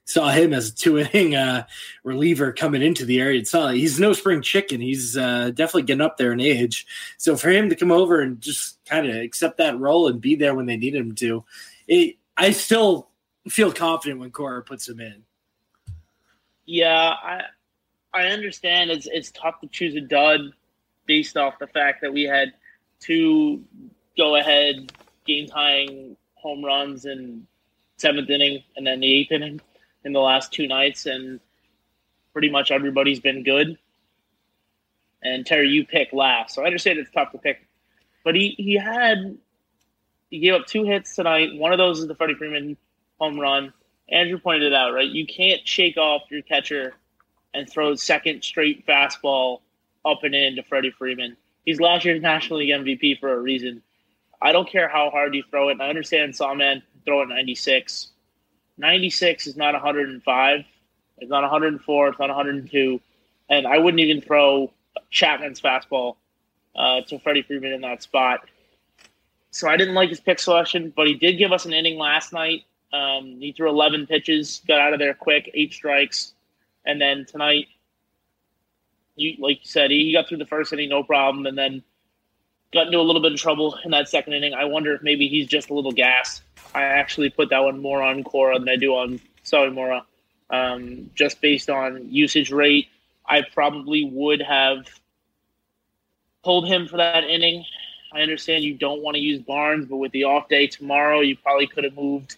saw 0.08 0.30
him 0.30 0.54
as 0.54 0.70
a 0.70 0.76
two 0.76 0.98
inning 0.98 1.36
uh, 1.36 1.66
reliever 2.04 2.52
coming 2.54 2.82
into 2.82 3.06
the 3.06 3.20
area. 3.20 3.40
It's 3.40 3.54
not, 3.54 3.76
he's 3.76 4.00
no 4.00 4.14
spring 4.14 4.42
chicken. 4.42 4.82
He's 4.82 5.18
uh, 5.18 5.52
definitely 5.54 5.84
getting 5.84 6.02
up 6.02 6.18
there 6.18 6.32
in 6.32 6.40
age. 6.40 6.88
So 7.18 7.36
for 7.36 7.50
him 7.50 7.70
to 7.70 7.76
come 7.76 7.92
over 7.92 8.22
and 8.22 8.42
just 8.42 8.84
kind 8.86 9.08
of 9.08 9.16
accept 9.16 9.58
that 9.58 9.78
role 9.78 10.08
and 10.08 10.22
be 10.22 10.36
there 10.36 10.56
when 10.56 10.66
they 10.66 10.78
need 10.78 10.96
him 10.96 11.14
to, 11.16 11.44
it, 11.88 12.16
I 12.38 12.52
still 12.52 13.10
feel 13.50 13.72
confident 13.72 14.20
when 14.20 14.32
Cora 14.32 14.64
puts 14.64 14.88
him 14.88 15.02
in. 15.02 15.24
Yeah, 16.66 17.14
I 17.22 17.42
I 18.14 18.28
understand 18.28 18.92
it's 18.92 19.08
it's 19.08 19.32
tough 19.32 19.62
to 19.62 19.68
choose 19.68 19.96
a 19.96 20.02
dud 20.02 20.42
based 21.06 21.38
off 21.38 21.60
the 21.60 21.68
fact 21.68 22.02
that 22.02 22.12
we 22.12 22.24
had 22.24 22.54
two 23.00 23.64
go 24.18 24.36
ahead 24.36 24.92
game 25.26 25.48
tying 25.48 26.18
home 26.36 26.64
runs 26.64 27.06
in 27.06 27.48
seventh 27.98 28.30
inning 28.30 28.64
and 28.76 28.86
then 28.86 29.00
the 29.00 29.14
eighth 29.14 29.32
inning 29.32 29.62
in 30.04 30.14
the 30.14 30.20
last 30.20 30.52
two 30.52 30.68
nights, 30.68 31.06
and 31.06 31.40
pretty 32.34 32.50
much 32.50 32.72
everybody's 32.72 33.20
been 33.20 33.44
good. 33.44 33.78
And 35.24 35.46
Terry, 35.46 35.70
you 35.70 35.86
pick 35.86 36.14
last, 36.14 36.56
so 36.56 36.62
I 36.62 36.66
understand 36.66 37.00
it's 37.00 37.12
tough 37.12 37.32
to 37.32 37.38
pick, 37.38 37.68
but 38.24 38.36
he 38.36 38.56
he 38.58 38.76
had 38.76 39.38
he 40.30 40.40
gave 40.40 40.54
up 40.54 40.68
two 40.68 40.84
hits 40.84 41.16
tonight. 41.16 41.58
One 41.58 41.72
of 41.72 41.78
those 41.78 42.00
is 42.00 42.08
the 42.08 42.16
Freddie 42.16 42.36
Freeman 42.36 42.78
home 43.20 43.40
run. 43.40 43.74
Andrew 44.10 44.40
pointed 44.40 44.68
it 44.68 44.74
out, 44.74 44.94
right? 44.94 45.10
You 45.10 45.26
can't 45.26 45.68
shake 45.68 45.98
off 45.98 46.24
your 46.30 46.42
catcher 46.42 46.94
and 47.54 47.70
throw 47.70 47.96
second 47.96 48.44
straight 48.44 48.86
fastball 48.86 49.62
up 50.06 50.24
and 50.24 50.36
in 50.36 50.56
to 50.56 50.64
Freddie 50.64 50.92
Freeman. 50.92 51.36
He's 51.66 51.82
last 51.82 52.06
year's 52.06 52.22
National 52.22 52.60
League 52.60 52.70
MVP 52.70 53.20
for 53.20 53.34
a 53.34 53.40
reason. 53.40 53.82
I 54.42 54.52
don't 54.52 54.70
care 54.70 54.88
how 54.88 55.10
hard 55.10 55.36
you 55.36 55.44
throw 55.50 55.70
it. 55.70 55.82
I 55.82 55.90
understand 55.90 56.36
Sawman 56.36 56.84
throw 57.06 57.24
it 57.24 57.30
96. 57.30 58.12
96 58.78 59.48
is 59.48 59.58
not 59.58 59.74
105. 59.74 60.66
It's 61.18 61.30
not 61.30 61.42
104. 61.42 62.08
It's 62.10 62.20
not 62.20 62.30
102. 62.30 63.02
And 63.50 63.68
I 63.68 63.78
wouldn't 63.78 64.02
even 64.02 64.22
throw 64.22 64.72
Chapman's 65.10 65.62
fastball 65.62 66.16
uh, 66.76 67.02
to 67.08 67.20
Freddie 67.20 67.42
Freeman 67.42 67.72
in 67.74 67.82
that 67.82 68.04
spot. 68.04 68.42
So 69.52 69.68
I 69.68 69.78
didn't 69.78 69.96
like 69.96 70.10
his 70.10 70.20
pick 70.20 70.40
selection, 70.40 70.94
but 70.96 71.08
he 71.08 71.16
did 71.16 71.38
give 71.38 71.52
us 71.52 71.66
an 71.66 71.74
inning 71.74 71.98
last 71.98 72.34
night. 72.34 72.66
Um, 72.94 73.38
he 73.40 73.52
threw 73.52 73.70
11 73.70 74.08
pitches, 74.08 74.62
got 74.68 74.80
out 74.80 74.94
of 74.94 75.00
there 75.00 75.14
quick, 75.14 75.50
eight 75.54 75.74
strikes. 75.74 76.34
And 76.86 77.02
then 77.02 77.26
tonight, 77.26 77.68
you, 79.16 79.36
like 79.40 79.60
you 79.62 79.66
said, 79.66 79.92
he 79.92 80.14
got 80.14 80.28
through 80.28 80.38
the 80.38 80.46
first 80.46 80.72
inning, 80.72 80.90
no 80.90 81.04
problem. 81.04 81.46
And 81.46 81.58
then 81.58 81.84
got 82.74 82.88
into 82.88 83.00
a 83.00 83.02
little 83.02 83.22
bit 83.22 83.32
of 83.32 83.40
trouble 83.40 83.78
in 83.84 83.92
that 83.92 84.10
second 84.10 84.34
inning. 84.34 84.54
I 84.54 84.66
wonder 84.66 84.94
if 84.94 85.02
maybe 85.02 85.28
he's 85.28 85.48
just 85.48 85.70
a 85.70 85.74
little 85.74 85.92
gas. 85.92 86.42
I 86.74 86.84
actually 86.84 87.30
put 87.30 87.50
that 87.50 87.64
one 87.64 87.80
more 87.82 88.02
on 88.02 88.24
Cora 88.24 88.60
than 88.60 88.70
I 88.70 88.76
do 88.76 88.96
on 88.96 89.20
Sawamura, 89.44 90.04
um, 90.50 91.10
just 91.16 91.42
based 91.42 91.70
on 91.70 92.12
usage 92.12 92.52
rate. 92.52 92.88
I 93.26 93.42
probably 93.42 94.06
would 94.06 94.42
have 94.42 94.88
pulled 96.44 96.68
him 96.68 96.88
for 96.88 96.98
that 96.98 97.24
inning. 97.24 97.66
I 98.14 98.22
understand 98.22 98.64
you 98.64 98.74
don't 98.74 99.02
want 99.02 99.16
to 99.16 99.22
use 99.22 99.42
Barnes, 99.42 99.86
but 99.86 99.98
with 99.98 100.12
the 100.12 100.24
off 100.24 100.48
day 100.48 100.68
tomorrow, 100.68 101.20
you 101.20 101.36
probably 101.36 101.68
could 101.68 101.84
have 101.84 101.96
moved 101.96 102.38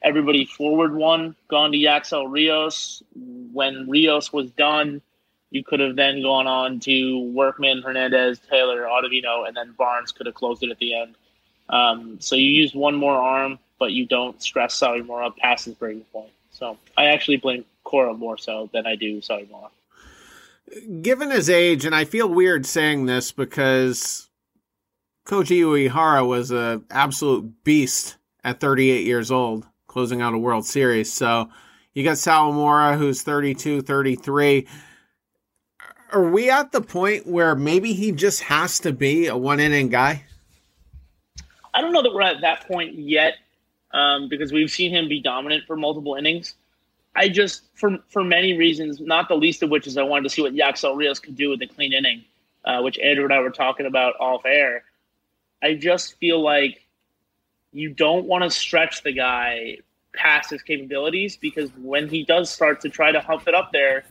everybody 0.00 0.44
forward 0.44 0.94
one, 0.94 1.36
gone 1.48 1.72
to 1.72 1.78
Yaxel 1.78 2.30
Rios. 2.30 3.02
When 3.52 3.88
Rios 3.88 4.32
was 4.32 4.50
done, 4.52 5.02
you 5.50 5.62
could 5.62 5.80
have 5.80 5.96
then 5.96 6.22
gone 6.22 6.46
on 6.46 6.80
to 6.80 7.20
Workman, 7.32 7.82
Hernandez, 7.82 8.40
Taylor, 8.50 8.84
Ottavino, 8.84 9.46
and 9.46 9.56
then 9.56 9.74
Barnes 9.76 10.12
could 10.12 10.26
have 10.26 10.34
closed 10.34 10.62
it 10.62 10.70
at 10.70 10.78
the 10.78 10.94
end. 10.94 11.14
Um, 11.68 12.20
so 12.20 12.36
you 12.36 12.48
use 12.48 12.74
one 12.74 12.94
more 12.94 13.14
arm, 13.14 13.58
but 13.78 13.92
you 13.92 14.06
don't 14.06 14.40
stress 14.42 14.78
Sawamura 14.78 15.36
past 15.36 15.64
his 15.66 15.74
breaking 15.74 16.04
point. 16.12 16.30
So 16.50 16.76
I 16.96 17.06
actually 17.06 17.38
blame 17.38 17.64
Cora 17.84 18.14
more 18.14 18.38
so 18.38 18.68
than 18.72 18.86
I 18.86 18.96
do 18.96 19.20
Sawamura. 19.20 19.70
Given 21.02 21.30
his 21.30 21.50
age, 21.50 21.84
and 21.84 21.94
I 21.94 22.04
feel 22.04 22.28
weird 22.28 22.66
saying 22.66 23.06
this 23.06 23.32
because 23.32 24.28
Koji 25.26 25.60
Uehara 25.60 26.26
was 26.26 26.50
an 26.50 26.84
absolute 26.90 27.64
beast 27.64 28.16
at 28.44 28.60
38 28.60 29.06
years 29.06 29.30
old, 29.30 29.66
closing 29.86 30.22
out 30.22 30.34
a 30.34 30.38
World 30.38 30.66
Series. 30.66 31.12
So 31.12 31.50
you 31.94 32.04
got 32.04 32.16
Sawamura, 32.16 32.96
who's 32.96 33.22
32, 33.22 33.82
33 33.82 34.66
are 36.12 36.22
we 36.22 36.50
at 36.50 36.72
the 36.72 36.80
point 36.80 37.26
where 37.26 37.54
maybe 37.54 37.94
he 37.94 38.12
just 38.12 38.42
has 38.42 38.78
to 38.80 38.92
be 38.92 39.26
a 39.26 39.36
one 39.36 39.60
inning 39.60 39.88
guy? 39.88 40.24
I 41.74 41.80
don't 41.80 41.92
know 41.92 42.02
that 42.02 42.12
we're 42.12 42.22
at 42.22 42.40
that 42.42 42.66
point 42.66 42.98
yet 42.98 43.34
um, 43.92 44.28
because 44.28 44.52
we've 44.52 44.70
seen 44.70 44.90
him 44.90 45.08
be 45.08 45.20
dominant 45.20 45.64
for 45.66 45.76
multiple 45.76 46.14
innings. 46.14 46.54
I 47.14 47.28
just, 47.28 47.64
for 47.74 47.98
for 48.08 48.24
many 48.24 48.56
reasons, 48.56 49.00
not 49.00 49.28
the 49.28 49.34
least 49.34 49.62
of 49.62 49.70
which 49.70 49.86
is 49.86 49.96
I 49.96 50.02
wanted 50.02 50.24
to 50.24 50.30
see 50.30 50.42
what 50.42 50.54
Yaxel 50.54 50.96
Rios 50.96 51.18
could 51.18 51.36
do 51.36 51.50
with 51.50 51.60
a 51.62 51.66
clean 51.66 51.92
inning, 51.92 52.24
uh, 52.64 52.80
which 52.80 52.98
Andrew 52.98 53.24
and 53.24 53.32
I 53.32 53.40
were 53.40 53.50
talking 53.50 53.86
about 53.86 54.14
off 54.18 54.46
air. 54.46 54.84
I 55.62 55.74
just 55.74 56.18
feel 56.18 56.40
like 56.40 56.86
you 57.72 57.90
don't 57.90 58.26
want 58.26 58.44
to 58.44 58.50
stretch 58.50 59.02
the 59.02 59.12
guy 59.12 59.78
past 60.14 60.50
his 60.50 60.62
capabilities 60.62 61.36
because 61.36 61.70
when 61.76 62.08
he 62.08 62.24
does 62.24 62.50
start 62.50 62.80
to 62.82 62.88
try 62.88 63.12
to 63.12 63.20
hump 63.20 63.46
it 63.46 63.54
up 63.54 63.72
there, 63.72 64.04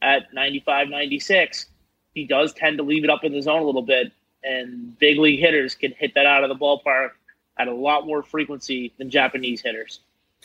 at 0.00 0.32
95, 0.32 0.88
96, 0.88 1.66
he 2.14 2.24
does 2.26 2.52
tend 2.52 2.78
to 2.78 2.84
leave 2.84 3.04
it 3.04 3.10
up 3.10 3.24
in 3.24 3.32
the 3.32 3.42
zone 3.42 3.62
a 3.62 3.64
little 3.64 3.82
bit. 3.82 4.12
And 4.44 4.98
big 4.98 5.18
league 5.18 5.40
hitters 5.40 5.74
can 5.74 5.92
hit 5.92 6.14
that 6.14 6.26
out 6.26 6.44
of 6.44 6.48
the 6.48 6.56
ballpark 6.56 7.10
at 7.58 7.68
a 7.68 7.74
lot 7.74 8.06
more 8.06 8.22
frequency 8.22 8.92
than 8.98 9.10
Japanese 9.10 9.60
hitters. 9.60 10.00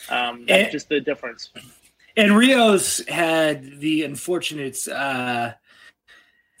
Um, 0.08 0.44
that's 0.46 0.64
and, 0.64 0.72
just 0.72 0.88
the 0.88 1.00
difference. 1.00 1.50
And 2.16 2.36
Rios 2.36 3.06
had 3.08 3.80
the 3.80 4.02
unfortunate 4.02 4.86
uh, 4.88 5.52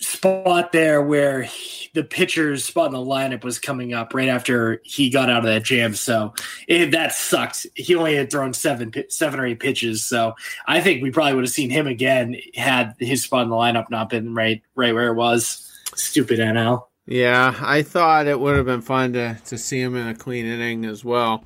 spot 0.00 0.72
there 0.72 1.02
where 1.02 1.42
he, 1.42 1.90
the 1.94 2.04
pitcher's 2.04 2.64
spot 2.64 2.86
in 2.86 2.92
the 2.92 2.98
lineup 2.98 3.44
was 3.44 3.58
coming 3.58 3.94
up 3.94 4.14
right 4.14 4.28
after 4.28 4.80
he 4.84 5.10
got 5.10 5.30
out 5.30 5.38
of 5.38 5.44
that 5.44 5.64
jam. 5.64 5.94
So 5.94 6.34
it, 6.68 6.90
that 6.90 7.12
sucked. 7.12 7.66
He 7.74 7.94
only 7.94 8.16
had 8.16 8.30
thrown 8.30 8.52
seven, 8.52 8.92
seven 9.08 9.40
or 9.40 9.46
eight 9.46 9.60
pitches. 9.60 10.04
So 10.04 10.34
I 10.66 10.80
think 10.80 11.02
we 11.02 11.10
probably 11.10 11.34
would 11.34 11.44
have 11.44 11.52
seen 11.52 11.70
him 11.70 11.86
again 11.86 12.36
had 12.54 12.94
his 12.98 13.22
spot 13.22 13.44
in 13.44 13.50
the 13.50 13.56
lineup 13.56 13.90
not 13.90 14.08
been 14.08 14.34
right, 14.34 14.62
right 14.74 14.94
where 14.94 15.08
it 15.08 15.14
was. 15.14 15.60
Stupid 15.94 16.40
NL. 16.40 16.86
Yeah, 17.06 17.54
I 17.60 17.82
thought 17.82 18.26
it 18.26 18.40
would 18.40 18.56
have 18.56 18.66
been 18.66 18.80
fun 18.80 19.12
to 19.12 19.38
to 19.46 19.58
see 19.58 19.80
him 19.80 19.94
in 19.94 20.06
a 20.06 20.14
clean 20.14 20.46
inning 20.46 20.84
as 20.84 21.04
well. 21.04 21.44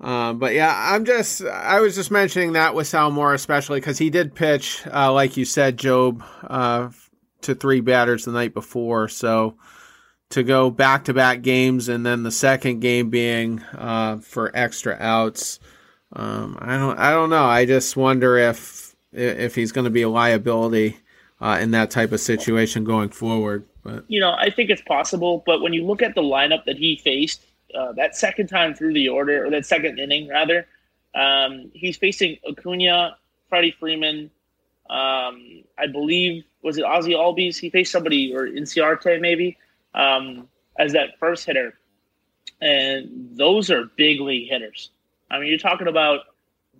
Uh, 0.00 0.34
but 0.34 0.52
yeah, 0.52 0.74
I'm 0.76 1.04
just 1.04 1.42
I 1.42 1.80
was 1.80 1.94
just 1.94 2.10
mentioning 2.10 2.52
that 2.52 2.74
with 2.74 2.86
Sawamura 2.86 3.34
especially 3.34 3.80
because 3.80 3.98
he 3.98 4.10
did 4.10 4.34
pitch, 4.34 4.86
uh, 4.92 5.12
like 5.12 5.36
you 5.36 5.44
said, 5.46 5.78
Job, 5.78 6.22
uh, 6.42 6.90
to 7.42 7.54
three 7.54 7.80
batters 7.80 8.24
the 8.24 8.32
night 8.32 8.52
before. 8.52 9.08
So 9.08 9.56
to 10.30 10.42
go 10.42 10.70
back 10.70 11.04
to 11.04 11.14
back 11.14 11.40
games 11.42 11.88
and 11.88 12.04
then 12.04 12.22
the 12.22 12.30
second 12.30 12.80
game 12.80 13.08
being 13.08 13.62
uh, 13.72 14.18
for 14.18 14.50
extra 14.54 14.96
outs, 15.00 15.60
um, 16.12 16.58
I 16.60 16.76
don't 16.76 16.98
I 16.98 17.10
don't 17.10 17.30
know. 17.30 17.44
I 17.44 17.64
just 17.64 17.96
wonder 17.96 18.36
if 18.36 18.94
if 19.12 19.54
he's 19.54 19.72
going 19.72 19.84
to 19.84 19.90
be 19.90 20.02
a 20.02 20.08
liability 20.10 20.98
uh, 21.40 21.58
in 21.62 21.70
that 21.70 21.90
type 21.90 22.12
of 22.12 22.20
situation 22.20 22.84
going 22.84 23.08
forward. 23.08 23.64
But 23.84 24.04
you 24.08 24.18
know, 24.18 24.32
I 24.32 24.50
think 24.50 24.70
it's 24.70 24.82
possible. 24.82 25.42
But 25.46 25.60
when 25.60 25.72
you 25.72 25.84
look 25.84 26.02
at 26.02 26.14
the 26.14 26.22
lineup 26.22 26.64
that 26.64 26.76
he 26.76 26.96
faced 26.96 27.44
uh, 27.74 27.92
that 27.92 28.16
second 28.16 28.48
time 28.48 28.74
through 28.74 28.94
the 28.94 29.08
order, 29.08 29.46
or 29.46 29.50
that 29.50 29.66
second 29.66 29.98
inning 29.98 30.28
rather, 30.28 30.66
um, 31.14 31.70
he's 31.74 31.96
facing 31.96 32.38
Acuna, 32.48 33.16
Freddie 33.48 33.76
Freeman, 33.78 34.30
um, 34.90 35.64
I 35.78 35.86
believe 35.90 36.44
was 36.62 36.78
it 36.78 36.84
Ozzy 36.84 37.14
Albies? 37.14 37.58
He 37.58 37.70
faced 37.70 37.92
somebody 37.92 38.34
or 38.34 38.46
Inciarte 38.46 39.20
maybe 39.20 39.58
um, 39.94 40.48
as 40.78 40.92
that 40.92 41.18
first 41.20 41.44
hitter. 41.44 41.74
And 42.60 43.36
those 43.36 43.70
are 43.70 43.84
big 43.96 44.20
league 44.20 44.48
hitters. 44.48 44.90
I 45.30 45.38
mean, 45.38 45.48
you're 45.48 45.58
talking 45.58 45.88
about 45.88 46.20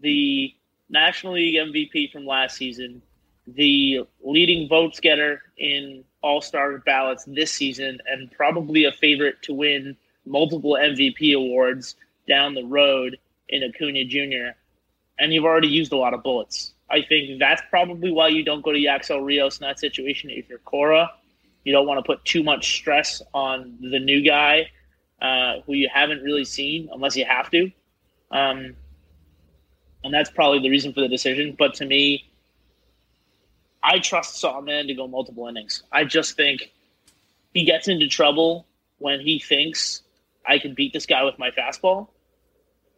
the 0.00 0.55
National 0.88 1.34
League 1.34 1.57
MVP 1.57 2.12
from 2.12 2.26
last 2.26 2.57
season, 2.57 3.02
the 3.46 4.07
leading 4.22 4.68
votes 4.68 5.00
getter 5.00 5.42
in 5.59 6.05
All 6.25 6.41
Star 6.41 6.79
ballots 6.79 7.25
this 7.27 7.53
season, 7.53 7.99
and 8.11 8.31
probably 8.33 8.87
a 8.87 8.93
favorite 8.93 9.43
to 9.43 9.53
win 9.53 9.95
multiple 10.25 10.79
MVP 10.81 11.37
awards 11.37 11.97
down 12.27 12.55
the 12.55 12.64
road 12.64 13.18
in 13.51 13.62
Acuna 13.62 14.05
Jr. 14.07 14.57
And 15.18 15.35
you've 15.35 15.45
already 15.45 15.68
used 15.68 15.93
a 15.93 15.97
lot 15.97 16.14
of 16.14 16.22
bullets. 16.22 16.72
I 16.91 17.03
think 17.03 17.39
that's 17.39 17.62
probably 17.68 18.11
why 18.11 18.29
you 18.29 18.43
don't 18.43 18.64
go 18.64 18.72
to 18.72 18.79
Yaxel 18.79 19.22
Rios 19.22 19.59
in 19.59 19.66
that 19.66 19.79
situation. 19.79 20.31
If 20.31 20.49
you're 20.49 20.59
Cora, 20.61 21.11
you 21.62 21.72
don't 21.72 21.87
want 21.87 21.99
to 21.99 22.03
put 22.03 22.25
too 22.25 22.43
much 22.43 22.75
stress 22.77 23.20
on 23.35 23.77
the 23.81 24.01
new 24.01 24.22
guy 24.22 24.70
uh, 25.20 25.61
who 25.66 25.75
you 25.75 25.91
haven't 25.93 26.22
really 26.22 26.45
seen 26.47 26.89
unless 26.91 27.16
you 27.16 27.27
have 27.27 27.51
to. 27.51 27.70
Um, 28.31 28.77
and 30.03 30.12
that's 30.12 30.31
probably 30.31 30.61
the 30.61 30.70
reason 30.70 30.95
for 30.95 31.01
the 31.01 31.09
decision. 31.09 31.55
But 31.59 31.75
to 31.75 31.85
me, 31.85 32.31
I 33.85 33.99
trust 33.99 34.41
Sawman 34.41 34.87
to 34.87 34.95
go 34.95 35.07
multiple 35.07 35.47
innings. 35.47 35.82
I 35.93 36.05
just 36.05 36.37
think 36.37 36.72
he 37.53 37.64
gets 37.64 37.87
into 37.87 38.09
trouble 38.09 38.66
when 38.99 39.20
he 39.20 39.39
thinks 39.39 40.03
I 40.47 40.59
can 40.59 40.72
beat 40.72 40.95
this 40.95 41.05
guy 41.05 41.22
with 41.24 41.39
my 41.39 41.51
fastball. 41.51 42.09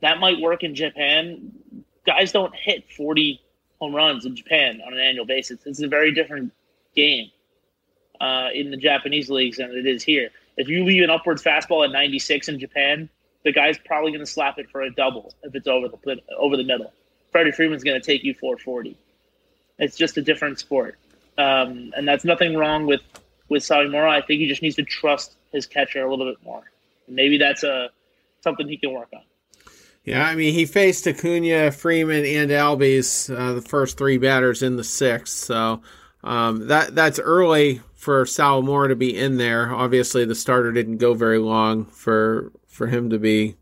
That 0.00 0.20
might 0.20 0.40
work 0.40 0.62
in 0.62 0.76
Japan. 0.76 1.52
Guys 2.06 2.30
don't 2.30 2.54
hit 2.54 2.84
40 2.92 3.40
home 3.80 3.94
runs 3.94 4.24
in 4.24 4.36
Japan 4.36 4.80
on 4.86 4.92
an 4.92 5.00
annual 5.00 5.26
basis. 5.26 5.60
It's 5.66 5.82
a 5.82 5.88
very 5.88 6.14
different 6.14 6.52
game 6.94 7.30
uh, 8.20 8.48
in 8.54 8.70
the 8.70 8.76
Japanese 8.76 9.28
leagues 9.28 9.56
than 9.56 9.72
it 9.72 9.86
is 9.86 10.04
here. 10.04 10.30
If 10.56 10.68
you 10.68 10.84
leave 10.84 11.02
an 11.02 11.10
upwards 11.10 11.42
fastball 11.42 11.84
at 11.84 11.90
96 11.90 12.48
in 12.48 12.60
Japan, 12.60 13.10
the 13.44 13.52
guy's 13.52 13.76
probably 13.78 14.12
going 14.12 14.24
to 14.24 14.30
slap 14.30 14.58
it 14.58 14.70
for 14.70 14.82
a 14.82 14.90
double 14.90 15.34
if 15.42 15.54
it's 15.54 15.66
over 15.66 15.88
the 15.88 16.20
over 16.38 16.56
the 16.56 16.64
middle. 16.64 16.92
Freddie 17.32 17.52
Freeman's 17.52 17.84
going 17.84 18.00
to 18.00 18.04
take 18.04 18.24
you 18.24 18.34
440. 18.34 18.96
It's 19.78 19.96
just 19.96 20.16
a 20.16 20.22
different 20.22 20.58
sport, 20.58 20.98
um, 21.38 21.92
and 21.96 22.06
that's 22.06 22.24
nothing 22.24 22.56
wrong 22.56 22.86
with 22.86 23.02
with 23.48 23.62
Sawamura. 23.62 24.08
I 24.08 24.22
think 24.22 24.40
he 24.40 24.48
just 24.48 24.62
needs 24.62 24.76
to 24.76 24.84
trust 24.84 25.36
his 25.52 25.66
catcher 25.66 26.04
a 26.04 26.10
little 26.10 26.26
bit 26.26 26.42
more. 26.44 26.62
Maybe 27.08 27.38
that's 27.38 27.62
a 27.62 27.90
something 28.42 28.68
he 28.68 28.76
can 28.76 28.92
work 28.92 29.08
on. 29.14 29.22
Yeah, 30.04 30.24
I 30.24 30.36
mean, 30.36 30.54
he 30.54 30.66
faced 30.66 31.06
Acuna, 31.08 31.72
Freeman, 31.72 32.24
and 32.24 32.50
Albies, 32.52 33.28
uh, 33.28 33.54
the 33.54 33.60
first 33.60 33.98
three 33.98 34.18
batters 34.18 34.62
in 34.62 34.76
the 34.76 34.84
sixth. 34.84 35.34
So 35.34 35.82
um, 36.22 36.68
that 36.68 36.94
that's 36.94 37.18
early 37.18 37.80
for 37.94 38.24
Sawamura 38.24 38.88
to 38.88 38.96
be 38.96 39.16
in 39.16 39.36
there. 39.36 39.74
Obviously, 39.74 40.24
the 40.24 40.36
starter 40.36 40.70
didn't 40.70 40.98
go 40.98 41.12
very 41.14 41.38
long 41.38 41.86
for 41.86 42.52
for 42.68 42.86
him 42.86 43.10
to 43.10 43.18
be 43.18 43.56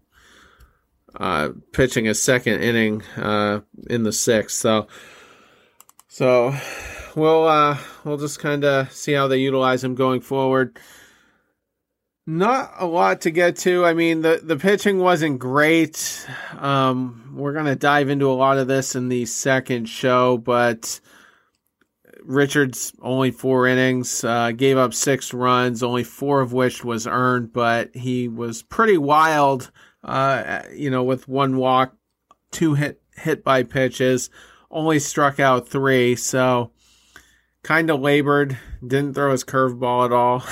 uh, 1.17 1.51
pitching 1.73 2.09
a 2.09 2.15
second 2.15 2.61
inning 2.61 3.03
uh, 3.17 3.61
in 3.89 4.03
the 4.03 4.13
sixth. 4.13 4.59
So, 4.59 4.87
so 6.15 6.55
we'll 7.17 7.49
uh, 7.49 7.77
we'll 8.05 8.19
just 8.19 8.39
kind 8.39 8.65
of 8.65 8.93
see 8.93 9.15
how 9.15 9.27
they 9.27 9.39
utilize 9.39 9.83
him 9.83 9.97
going 9.97 10.21
forward. 10.21 10.79
Not 12.25 12.73
a 12.79 12.87
lot 12.87 13.23
to 13.23 13.33
get 13.33 13.57
to. 13.59 13.85
I 13.85 13.95
mean, 13.95 14.23
the 14.23 14.41
the 14.41 14.57
pitching 14.57 15.01
wasn't 15.01 15.41
great. 15.41 16.25
Um, 16.57 17.35
we're 17.35 17.53
gonna 17.53 17.75
dive 17.75 18.11
into 18.11 18.31
a 18.31 18.33
lot 18.33 18.59
of 18.59 18.69
this 18.69 18.95
in 18.95 19.09
the 19.09 19.27
second 19.27 19.89
show, 19.89 20.39
but 20.39 21.01
Richards 22.23 22.93
only 23.03 23.33
four 23.33 23.67
innings, 23.67 24.23
uh, 24.23 24.53
gave 24.53 24.79
up 24.79 24.95
six 24.95 25.35
runs, 25.35 25.83
only 25.83 26.05
four 26.05 26.43
of 26.43 26.53
which 26.53 26.85
was 26.85 27.09
earned, 27.09 27.53
but 27.53 27.93
he 27.93 28.29
was 28.29 28.63
pretty 28.63 28.99
wild. 28.99 29.73
Uh, 30.05 30.63
you 30.73 30.91
know, 30.91 31.03
with 31.03 31.27
one 31.27 31.57
walk, 31.57 31.97
two 32.53 32.75
hit 32.75 33.03
hit 33.17 33.43
by 33.43 33.65
pitches, 33.65 34.31
only 34.75 34.99
struck 34.99 35.41
out 35.41 35.69
three, 35.69 36.17
so 36.17 36.71
kind 37.63 37.89
of 37.91 38.01
labored. 38.01 38.59
Didn't 38.87 39.15
throw 39.15 39.33
his 39.33 39.45
curveball 39.45 40.05
at 40.05 40.13
all. 40.13 40.45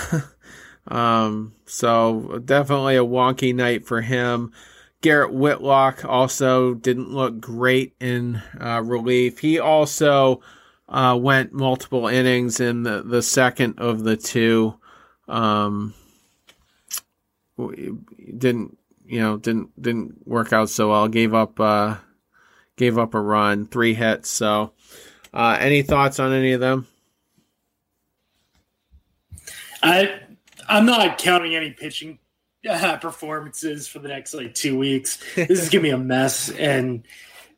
um, 0.97 1.55
so 1.66 2.41
definitely 2.45 2.97
a 2.97 3.05
wonky 3.05 3.55
night 3.55 3.87
for 3.87 4.01
him. 4.01 4.53
Garrett 5.03 5.33
Whitlock 5.33 6.05
also 6.05 6.75
didn't 6.75 7.11
look 7.11 7.41
great 7.41 7.95
in 8.01 8.41
uh, 8.59 8.83
relief. 8.83 9.41
He 9.41 9.59
also 9.59 10.41
uh, 10.89 11.18
went 11.20 11.53
multiple 11.53 12.07
innings 12.07 12.61
in 12.61 12.85
the, 12.85 13.03
the 13.03 13.20
second 13.23 13.79
of 13.79 14.05
the 14.05 14.16
two. 14.16 14.75
Um, 15.29 15.95
didn't 17.59 18.79
you 19.05 19.20
know 19.20 19.37
didn't 19.37 19.81
didn't 19.81 20.27
work 20.27 20.53
out 20.53 20.70
so 20.70 20.91
well. 20.91 21.09
Gave 21.09 21.35
up 21.35 21.59
uh, 21.59 21.97
gave 22.83 22.99
up 22.99 23.14
a 23.14 23.20
run, 23.20 23.66
three 23.68 23.95
hits. 23.95 24.28
So, 24.28 24.72
uh, 25.33 25.57
any 25.61 25.83
thoughts 25.83 26.18
on 26.18 26.33
any 26.33 26.53
of 26.53 26.61
them? 26.61 26.89
I 29.83 30.18
I'm 30.68 30.85
not 30.85 31.18
counting 31.18 31.55
any 31.55 31.70
pitching 31.70 32.18
uh, 32.68 32.97
performances 32.97 33.87
for 33.87 34.01
the 34.01 34.09
next 34.09 34.35
like 34.35 34.55
two 34.55 34.76
weeks. 34.76 35.22
This 35.37 35.61
is 35.61 35.68
gonna 35.68 35.83
be 35.83 35.91
a 35.91 35.99
mess 35.99 36.51
and 36.51 37.05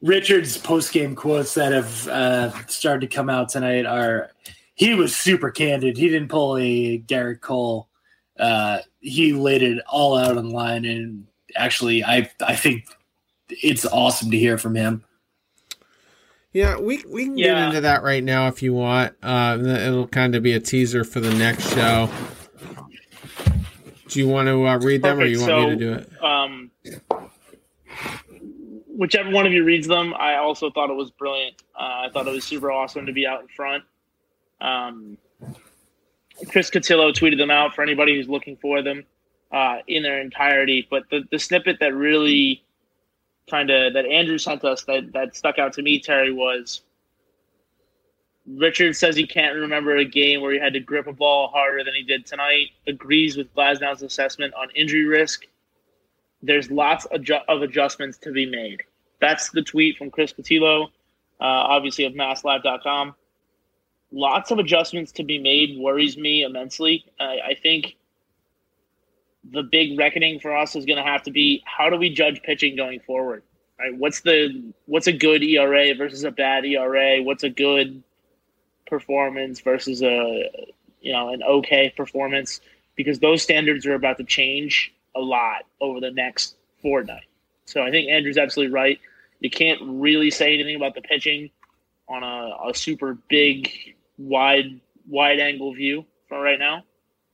Richard's 0.02 0.58
post 0.58 0.92
game 0.92 1.14
quotes 1.14 1.54
that 1.54 1.72
have 1.72 2.08
uh, 2.08 2.66
started 2.66 3.08
to 3.08 3.16
come 3.16 3.30
out 3.30 3.48
tonight 3.48 3.86
are 3.86 4.30
he 4.74 4.92
was 4.92 5.16
super 5.16 5.50
candid. 5.50 5.96
He 5.96 6.10
didn't 6.10 6.28
pull 6.28 6.58
a 6.58 6.98
Gerrit 6.98 7.40
Cole. 7.40 7.88
Uh, 8.38 8.80
he 9.00 9.32
laid 9.32 9.62
it 9.62 9.82
all 9.88 10.18
out 10.18 10.36
on 10.36 10.48
the 10.48 10.54
line, 10.54 10.84
and 10.84 11.26
actually, 11.56 12.04
I 12.04 12.30
I 12.44 12.56
think 12.56 12.84
it's 13.48 13.86
awesome 13.86 14.30
to 14.30 14.38
hear 14.38 14.58
from 14.58 14.74
him. 14.74 15.04
Yeah, 16.54 16.78
we 16.78 17.02
we 17.10 17.24
can 17.24 17.36
yeah. 17.36 17.46
get 17.46 17.64
into 17.66 17.80
that 17.80 18.04
right 18.04 18.22
now 18.22 18.46
if 18.46 18.62
you 18.62 18.72
want. 18.72 19.14
Uh, 19.20 19.58
it'll 19.60 20.06
kind 20.06 20.36
of 20.36 20.42
be 20.44 20.52
a 20.52 20.60
teaser 20.60 21.02
for 21.02 21.18
the 21.18 21.34
next 21.34 21.74
show. 21.74 22.08
Do 24.08 24.20
you 24.20 24.28
want 24.28 24.46
to 24.46 24.64
uh, 24.64 24.78
read 24.78 25.02
them, 25.02 25.18
Perfect. 25.18 25.26
or 25.26 25.30
you 25.30 25.40
want 25.40 25.48
so, 25.48 25.62
me 25.62 25.70
to 25.70 25.76
do 25.76 25.92
it? 25.94 26.22
Um, 26.22 26.70
whichever 28.86 29.30
one 29.30 29.46
of 29.46 29.52
you 29.52 29.64
reads 29.64 29.88
them, 29.88 30.14
I 30.16 30.36
also 30.36 30.70
thought 30.70 30.90
it 30.90 30.96
was 30.96 31.10
brilliant. 31.10 31.56
Uh, 31.74 32.06
I 32.06 32.08
thought 32.12 32.28
it 32.28 32.32
was 32.32 32.44
super 32.44 32.70
awesome 32.70 33.06
to 33.06 33.12
be 33.12 33.26
out 33.26 33.40
in 33.40 33.48
front. 33.48 33.82
Um, 34.60 35.18
Chris 36.48 36.70
Cotillo 36.70 37.12
tweeted 37.12 37.38
them 37.38 37.50
out 37.50 37.74
for 37.74 37.82
anybody 37.82 38.14
who's 38.14 38.28
looking 38.28 38.56
for 38.58 38.80
them 38.80 39.04
uh, 39.50 39.78
in 39.88 40.04
their 40.04 40.20
entirety. 40.20 40.86
But 40.88 41.04
the, 41.10 41.24
the 41.32 41.38
snippet 41.40 41.78
that 41.80 41.94
really 41.94 42.64
kind 43.48 43.70
of 43.70 43.92
that 43.94 44.06
Andrew 44.06 44.38
sent 44.38 44.64
us 44.64 44.84
that 44.84 45.12
that 45.12 45.36
stuck 45.36 45.58
out 45.58 45.72
to 45.74 45.82
me, 45.82 46.00
Terry, 46.00 46.32
was 46.32 46.82
Richard 48.46 48.94
says 48.94 49.16
he 49.16 49.26
can't 49.26 49.56
remember 49.56 49.96
a 49.96 50.04
game 50.04 50.40
where 50.42 50.52
he 50.52 50.58
had 50.58 50.74
to 50.74 50.80
grip 50.80 51.06
a 51.06 51.12
ball 51.12 51.48
harder 51.48 51.82
than 51.82 51.94
he 51.94 52.02
did 52.02 52.26
tonight. 52.26 52.70
Agrees 52.86 53.36
with 53.36 53.54
Glasnow's 53.54 54.02
assessment 54.02 54.52
on 54.54 54.68
injury 54.74 55.04
risk 55.04 55.46
there's 56.44 56.70
lots 56.70 57.06
of 57.06 57.62
adjustments 57.62 58.18
to 58.18 58.32
be 58.32 58.46
made. 58.46 58.82
That's 59.20 59.50
the 59.50 59.62
tweet 59.62 59.96
from 59.96 60.10
Chris 60.10 60.32
Cotillo, 60.32 60.86
uh, 61.40 61.44
obviously 61.44 62.04
of 62.04 62.12
masslive.com. 62.12 63.14
Lots 64.12 64.50
of 64.50 64.58
adjustments 64.58 65.10
to 65.12 65.24
be 65.24 65.38
made 65.38 65.78
worries 65.78 66.16
me 66.16 66.42
immensely. 66.42 67.06
I, 67.18 67.38
I 67.46 67.54
think 67.60 67.96
the 69.52 69.62
big 69.62 69.98
reckoning 69.98 70.40
for 70.40 70.56
us 70.56 70.74
is 70.76 70.84
going 70.84 70.96
to 70.96 71.04
have 71.04 71.22
to 71.24 71.30
be 71.30 71.62
how 71.64 71.90
do 71.90 71.96
we 71.96 72.10
judge 72.10 72.42
pitching 72.42 72.76
going 72.76 73.00
forward? 73.00 73.42
Right? 73.78 73.96
What's 73.96 74.20
the 74.20 74.72
what's 74.86 75.06
a 75.06 75.12
good 75.12 75.42
ERA 75.42 75.94
versus 75.94 76.24
a 76.24 76.30
bad 76.30 76.64
ERA? 76.64 77.22
What's 77.22 77.42
a 77.42 77.50
good 77.50 78.02
performance 78.86 79.60
versus 79.60 80.02
a 80.02 80.50
you 81.00 81.12
know 81.12 81.30
an 81.30 81.42
okay 81.42 81.92
performance? 81.96 82.60
Because 82.96 83.18
those 83.18 83.42
standards 83.42 83.86
are 83.86 83.94
about 83.94 84.18
to 84.18 84.24
change 84.24 84.94
a 85.14 85.20
lot 85.20 85.66
over 85.80 86.00
the 86.00 86.10
next 86.10 86.56
fortnight. 86.80 87.24
So 87.64 87.82
I 87.82 87.90
think 87.90 88.08
Andrew's 88.08 88.38
absolutely 88.38 88.72
right. 88.72 89.00
You 89.40 89.50
can't 89.50 89.80
really 89.82 90.30
say 90.30 90.54
anything 90.54 90.76
about 90.76 90.94
the 90.94 91.00
pitching 91.00 91.50
on 92.08 92.22
a, 92.22 92.70
a 92.70 92.74
super 92.74 93.16
big, 93.28 93.70
wide, 94.18 94.80
wide 95.08 95.40
angle 95.40 95.72
view 95.74 96.04
for 96.28 96.40
right 96.40 96.58
now. 96.58 96.84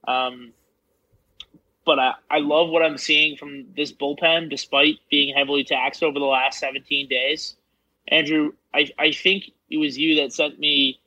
Um, 0.07 0.53
but 1.85 1.99
I, 1.99 2.15
I 2.31 2.39
love 2.39 2.71
what 2.71 2.83
I'm 2.83 2.99
seeing 2.99 3.37
from 3.37 3.67
this 3.77 3.93
bullpen, 3.93 4.51
despite 4.51 4.99
being 5.11 5.35
heavily 5.35 5.65
taxed 5.65 6.03
over 6.03 6.19
the 6.19 6.25
last 6.25 6.59
17 6.61 7.09
days. 7.09 7.57
Andrew, 8.09 8.53
I, 8.75 8.91
I 8.99 9.13
think 9.13 9.51
it 9.71 9.79
was 9.79 9.97
you 9.97 10.17
that 10.17 10.33
sent 10.33 10.59
me 10.59 11.01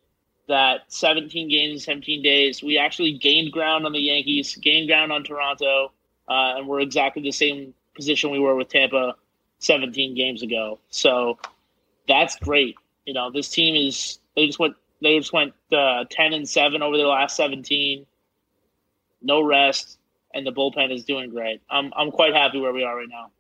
that 0.48 0.82
17 0.88 1.50
games, 1.50 1.86
17 1.86 2.22
days. 2.22 2.64
We 2.64 2.78
actually 2.78 3.14
gained 3.14 3.52
ground 3.52 3.86
on 3.86 3.92
the 3.92 4.00
Yankees, 4.00 4.56
gained 4.56 4.88
ground 4.88 5.12
on 5.12 5.24
Toronto, 5.24 5.92
uh, 6.28 6.56
and 6.58 6.68
we're 6.68 6.82
exactly 6.82 7.22
the 7.22 7.32
same 7.32 7.74
position 7.96 8.32
we 8.32 8.40
were 8.40 8.56
with 8.56 8.70
Tampa 8.70 9.16
17 9.60 10.16
games 10.16 10.42
ago. 10.42 10.80
So 10.90 11.38
that's 12.08 12.36
great. 12.38 12.76
You 13.06 13.14
know, 13.14 13.32
this 13.32 13.50
team 13.50 13.76
is 13.76 14.20
they 14.36 14.48
just 14.48 14.60
went 14.60 14.76
they 15.02 15.18
just 15.20 15.34
went 15.34 15.54
uh, 15.72 16.06
10 16.10 16.34
and 16.34 16.48
seven 16.48 16.82
over 16.82 16.98
their 16.98 17.08
last 17.08 17.36
17. 17.36 18.06
No 19.22 19.42
rest. 19.42 19.98
And 20.34 20.46
the 20.46 20.52
bullpen 20.52 20.94
is 20.94 21.04
doing 21.04 21.30
great. 21.30 21.62
I'm 21.70 21.92
I'm 21.96 22.12
quite 22.12 22.34
happy 22.34 22.60
where 22.60 22.74
we 22.74 22.84
are 22.84 22.98
right 22.98 23.10
now. 23.10 23.32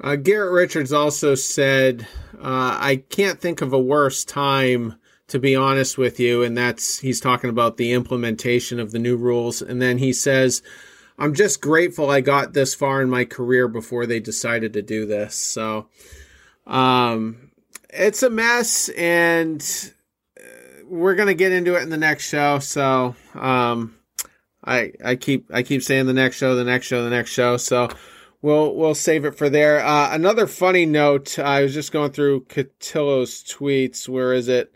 Uh, 0.00 0.16
Garrett 0.16 0.52
Richards 0.52 0.92
also 0.92 1.34
said, 1.34 2.06
uh, 2.36 2.78
"I 2.80 3.02
can't 3.08 3.40
think 3.40 3.60
of 3.60 3.72
a 3.72 3.80
worse 3.80 4.24
time." 4.24 4.96
To 5.28 5.38
be 5.38 5.56
honest 5.56 5.96
with 5.96 6.20
you, 6.20 6.42
and 6.42 6.58
that's 6.58 6.98
he's 6.98 7.18
talking 7.18 7.48
about 7.48 7.78
the 7.78 7.92
implementation 7.92 8.78
of 8.78 8.90
the 8.90 8.98
new 8.98 9.16
rules. 9.16 9.62
And 9.62 9.80
then 9.80 9.96
he 9.96 10.12
says, 10.12 10.60
I'm 11.18 11.34
just 11.34 11.60
grateful 11.60 12.10
I 12.10 12.20
got 12.20 12.52
this 12.52 12.74
far 12.74 13.02
in 13.02 13.10
my 13.10 13.24
career 13.24 13.68
before 13.68 14.06
they 14.06 14.20
decided 14.20 14.72
to 14.72 14.82
do 14.82 15.06
this. 15.06 15.34
So, 15.34 15.86
um, 16.66 17.52
it's 17.90 18.22
a 18.22 18.30
mess, 18.30 18.88
and 18.90 19.62
uh, 20.36 20.84
we're 20.86 21.14
gonna 21.14 21.34
get 21.34 21.52
into 21.52 21.76
it 21.76 21.82
in 21.82 21.90
the 21.90 21.96
next 21.96 22.28
show. 22.28 22.58
So, 22.58 23.14
um, 23.34 23.96
I 24.64 24.92
I 25.04 25.16
keep 25.16 25.50
I 25.52 25.62
keep 25.62 25.82
saying 25.82 26.06
the 26.06 26.12
next 26.12 26.36
show, 26.36 26.54
the 26.54 26.64
next 26.64 26.86
show, 26.86 27.02
the 27.02 27.10
next 27.10 27.30
show. 27.30 27.56
So 27.56 27.88
we'll 28.40 28.74
we'll 28.74 28.94
save 28.94 29.24
it 29.24 29.36
for 29.36 29.48
there. 29.48 29.84
Uh, 29.84 30.14
another 30.14 30.46
funny 30.46 30.86
note. 30.86 31.38
I 31.38 31.62
was 31.62 31.74
just 31.74 31.92
going 31.92 32.12
through 32.12 32.44
Cotillo's 32.44 33.42
tweets. 33.42 34.08
Where 34.08 34.32
is 34.32 34.48
it? 34.48 34.74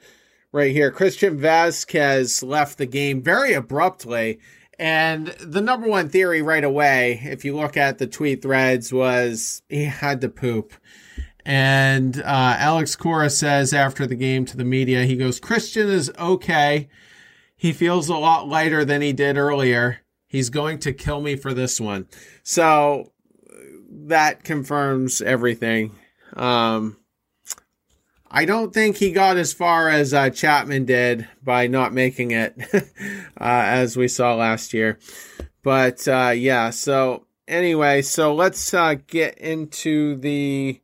Right 0.52 0.72
here. 0.72 0.90
Christian 0.90 1.38
Vasquez 1.38 2.42
left 2.42 2.78
the 2.78 2.86
game 2.86 3.22
very 3.22 3.52
abruptly. 3.52 4.40
And 4.78 5.28
the 5.40 5.62
number 5.62 5.88
one 5.88 6.08
theory 6.10 6.42
right 6.42 6.64
away, 6.64 7.20
if 7.24 7.44
you 7.44 7.56
look 7.56 7.76
at 7.76 7.98
the 7.98 8.06
tweet 8.06 8.42
threads, 8.42 8.92
was 8.92 9.62
he 9.68 9.84
had 9.84 10.20
to 10.20 10.28
poop. 10.28 10.74
And 11.46 12.18
uh, 12.20 12.56
Alex 12.58 12.96
Cora 12.96 13.30
says 13.30 13.72
after 13.72 14.06
the 14.06 14.16
game 14.16 14.44
to 14.46 14.56
the 14.56 14.64
media, 14.64 15.04
he 15.04 15.16
goes, 15.16 15.40
Christian 15.40 15.88
is 15.88 16.10
okay. 16.18 16.88
He 17.56 17.72
feels 17.72 18.08
a 18.08 18.16
lot 18.16 18.48
lighter 18.48 18.84
than 18.84 19.00
he 19.00 19.12
did 19.12 19.38
earlier. 19.38 20.00
He's 20.26 20.50
going 20.50 20.78
to 20.80 20.92
kill 20.92 21.20
me 21.20 21.36
for 21.36 21.54
this 21.54 21.80
one. 21.80 22.06
So 22.42 23.12
that 23.90 24.44
confirms 24.44 25.22
everything. 25.22 25.92
Um, 26.34 26.98
I 28.30 28.44
don't 28.44 28.74
think 28.74 28.96
he 28.96 29.12
got 29.12 29.36
as 29.36 29.52
far 29.52 29.88
as 29.88 30.12
uh, 30.12 30.30
Chapman 30.30 30.84
did 30.84 31.28
by 31.42 31.68
not 31.68 31.94
making 31.94 32.32
it, 32.32 32.54
uh, 32.74 32.82
as 33.40 33.96
we 33.96 34.08
saw 34.08 34.34
last 34.34 34.74
year. 34.74 34.98
But 35.62 36.06
uh, 36.06 36.34
yeah, 36.36 36.70
so 36.70 37.26
anyway, 37.48 38.02
so 38.02 38.34
let's 38.34 38.74
uh, 38.74 38.96
get 39.06 39.38
into 39.38 40.16
the 40.16 40.80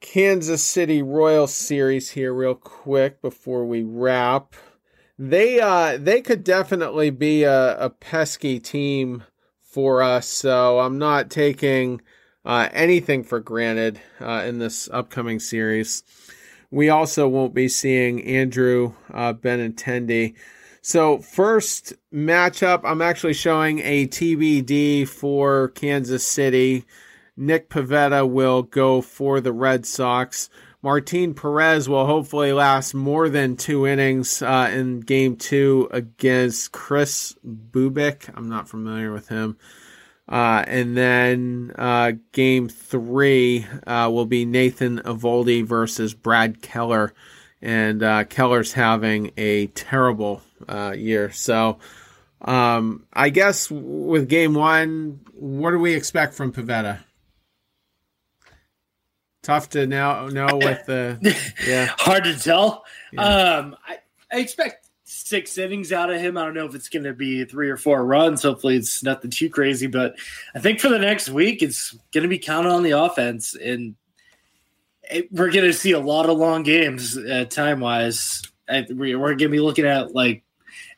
Kansas 0.00 0.62
City 0.62 1.02
Royal 1.02 1.46
series 1.46 2.10
here 2.10 2.32
real 2.32 2.54
quick 2.54 3.20
before 3.20 3.64
we 3.66 3.82
wrap. 3.82 4.54
They 5.18 5.60
uh 5.60 5.98
they 5.98 6.20
could 6.20 6.44
definitely 6.44 7.10
be 7.10 7.42
a, 7.42 7.76
a 7.78 7.90
pesky 7.90 8.60
team 8.60 9.24
for 9.60 10.02
us, 10.02 10.28
so 10.28 10.78
I'm 10.78 10.98
not 10.98 11.28
taking 11.30 12.00
uh, 12.44 12.68
anything 12.72 13.24
for 13.24 13.40
granted 13.40 14.00
uh, 14.20 14.44
in 14.46 14.58
this 14.58 14.88
upcoming 14.90 15.38
series. 15.38 16.02
We 16.70 16.88
also 16.88 17.28
won't 17.28 17.54
be 17.54 17.68
seeing 17.68 18.24
Andrew 18.24 18.94
uh, 19.12 19.34
Benintendi. 19.34 20.34
So 20.80 21.18
first 21.18 21.92
matchup, 22.12 22.80
I'm 22.84 23.02
actually 23.02 23.34
showing 23.34 23.80
a 23.80 24.06
TBD 24.06 25.06
for 25.06 25.68
Kansas 25.68 26.26
City. 26.26 26.84
Nick 27.36 27.68
Pivetta 27.68 28.28
will 28.28 28.62
go 28.62 29.02
for 29.02 29.40
the 29.40 29.52
Red 29.52 29.84
Sox. 29.84 30.48
Martin 30.80 31.34
Perez 31.34 31.88
will 31.88 32.06
hopefully 32.06 32.52
last 32.52 32.94
more 32.94 33.28
than 33.28 33.56
two 33.56 33.86
innings 33.86 34.42
uh, 34.42 34.70
in 34.72 35.00
game 35.00 35.36
two 35.36 35.88
against 35.90 36.70
Kris 36.70 37.34
Bubic. 37.44 38.30
I'm 38.34 38.48
not 38.48 38.68
familiar 38.68 39.12
with 39.12 39.28
him. 39.28 39.56
Uh, 40.28 40.62
and 40.66 40.96
then 40.96 41.72
uh, 41.76 42.12
game 42.32 42.68
three 42.68 43.66
uh, 43.86 44.08
will 44.12 44.26
be 44.26 44.44
Nathan 44.44 44.98
Eovaldi 45.00 45.64
versus 45.64 46.14
Brad 46.14 46.62
Keller. 46.62 47.12
And 47.60 48.02
uh, 48.02 48.24
Keller's 48.24 48.74
having 48.74 49.32
a 49.36 49.66
terrible 49.68 50.42
uh, 50.68 50.94
year. 50.96 51.32
So 51.32 51.78
um, 52.40 53.04
I 53.12 53.30
guess 53.30 53.68
with 53.68 54.28
game 54.28 54.54
one, 54.54 55.20
what 55.32 55.72
do 55.72 55.80
we 55.80 55.94
expect 55.94 56.34
from 56.34 56.52
Pivetta? 56.52 57.00
Tough 59.48 59.70
to 59.70 59.86
now 59.86 60.26
know 60.26 60.58
with 60.60 60.84
the 60.84 61.18
yeah. 61.66 61.86
Hard 61.96 62.24
to 62.24 62.38
tell. 62.38 62.84
Yeah. 63.14 63.22
Um, 63.22 63.76
I, 63.88 63.96
I 64.30 64.40
expect 64.40 64.90
six 65.04 65.56
innings 65.56 65.90
out 65.90 66.10
of 66.10 66.20
him. 66.20 66.36
I 66.36 66.44
don't 66.44 66.52
know 66.52 66.66
if 66.66 66.74
it's 66.74 66.90
going 66.90 67.04
to 67.04 67.14
be 67.14 67.46
three 67.46 67.70
or 67.70 67.78
four 67.78 68.04
runs. 68.04 68.42
Hopefully, 68.42 68.76
it's 68.76 69.02
nothing 69.02 69.30
too 69.30 69.48
crazy. 69.48 69.86
But 69.86 70.16
I 70.54 70.58
think 70.58 70.80
for 70.80 70.90
the 70.90 70.98
next 70.98 71.30
week, 71.30 71.62
it's 71.62 71.96
going 72.12 72.24
to 72.24 72.28
be 72.28 72.38
counted 72.38 72.68
on 72.68 72.82
the 72.82 72.90
offense, 72.90 73.54
and 73.54 73.94
it, 75.10 75.32
we're 75.32 75.50
going 75.50 75.64
to 75.64 75.72
see 75.72 75.92
a 75.92 75.98
lot 75.98 76.28
of 76.28 76.36
long 76.36 76.62
games 76.62 77.16
uh, 77.16 77.46
time 77.48 77.80
wise. 77.80 78.42
We're 78.68 79.16
going 79.16 79.38
to 79.38 79.48
be 79.48 79.60
looking 79.60 79.86
at 79.86 80.14
like 80.14 80.44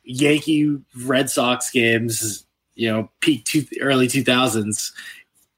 Yankee 0.02 0.76
Red 1.04 1.30
Sox 1.30 1.70
games. 1.70 2.44
You 2.74 2.90
know, 2.90 3.10
peak 3.20 3.44
two, 3.44 3.64
early 3.80 4.08
two 4.08 4.24
thousands. 4.24 4.92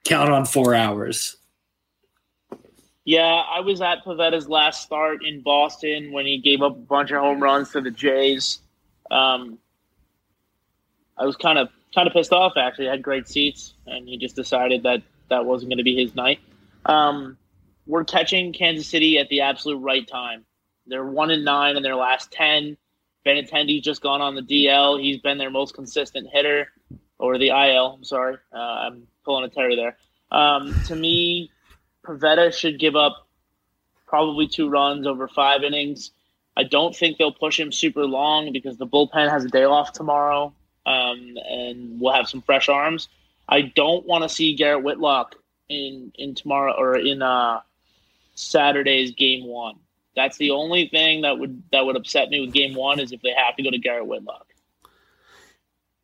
Count 0.05 0.30
on 0.30 0.45
four 0.45 0.74
hours. 0.74 1.38
Yeah, 3.05 3.24
I 3.24 3.61
was 3.61 3.80
at 3.80 4.05
Pivetta's 4.05 4.48
last 4.48 4.82
start 4.82 5.24
in 5.24 5.40
Boston 5.40 6.12
when 6.12 6.24
he 6.24 6.38
gave 6.38 6.62
up 6.62 6.72
a 6.72 6.80
bunch 6.80 7.11
of 7.11 7.18
home 7.18 7.42
runs 7.42 7.70
to 7.70 7.80
the 7.80 7.90
Jays. 7.90 8.61
Um, 9.11 9.59
I 11.18 11.26
was 11.26 11.36
kind 11.36 11.59
of 11.59 11.68
kind 11.94 12.07
of 12.07 12.14
pissed 12.14 12.32
off. 12.32 12.53
Actually, 12.57 12.88
I 12.88 12.92
had 12.92 13.03
great 13.03 13.28
seats, 13.28 13.74
and 13.86 14.09
he 14.09 14.16
just 14.18 14.36
decided 14.36 14.84
that 14.84 15.03
that 15.30 15.44
wasn't 15.44 15.70
going 15.70 15.78
to 15.78 15.84
be 15.84 15.96
his 15.96 16.14
night. 16.14 16.38
Um, 16.86 17.36
we're 17.86 18.05
catching 18.05 18.53
Kansas 18.53 18.86
City 18.86 19.18
at 19.18 19.28
the 19.28 19.40
absolute 19.40 19.78
right 19.78 20.07
time. 20.07 20.44
They're 20.86 21.05
one 21.05 21.30
and 21.30 21.44
nine 21.44 21.76
in 21.76 21.82
their 21.82 21.96
last 21.96 22.30
ten. 22.30 22.76
Benintendi's 23.26 23.82
just 23.82 24.00
gone 24.00 24.20
on 24.20 24.34
the 24.34 24.42
DL. 24.42 25.00
He's 25.00 25.18
been 25.18 25.38
their 25.38 25.50
most 25.50 25.74
consistent 25.74 26.28
hitter, 26.32 26.68
or 27.18 27.36
the 27.36 27.48
IL. 27.48 27.94
I'm 27.96 28.05
sorry, 28.05 28.36
uh, 28.53 28.59
I'm 28.59 29.09
pulling 29.24 29.44
a 29.44 29.48
Terry 29.48 29.74
there. 29.74 29.96
Um, 30.30 30.74
to 30.86 30.96
me, 30.96 31.50
Pivetta 32.07 32.53
should 32.53 32.78
give 32.78 32.96
up 32.96 33.26
probably 34.07 34.46
two 34.46 34.68
runs 34.68 35.07
over 35.07 35.28
five 35.28 35.62
innings. 35.62 36.11
I 36.57 36.64
don't 36.64 36.94
think 36.94 37.16
they'll 37.16 37.32
push 37.32 37.59
him 37.59 37.72
super 37.72 38.05
long 38.05 38.53
because 38.53 38.76
the 38.76 38.86
bullpen 38.86 39.30
has 39.30 39.44
a 39.44 39.48
day 39.48 39.64
off 39.64 39.92
tomorrow, 39.92 40.53
um, 40.84 41.36
and 41.48 42.00
we'll 42.00 42.12
have 42.12 42.28
some 42.28 42.42
fresh 42.42 42.68
arms. 42.68 43.09
I 43.48 43.62
don't 43.62 44.07
want 44.07 44.22
to 44.22 44.28
see 44.28 44.55
Garrett 44.55 44.82
Whitlock 44.82 45.36
in 45.68 46.12
in 46.16 46.34
tomorrow 46.34 46.74
or 46.76 46.96
in 46.96 47.22
uh, 47.22 47.61
Saturday's 48.34 49.12
game 49.12 49.46
one. 49.46 49.76
That's 50.14 50.36
the 50.36 50.50
only 50.50 50.88
thing 50.88 51.22
that 51.22 51.38
would 51.38 51.62
that 51.72 51.86
would 51.86 51.96
upset 51.96 52.28
me 52.28 52.40
with 52.40 52.53
game 52.53 52.74
one 52.74 53.00
is 53.00 53.12
if 53.12 53.22
they 53.22 53.32
have 53.32 53.57
to 53.57 53.62
go 53.62 53.70
to 53.70 53.78
Garrett 53.78 54.07
Whitlock. 54.07 54.46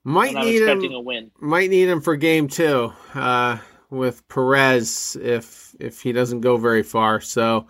Might 0.05 0.34
need 0.34 0.62
him. 0.62 0.92
A 0.92 1.01
win. 1.01 1.30
Might 1.38 1.68
need 1.68 1.88
him 1.88 2.01
for 2.01 2.16
game 2.16 2.49
two. 2.49 2.94
Uh, 3.12 3.59
with 3.91 4.26
Perez 4.28 5.16
if 5.20 5.74
if 5.80 6.03
he 6.03 6.12
doesn't 6.12 6.41
go 6.41 6.57
very 6.57 6.82
far. 6.82 7.20
So 7.20 7.66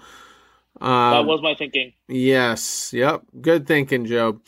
um, 0.80 1.12
that 1.12 1.26
was 1.26 1.42
my 1.42 1.54
thinking. 1.54 1.92
Yes. 2.08 2.92
Yep. 2.92 3.22
Good 3.40 3.66
thinking, 3.66 4.06
Joe. 4.06 4.40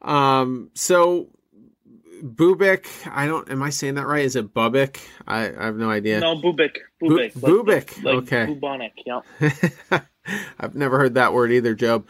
Um, 0.00 0.70
so 0.74 1.28
Bubic, 2.22 2.86
I 3.10 3.26
don't. 3.26 3.50
Am 3.50 3.62
I 3.62 3.70
saying 3.70 3.94
that 3.94 4.06
right? 4.06 4.24
Is 4.24 4.36
it 4.36 4.54
Bubik? 4.54 4.98
I, 5.26 5.48
I 5.48 5.64
have 5.64 5.76
no 5.76 5.90
idea. 5.90 6.20
No, 6.20 6.36
Bubic. 6.36 6.76
Bubic. 7.02 7.34
Bu- 7.34 7.64
Bubic. 7.64 8.04
Like, 8.04 8.14
okay. 8.14 8.46
Bubonic. 8.52 8.92
Yeah. 9.04 9.20
I've 10.58 10.76
never 10.76 10.98
heard 10.98 11.14
that 11.14 11.32
word 11.32 11.50
either, 11.50 11.74
Joe. 11.74 12.04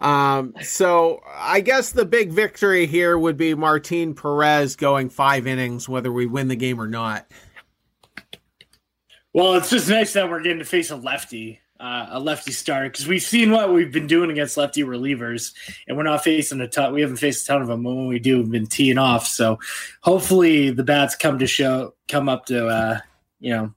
Um, 0.00 0.54
so 0.62 1.20
I 1.32 1.60
guess 1.60 1.92
the 1.92 2.04
big 2.04 2.32
victory 2.32 2.86
here 2.86 3.16
would 3.16 3.36
be 3.36 3.54
Martin 3.54 4.14
Perez 4.14 4.74
going 4.74 5.10
five 5.10 5.46
innings, 5.46 5.88
whether 5.88 6.12
we 6.12 6.26
win 6.26 6.48
the 6.48 6.56
game 6.56 6.80
or 6.80 6.88
not. 6.88 7.30
Well, 9.34 9.54
it's 9.54 9.70
just 9.70 9.88
nice 9.88 10.12
that 10.12 10.28
we're 10.28 10.42
getting 10.42 10.58
to 10.58 10.64
face 10.66 10.90
a 10.90 10.96
lefty, 10.96 11.58
uh, 11.80 12.06
a 12.10 12.20
lefty 12.20 12.52
starter, 12.52 12.90
because 12.90 13.08
we've 13.08 13.22
seen 13.22 13.50
what 13.50 13.72
we've 13.72 13.90
been 13.90 14.06
doing 14.06 14.30
against 14.30 14.58
lefty 14.58 14.82
relievers, 14.82 15.54
and 15.88 15.96
we're 15.96 16.02
not 16.02 16.22
facing 16.22 16.60
a 16.60 16.68
ton. 16.68 16.92
We 16.92 17.00
haven't 17.00 17.16
faced 17.16 17.44
a 17.44 17.46
ton 17.46 17.62
of 17.62 17.68
them. 17.68 17.82
When 17.82 18.08
we 18.08 18.18
do, 18.18 18.38
we've 18.38 18.50
been 18.50 18.66
teeing 18.66 18.98
off. 18.98 19.26
So 19.26 19.58
hopefully, 20.02 20.68
the 20.68 20.84
bats 20.84 21.16
come 21.16 21.38
to 21.38 21.46
show, 21.46 21.94
come 22.08 22.28
up 22.28 22.44
to, 22.46 22.66
uh, 22.66 22.98
you 23.40 23.52
know, 23.52 23.74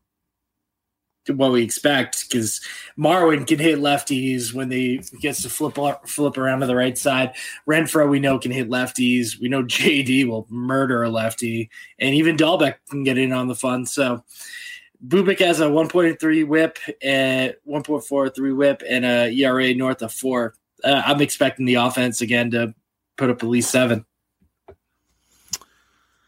what 1.33 1.53
we 1.53 1.63
expect. 1.63 2.29
Because 2.29 2.59
Marwin 2.99 3.47
can 3.47 3.57
hit 3.57 3.79
lefties 3.79 4.53
when 4.53 4.67
they 4.67 4.99
gets 5.21 5.41
to 5.43 5.49
flip 5.49 5.77
flip 6.05 6.37
around 6.37 6.59
to 6.59 6.67
the 6.67 6.75
right 6.75 6.97
side. 6.97 7.33
Renfroe 7.65 8.09
we 8.09 8.19
know, 8.19 8.39
can 8.39 8.51
hit 8.51 8.69
lefties. 8.69 9.39
We 9.39 9.47
know 9.47 9.63
JD 9.63 10.27
will 10.27 10.47
murder 10.49 11.03
a 11.03 11.09
lefty, 11.09 11.69
and 11.97 12.13
even 12.13 12.35
Dalbec 12.35 12.75
can 12.89 13.05
get 13.05 13.17
in 13.17 13.31
on 13.31 13.47
the 13.47 13.55
fun. 13.55 13.85
So 13.85 14.21
Bubic 15.05 15.39
has 15.39 15.59
a 15.59 15.65
1.3 15.65 16.47
WHIP 16.47 16.77
and 17.01 17.55
1.43 17.67 18.55
WHIP 18.55 18.83
and 18.87 19.05
a 19.05 19.31
ERA 19.31 19.73
north 19.73 20.01
of 20.01 20.11
four. 20.13 20.55
Uh, 20.83 21.01
I'm 21.05 21.21
expecting 21.21 21.65
the 21.65 21.75
offense 21.75 22.21
again 22.21 22.51
to 22.51 22.73
put 23.17 23.29
up 23.29 23.41
at 23.41 23.49
least 23.49 23.71
seven. 23.71 24.05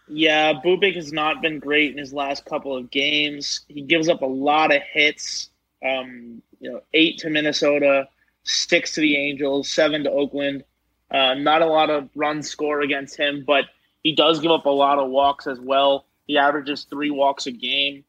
Yeah, 0.07 0.53
Bubic 0.53 0.95
has 0.95 1.11
not 1.11 1.41
been 1.41 1.59
great 1.59 1.91
in 1.91 1.97
his 1.97 2.13
last 2.13 2.45
couple 2.45 2.76
of 2.76 2.89
games. 2.89 3.61
He 3.68 3.82
gives 3.82 4.07
up 4.07 4.22
a 4.22 4.28
lot 4.28 4.74
of 4.74 4.82
hits. 4.82 5.49
Um, 5.84 6.41
you 6.59 6.72
know, 6.72 6.82
eight 6.93 7.20
to 7.20 7.30
Minnesota, 7.30 8.07
six 8.43 8.93
to 8.93 9.01
the 9.01 9.15
Angels, 9.18 9.70
seven 9.70 10.03
to 10.03 10.11
Oakland. 10.11 10.63
Uh, 11.11 11.36
not 11.36 11.61
a 11.61 11.65
lot 11.65 11.89
of 11.89 12.09
runs 12.15 12.49
score 12.49 12.82
against 12.82 13.15
him, 13.18 13.43
but 13.45 13.65
he 14.03 14.13
does 14.15 14.39
give 14.39 14.51
up 14.51 14.65
a 14.65 14.70
lot 14.70 14.97
of 14.97 15.09
walks 15.09 15.47
as 15.47 15.59
well. 15.59 16.05
He 16.26 16.38
averages 16.38 16.86
three 16.89 17.11
walks 17.11 17.45
a 17.45 17.51
game. 17.51 18.03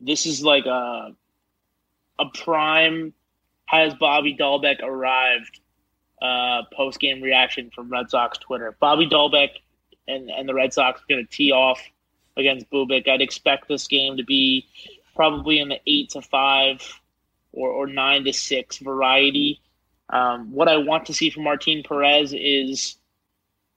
This 0.00 0.26
is 0.26 0.42
like 0.42 0.66
a 0.66 1.14
a 2.18 2.24
prime. 2.34 3.12
Has 3.66 3.94
Bobby 3.94 4.36
Dalbec 4.36 4.82
arrived? 4.82 5.60
Uh, 6.20 6.62
Post 6.74 7.00
game 7.00 7.22
reaction 7.22 7.70
from 7.74 7.88
Red 7.88 8.10
Sox 8.10 8.36
Twitter. 8.38 8.76
Bobby 8.80 9.06
Dalbec 9.06 9.50
and 10.08 10.30
and 10.30 10.48
the 10.48 10.54
Red 10.54 10.72
Sox 10.72 11.00
are 11.00 11.04
going 11.08 11.24
to 11.24 11.30
tee 11.30 11.52
off 11.52 11.80
against 12.36 12.70
Bubic. 12.70 13.08
I'd 13.08 13.20
expect 13.20 13.68
this 13.68 13.86
game 13.86 14.16
to 14.16 14.24
be 14.24 14.66
probably 15.14 15.60
in 15.60 15.68
the 15.68 15.80
eight 15.86 16.10
to 16.10 16.22
five 16.22 17.00
or, 17.52 17.68
or 17.68 17.86
nine 17.86 18.24
to 18.24 18.32
six 18.32 18.78
variety. 18.78 19.60
Um, 20.08 20.52
what 20.52 20.68
I 20.68 20.78
want 20.78 21.06
to 21.06 21.14
see 21.14 21.30
from 21.30 21.44
Martin 21.44 21.82
Perez 21.82 22.32
is 22.32 22.96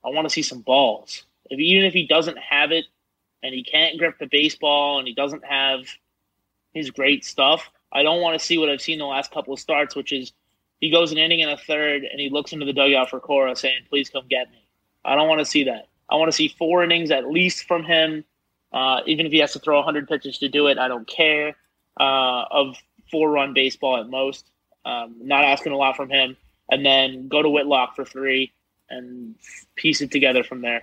I 0.04 0.08
want 0.08 0.28
to 0.28 0.32
see 0.32 0.42
some 0.42 0.60
balls. 0.60 1.24
If, 1.50 1.58
even 1.58 1.84
if 1.84 1.92
he 1.92 2.06
doesn't 2.06 2.38
have 2.38 2.72
it 2.72 2.86
and 3.42 3.54
he 3.54 3.62
can't 3.62 3.98
grip 3.98 4.18
the 4.18 4.26
baseball 4.26 4.98
and 4.98 5.06
he 5.06 5.14
doesn't 5.14 5.44
have 5.44 5.86
his 6.74 6.90
great 6.90 7.24
stuff, 7.24 7.70
I 7.92 8.02
don't 8.02 8.20
want 8.20 8.38
to 8.38 8.44
see 8.44 8.58
what 8.58 8.68
I've 8.68 8.82
seen 8.82 8.98
the 8.98 9.06
last 9.06 9.30
couple 9.30 9.54
of 9.54 9.60
starts, 9.60 9.94
which 9.94 10.12
is 10.12 10.32
he 10.80 10.90
goes 10.90 11.12
an 11.12 11.18
inning 11.18 11.40
and 11.42 11.50
a 11.50 11.56
third 11.56 12.02
and 12.02 12.20
he 12.20 12.28
looks 12.28 12.52
into 12.52 12.66
the 12.66 12.72
dugout 12.72 13.08
for 13.08 13.20
Cora 13.20 13.54
saying, 13.56 13.82
please 13.88 14.10
come 14.10 14.24
get 14.28 14.50
me. 14.50 14.66
I 15.04 15.14
don't 15.14 15.28
want 15.28 15.38
to 15.38 15.46
see 15.46 15.64
that. 15.64 15.88
I 16.10 16.16
want 16.16 16.28
to 16.28 16.36
see 16.36 16.48
four 16.48 16.84
innings 16.84 17.10
at 17.10 17.30
least 17.30 17.66
from 17.66 17.84
him. 17.84 18.24
Uh, 18.72 19.00
even 19.06 19.24
if 19.26 19.32
he 19.32 19.38
has 19.38 19.52
to 19.52 19.60
throw 19.60 19.76
100 19.76 20.08
pitches 20.08 20.38
to 20.38 20.48
do 20.48 20.66
it, 20.66 20.78
I 20.78 20.88
don't 20.88 21.06
care. 21.06 21.56
Uh, 21.98 22.44
of 22.50 22.76
four 23.10 23.30
run 23.30 23.54
baseball 23.54 24.00
at 24.00 24.08
most. 24.08 24.50
Um, 24.84 25.14
not 25.22 25.44
asking 25.44 25.72
a 25.72 25.76
lot 25.76 25.96
from 25.96 26.10
him. 26.10 26.36
And 26.68 26.84
then 26.84 27.28
go 27.28 27.40
to 27.40 27.48
Whitlock 27.48 27.94
for 27.94 28.04
three 28.04 28.52
and 28.90 29.36
piece 29.76 30.00
it 30.00 30.10
together 30.10 30.42
from 30.42 30.60
there. 30.60 30.82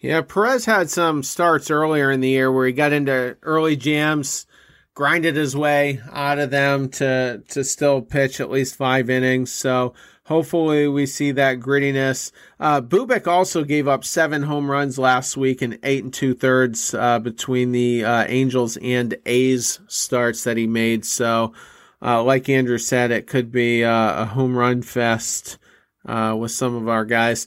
Yeah, 0.00 0.20
Perez 0.20 0.64
had 0.64 0.90
some 0.90 1.22
starts 1.22 1.70
earlier 1.70 2.10
in 2.10 2.20
the 2.20 2.28
year 2.28 2.50
where 2.50 2.66
he 2.66 2.72
got 2.72 2.92
into 2.92 3.36
early 3.42 3.76
jams, 3.76 4.46
grinded 4.94 5.36
his 5.36 5.56
way 5.56 6.00
out 6.12 6.38
of 6.38 6.50
them 6.50 6.88
to 6.88 7.42
to 7.48 7.64
still 7.64 8.02
pitch 8.02 8.40
at 8.40 8.50
least 8.50 8.76
five 8.76 9.08
innings. 9.08 9.50
So 9.50 9.94
hopefully 10.24 10.88
we 10.88 11.06
see 11.06 11.32
that 11.32 11.60
grittiness. 11.60 12.32
Uh, 12.60 12.80
Bubic 12.80 13.26
also 13.26 13.64
gave 13.64 13.88
up 13.88 14.04
seven 14.04 14.42
home 14.42 14.70
runs 14.70 14.98
last 14.98 15.36
week 15.36 15.62
in 15.62 15.78
eight 15.82 16.04
and 16.04 16.12
two 16.12 16.34
thirds 16.34 16.94
uh, 16.94 17.18
between 17.18 17.72
the 17.72 18.04
uh, 18.04 18.24
Angels 18.28 18.76
and 18.78 19.16
A's 19.26 19.80
starts 19.88 20.44
that 20.44 20.56
he 20.56 20.66
made. 20.66 21.04
So, 21.04 21.52
uh, 22.00 22.22
like 22.22 22.48
Andrew 22.48 22.78
said, 22.78 23.10
it 23.10 23.26
could 23.26 23.50
be 23.50 23.84
uh, 23.84 24.22
a 24.22 24.24
home 24.26 24.56
run 24.56 24.82
fest 24.82 25.58
uh, 26.06 26.36
with 26.38 26.50
some 26.50 26.74
of 26.74 26.88
our 26.88 27.04
guys. 27.04 27.46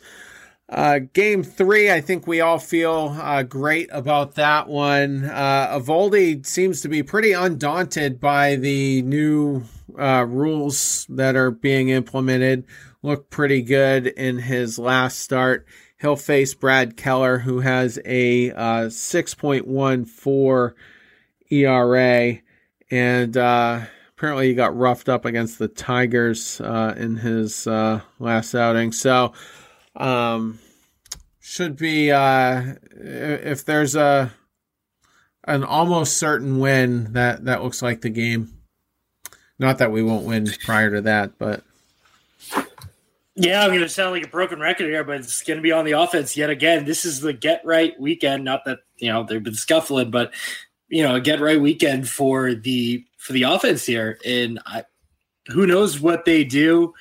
Uh, 0.68 0.98
game 1.14 1.44
three, 1.44 1.92
I 1.92 2.02
think 2.02 2.26
we 2.26 2.42
all 2.42 2.58
feel 2.58 3.16
uh, 3.22 3.44
great 3.44 3.88
about 3.92 4.34
that 4.36 4.68
one. 4.68 5.26
Uh, 5.26 5.80
seems 6.44 6.82
to 6.82 6.90
be 6.90 7.04
pretty 7.04 7.34
undaunted 7.34 8.20
by 8.20 8.56
the 8.56 9.04
new 9.04 9.64
uh, 9.98 10.26
rules 10.28 11.06
that 11.10 11.36
are 11.36 11.52
being 11.52 11.90
implemented. 11.90 12.66
Looked 13.04 13.30
pretty 13.30 13.62
good 13.62 14.08
in 14.08 14.40
his 14.40 14.80
last 14.80 15.20
start. 15.20 15.68
He'll 16.02 16.16
face 16.16 16.56
Brad 16.56 16.98
Keller, 16.98 17.38
who 17.38 17.60
has 17.60 18.00
a 18.04 18.50
uh, 18.52 18.88
6.14 18.88 20.74
ERA, 21.52 22.40
and 22.90 23.38
uh, 23.38 23.82
apparently 24.10 24.48
he 24.48 24.56
got 24.56 24.76
roughed 24.76 25.10
up 25.10 25.26
against 25.26 25.60
the 25.60 25.68
Tigers 25.68 26.60
uh, 26.60 26.96
in 26.98 27.18
his 27.18 27.68
last 27.68 28.56
outing. 28.56 28.92
So, 28.92 29.34
um, 29.96 30.60
should 31.40 31.78
be 31.78 32.12
uh, 32.12 32.74
if 32.92 33.66
there's 33.66 33.96
a 33.96 34.32
an 35.46 35.64
almost 35.64 36.18
certain 36.18 36.60
win 36.60 37.14
that 37.14 37.46
that 37.46 37.64
looks 37.64 37.82
like 37.82 38.02
the 38.02 38.10
game. 38.10 38.52
Not 39.58 39.78
that 39.78 39.92
we 39.92 40.04
won't 40.04 40.26
win 40.26 40.50
prior 40.66 40.92
to 40.92 41.02
that, 41.02 41.38
but 41.38 41.64
yeah, 43.36 43.62
I'm 43.62 43.70
going 43.70 43.82
to 43.82 43.90
sound 43.90 44.12
like 44.12 44.26
a 44.26 44.30
broken 44.30 44.60
record 44.60 44.86
here, 44.86 45.04
but 45.04 45.18
it's 45.18 45.44
going 45.44 45.58
to 45.58 45.64
be 45.64 45.72
on 45.72 45.86
the 45.86 45.92
offense 45.92 46.36
yet 46.36 46.50
again. 46.50 46.86
This 46.86 47.06
is 47.06 47.20
the 47.20 47.34
get 47.34 47.62
right 47.66 47.98
weekend. 48.00 48.44
Not 48.44 48.66
that 48.66 48.80
you 48.98 49.10
know 49.10 49.24
they've 49.24 49.44
been 49.44 49.54
scuffling, 49.54 50.12
but 50.12 50.34
you 50.88 51.04
know 51.04 51.16
a 51.16 51.22
get 51.22 51.40
right 51.40 51.60
weekend 51.60 52.10
for 52.10 52.54
the 52.54 53.06
for 53.18 53.34
the 53.34 53.44
offense 53.44 53.86
here, 53.86 54.20
and 54.26 54.60
I, 54.66 54.84
who 55.48 55.68
knows 55.68 56.00
what 56.00 56.26
they 56.26 56.44
do 56.44 56.94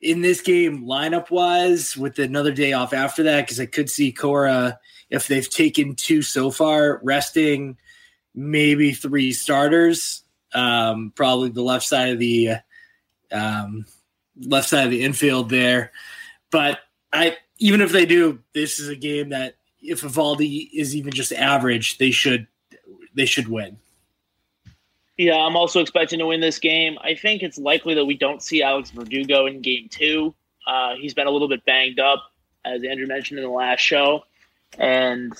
in 0.00 0.22
this 0.22 0.40
game 0.40 0.84
lineup 0.84 1.30
wise 1.30 1.96
with 1.96 2.18
another 2.18 2.52
day 2.52 2.72
off 2.72 2.92
after 2.92 3.22
that 3.24 3.42
because 3.42 3.60
I 3.60 3.66
could 3.66 3.90
see 3.90 4.12
Cora 4.12 4.78
if 5.10 5.28
they've 5.28 5.48
taken 5.48 5.94
two 5.94 6.22
so 6.22 6.50
far 6.50 7.00
resting 7.02 7.76
maybe 8.34 8.92
three 8.92 9.32
starters. 9.32 10.22
Um, 10.54 11.12
probably 11.14 11.50
the 11.50 11.62
left 11.62 11.84
side 11.84 12.10
of 12.10 12.18
the 12.18 12.54
um, 13.30 13.84
left 14.40 14.68
side 14.68 14.84
of 14.84 14.90
the 14.90 15.02
infield 15.02 15.50
there. 15.50 15.92
But 16.50 16.80
I 17.12 17.36
even 17.58 17.80
if 17.80 17.92
they 17.92 18.06
do 18.06 18.40
this 18.54 18.78
is 18.78 18.88
a 18.88 18.96
game 18.96 19.30
that 19.30 19.56
if 19.82 20.02
Eovaldi 20.02 20.70
is 20.72 20.96
even 20.96 21.12
just 21.12 21.32
average 21.32 21.98
they 21.98 22.10
should 22.10 22.46
they 23.14 23.26
should 23.26 23.48
win 23.48 23.78
yeah, 25.20 25.36
I'm 25.36 25.54
also 25.54 25.80
expecting 25.80 26.18
to 26.20 26.26
win 26.26 26.40
this 26.40 26.58
game. 26.58 26.96
I 27.04 27.14
think 27.14 27.42
it's 27.42 27.58
likely 27.58 27.92
that 27.92 28.06
we 28.06 28.16
don't 28.16 28.42
see 28.42 28.62
Alex 28.62 28.90
Verdugo 28.90 29.44
in 29.44 29.60
game 29.60 29.86
two. 29.90 30.34
Uh, 30.66 30.94
he's 30.94 31.12
been 31.12 31.26
a 31.26 31.30
little 31.30 31.46
bit 31.46 31.62
banged 31.66 32.00
up, 32.00 32.32
as 32.64 32.82
Andrew 32.82 33.06
mentioned 33.06 33.38
in 33.38 33.44
the 33.44 33.50
last 33.50 33.80
show. 33.80 34.24
And 34.78 35.34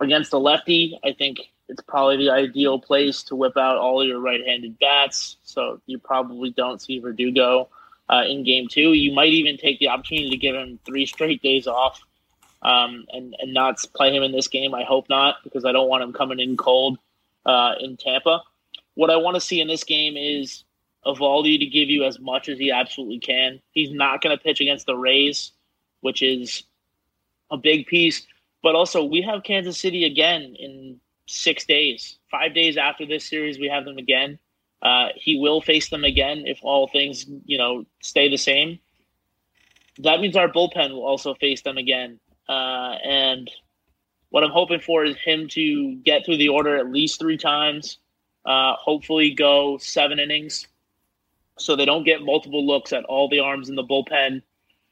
against 0.00 0.32
a 0.32 0.38
lefty, 0.38 0.98
I 1.04 1.12
think 1.12 1.38
it's 1.68 1.80
probably 1.82 2.16
the 2.16 2.32
ideal 2.32 2.80
place 2.80 3.22
to 3.24 3.36
whip 3.36 3.56
out 3.56 3.76
all 3.76 4.04
your 4.04 4.18
right 4.18 4.44
handed 4.44 4.80
bats. 4.80 5.36
So 5.44 5.80
you 5.86 6.00
probably 6.00 6.50
don't 6.50 6.82
see 6.82 6.98
Verdugo 6.98 7.68
uh, 8.08 8.24
in 8.28 8.42
game 8.42 8.66
two. 8.66 8.94
You 8.94 9.12
might 9.12 9.32
even 9.32 9.58
take 9.58 9.78
the 9.78 9.90
opportunity 9.90 10.30
to 10.30 10.38
give 10.38 10.56
him 10.56 10.80
three 10.84 11.06
straight 11.06 11.40
days 11.40 11.68
off 11.68 12.00
um, 12.62 13.06
and, 13.12 13.36
and 13.38 13.54
not 13.54 13.78
play 13.94 14.12
him 14.12 14.24
in 14.24 14.32
this 14.32 14.48
game. 14.48 14.74
I 14.74 14.82
hope 14.82 15.08
not, 15.08 15.36
because 15.44 15.64
I 15.64 15.70
don't 15.70 15.88
want 15.88 16.02
him 16.02 16.12
coming 16.12 16.40
in 16.40 16.56
cold 16.56 16.98
uh, 17.46 17.74
in 17.78 17.96
Tampa 17.96 18.42
what 19.00 19.08
I 19.08 19.16
want 19.16 19.34
to 19.34 19.40
see 19.40 19.62
in 19.62 19.66
this 19.66 19.82
game 19.82 20.14
is 20.14 20.62
Eovaldi 21.06 21.58
to 21.58 21.64
give 21.64 21.88
you 21.88 22.04
as 22.04 22.20
much 22.20 22.50
as 22.50 22.58
he 22.58 22.70
absolutely 22.70 23.18
can. 23.18 23.58
He's 23.72 23.90
not 23.90 24.20
going 24.20 24.36
to 24.36 24.44
pitch 24.44 24.60
against 24.60 24.84
the 24.84 24.94
Rays, 24.94 25.52
which 26.02 26.20
is 26.20 26.64
a 27.50 27.56
big 27.56 27.86
piece. 27.86 28.26
But 28.62 28.74
also, 28.74 29.02
we 29.02 29.22
have 29.22 29.42
Kansas 29.42 29.80
City 29.80 30.04
again 30.04 30.54
in 30.58 31.00
six 31.24 31.64
days. 31.64 32.18
Five 32.30 32.52
days 32.54 32.76
after 32.76 33.06
this 33.06 33.26
series, 33.26 33.58
we 33.58 33.68
have 33.68 33.86
them 33.86 33.96
again. 33.96 34.38
Uh, 34.82 35.08
he 35.14 35.40
will 35.40 35.62
face 35.62 35.88
them 35.88 36.04
again 36.04 36.42
if 36.44 36.58
all 36.60 36.86
things, 36.86 37.24
you 37.46 37.56
know, 37.56 37.86
stay 38.02 38.28
the 38.28 38.36
same. 38.36 38.80
That 40.00 40.20
means 40.20 40.36
our 40.36 40.52
bullpen 40.52 40.90
will 40.90 41.06
also 41.06 41.32
face 41.32 41.62
them 41.62 41.78
again. 41.78 42.20
Uh, 42.50 42.96
and 43.02 43.50
what 44.28 44.44
I'm 44.44 44.50
hoping 44.50 44.80
for 44.80 45.06
is 45.06 45.16
him 45.16 45.48
to 45.52 45.94
get 46.04 46.26
through 46.26 46.36
the 46.36 46.50
order 46.50 46.76
at 46.76 46.92
least 46.92 47.18
three 47.18 47.38
times 47.38 47.96
uh, 48.44 48.74
hopefully, 48.76 49.34
go 49.34 49.78
seven 49.78 50.18
innings 50.18 50.66
so 51.60 51.76
they 51.76 51.84
don't 51.84 52.04
get 52.04 52.22
multiple 52.22 52.66
looks 52.66 52.92
at 52.92 53.04
all 53.04 53.28
the 53.28 53.40
arms 53.40 53.68
in 53.68 53.76
the 53.76 53.84
bullpen. 53.84 54.42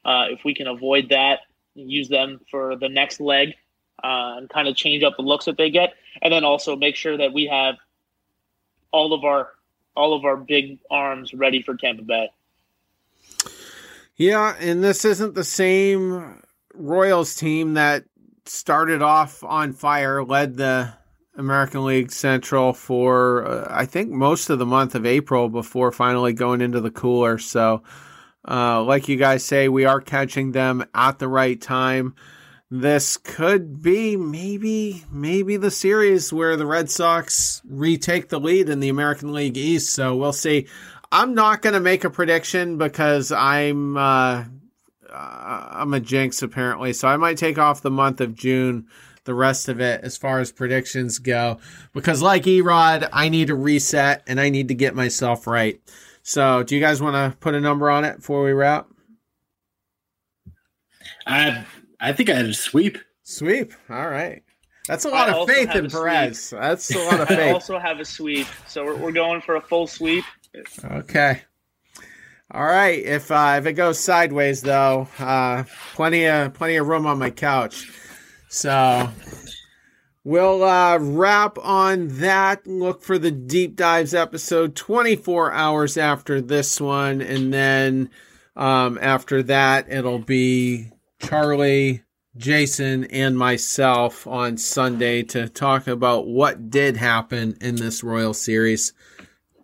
Uh, 0.05 0.27
if 0.31 0.45
we 0.45 0.55
can 0.55 0.67
avoid 0.67 1.09
that, 1.11 1.41
use 1.75 2.09
them 2.09 2.41
for 2.51 2.77
the 2.77 2.89
next 2.89 3.21
leg 3.21 3.55
uh, 4.03 4.37
and 4.37 4.49
kind 4.49 4.69
of 4.69 4.77
change 4.77 5.03
up 5.03 5.17
the 5.17 5.23
looks 5.23 5.47
that 5.47 5.57
they 5.57 5.71
get, 5.71 5.95
and 6.23 6.33
then 6.33 6.45
also 6.45 6.77
make 6.77 6.97
sure 6.97 7.17
that 7.17 7.33
we 7.33 7.47
have 7.47 7.77
all 8.93 9.13
of 9.13 9.25
our 9.25 9.51
all 9.97 10.15
of 10.15 10.25
our 10.25 10.37
big 10.37 10.79
arms 10.91 11.35
ready 11.35 11.61
for 11.63 11.75
Tampa 11.75 12.03
Bay. 12.03 12.31
Yeah, 14.17 14.55
and 14.61 14.83
this 14.83 15.05
isn't 15.05 15.35
the 15.35 15.45
same 15.45 16.43
Royals 16.75 17.35
team 17.35 17.75
that 17.75 18.05
started 18.47 19.03
off 19.03 19.43
on 19.43 19.73
fire, 19.73 20.23
led 20.23 20.57
the 20.57 20.93
American 21.39 21.85
League 21.85 22.13
Central 22.13 22.73
for 22.73 23.47
uh, 23.47 23.67
I 23.71 23.87
think 23.87 24.11
most 24.11 24.51
of 24.51 24.59
the 24.59 24.67
month 24.67 24.95
of 24.95 25.07
April 25.07 25.49
before 25.49 25.93
finally 25.93 26.33
going 26.33 26.61
into 26.61 26.81
the 26.81 26.91
cooler. 26.91 27.39
So, 27.39 27.83
uh, 28.47 28.83
like 28.83 29.09
you 29.09 29.17
guys 29.17 29.45
say, 29.45 29.69
we 29.69 29.85
are 29.85 30.01
catching 30.01 30.53
them 30.53 30.85
at 30.95 31.19
the 31.19 31.29
right 31.29 31.61
time. 31.61 32.15
This 32.71 33.17
could 33.17 33.81
be 33.81 34.17
maybe 34.17 35.05
maybe 35.11 35.57
the 35.57 35.71
series 35.71 36.33
where 36.33 36.57
the 36.57 36.67
Red 36.67 36.91
Sox 36.91 37.63
retake 37.67 38.29
the 38.29 38.41
lead 38.41 38.69
in 38.69 38.81
the 38.81 38.91
American 38.91 39.33
League 39.33 39.57
East. 39.57 39.95
So 39.95 40.15
we'll 40.17 40.35
see. 40.35 40.67
I'm 41.11 41.35
not 41.35 41.63
going 41.63 41.73
to 41.73 41.81
make 41.81 42.05
a 42.05 42.11
prediction 42.11 42.77
because 42.77 43.33
I'm 43.33 43.97
uh, 43.97 44.45
uh, 45.11 45.69
I'm 45.71 45.95
a 45.95 46.01
jinx 46.01 46.43
apparently, 46.43 46.93
so 46.93 47.09
I 47.09 47.17
might 47.17 47.39
take 47.39 47.59
off 47.59 47.81
the 47.81 47.91
month 47.91 48.21
of 48.21 48.35
June, 48.35 48.87
the 49.29 49.35
rest 49.35 49.69
of 49.69 49.79
it 49.79 50.01
as 50.03 50.17
far 50.17 50.41
as 50.41 50.51
predictions 50.51 51.19
go, 51.19 51.59
because 51.93 52.23
like 52.23 52.45
Erod, 52.45 53.09
I 53.13 53.29
need 53.29 53.49
to 53.49 53.55
reset 53.55 54.23
and 54.27 54.41
I 54.41 54.49
need 54.49 54.69
to 54.69 54.75
get 54.75 54.95
myself 54.95 55.47
right. 55.47 55.79
So, 56.23 56.63
do 56.63 56.75
you 56.75 56.81
guys 56.81 57.03
want 57.03 57.15
to 57.15 57.37
put 57.39 57.55
a 57.55 57.61
number 57.61 57.91
on 57.91 58.05
it 58.05 58.17
before 58.17 58.43
we 58.43 58.53
wrap? 58.53 58.89
I 61.27 61.67
I 62.01 62.13
think 62.13 62.31
I 62.31 62.35
had 62.35 62.47
a 62.47 62.55
sweep. 62.55 62.97
Sweep. 63.23 63.75
All 63.91 64.09
right. 64.09 64.43
That's 64.87 65.05
a 65.05 65.11
lot 65.11 65.29
I 65.29 65.37
of 65.37 65.47
faith 65.47 65.75
in 65.75 65.91
Perez. 65.91 66.41
Sweep. 66.41 66.61
That's 66.63 66.95
a 66.95 66.99
lot 67.05 67.21
of 67.21 67.29
faith. 67.29 67.39
I 67.39 67.51
also 67.53 67.79
have 67.79 68.01
a 68.01 68.05
sweep, 68.07 68.47
so 68.67 68.87
we're, 68.87 68.97
we're 68.97 69.13
going 69.13 69.43
for 69.43 69.57
a 69.57 69.61
full 69.61 69.87
sweep. 69.87 70.25
Okay. 70.83 71.43
All 72.51 72.65
right. 72.65 73.05
If 73.05 73.31
uh, 73.31 73.57
if 73.59 73.67
it 73.67 73.75
goes 73.75 73.99
sideways, 73.99 74.63
though, 74.63 75.07
uh, 75.19 75.65
plenty 75.95 76.25
of 76.27 76.55
plenty 76.55 76.77
of 76.77 76.89
room 76.89 77.05
on 77.05 77.19
my 77.19 77.29
couch. 77.31 77.91
So 78.49 79.11
we'll 80.25 80.65
uh, 80.65 80.99
wrap 80.99 81.59
on 81.59 82.09
that. 82.19 82.67
Look 82.67 83.03
for 83.03 83.19
the 83.19 83.31
deep 83.31 83.77
dives 83.77 84.15
episode 84.15 84.75
24 84.75 85.53
hours 85.53 85.97
after 85.97 86.41
this 86.41 86.81
one, 86.81 87.21
and 87.21 87.53
then 87.53 88.11
um, 88.57 88.99
after 89.01 89.43
that, 89.45 89.91
it'll 89.91 90.19
be 90.19 90.91
Charlie, 91.21 92.03
Jason, 92.37 93.05
and 93.05 93.39
myself 93.39 94.27
on 94.27 94.57
Sunday 94.57 95.23
to 95.25 95.49
talk 95.49 95.87
about 95.87 96.27
what 96.27 96.71
did 96.71 96.97
happen 96.97 97.57
in 97.61 97.77
this 97.77 98.03
Royal 98.03 98.35
Series. 98.35 98.93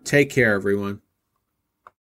Take 0.05 0.30
care, 0.30 0.55
everyone. 0.55 1.01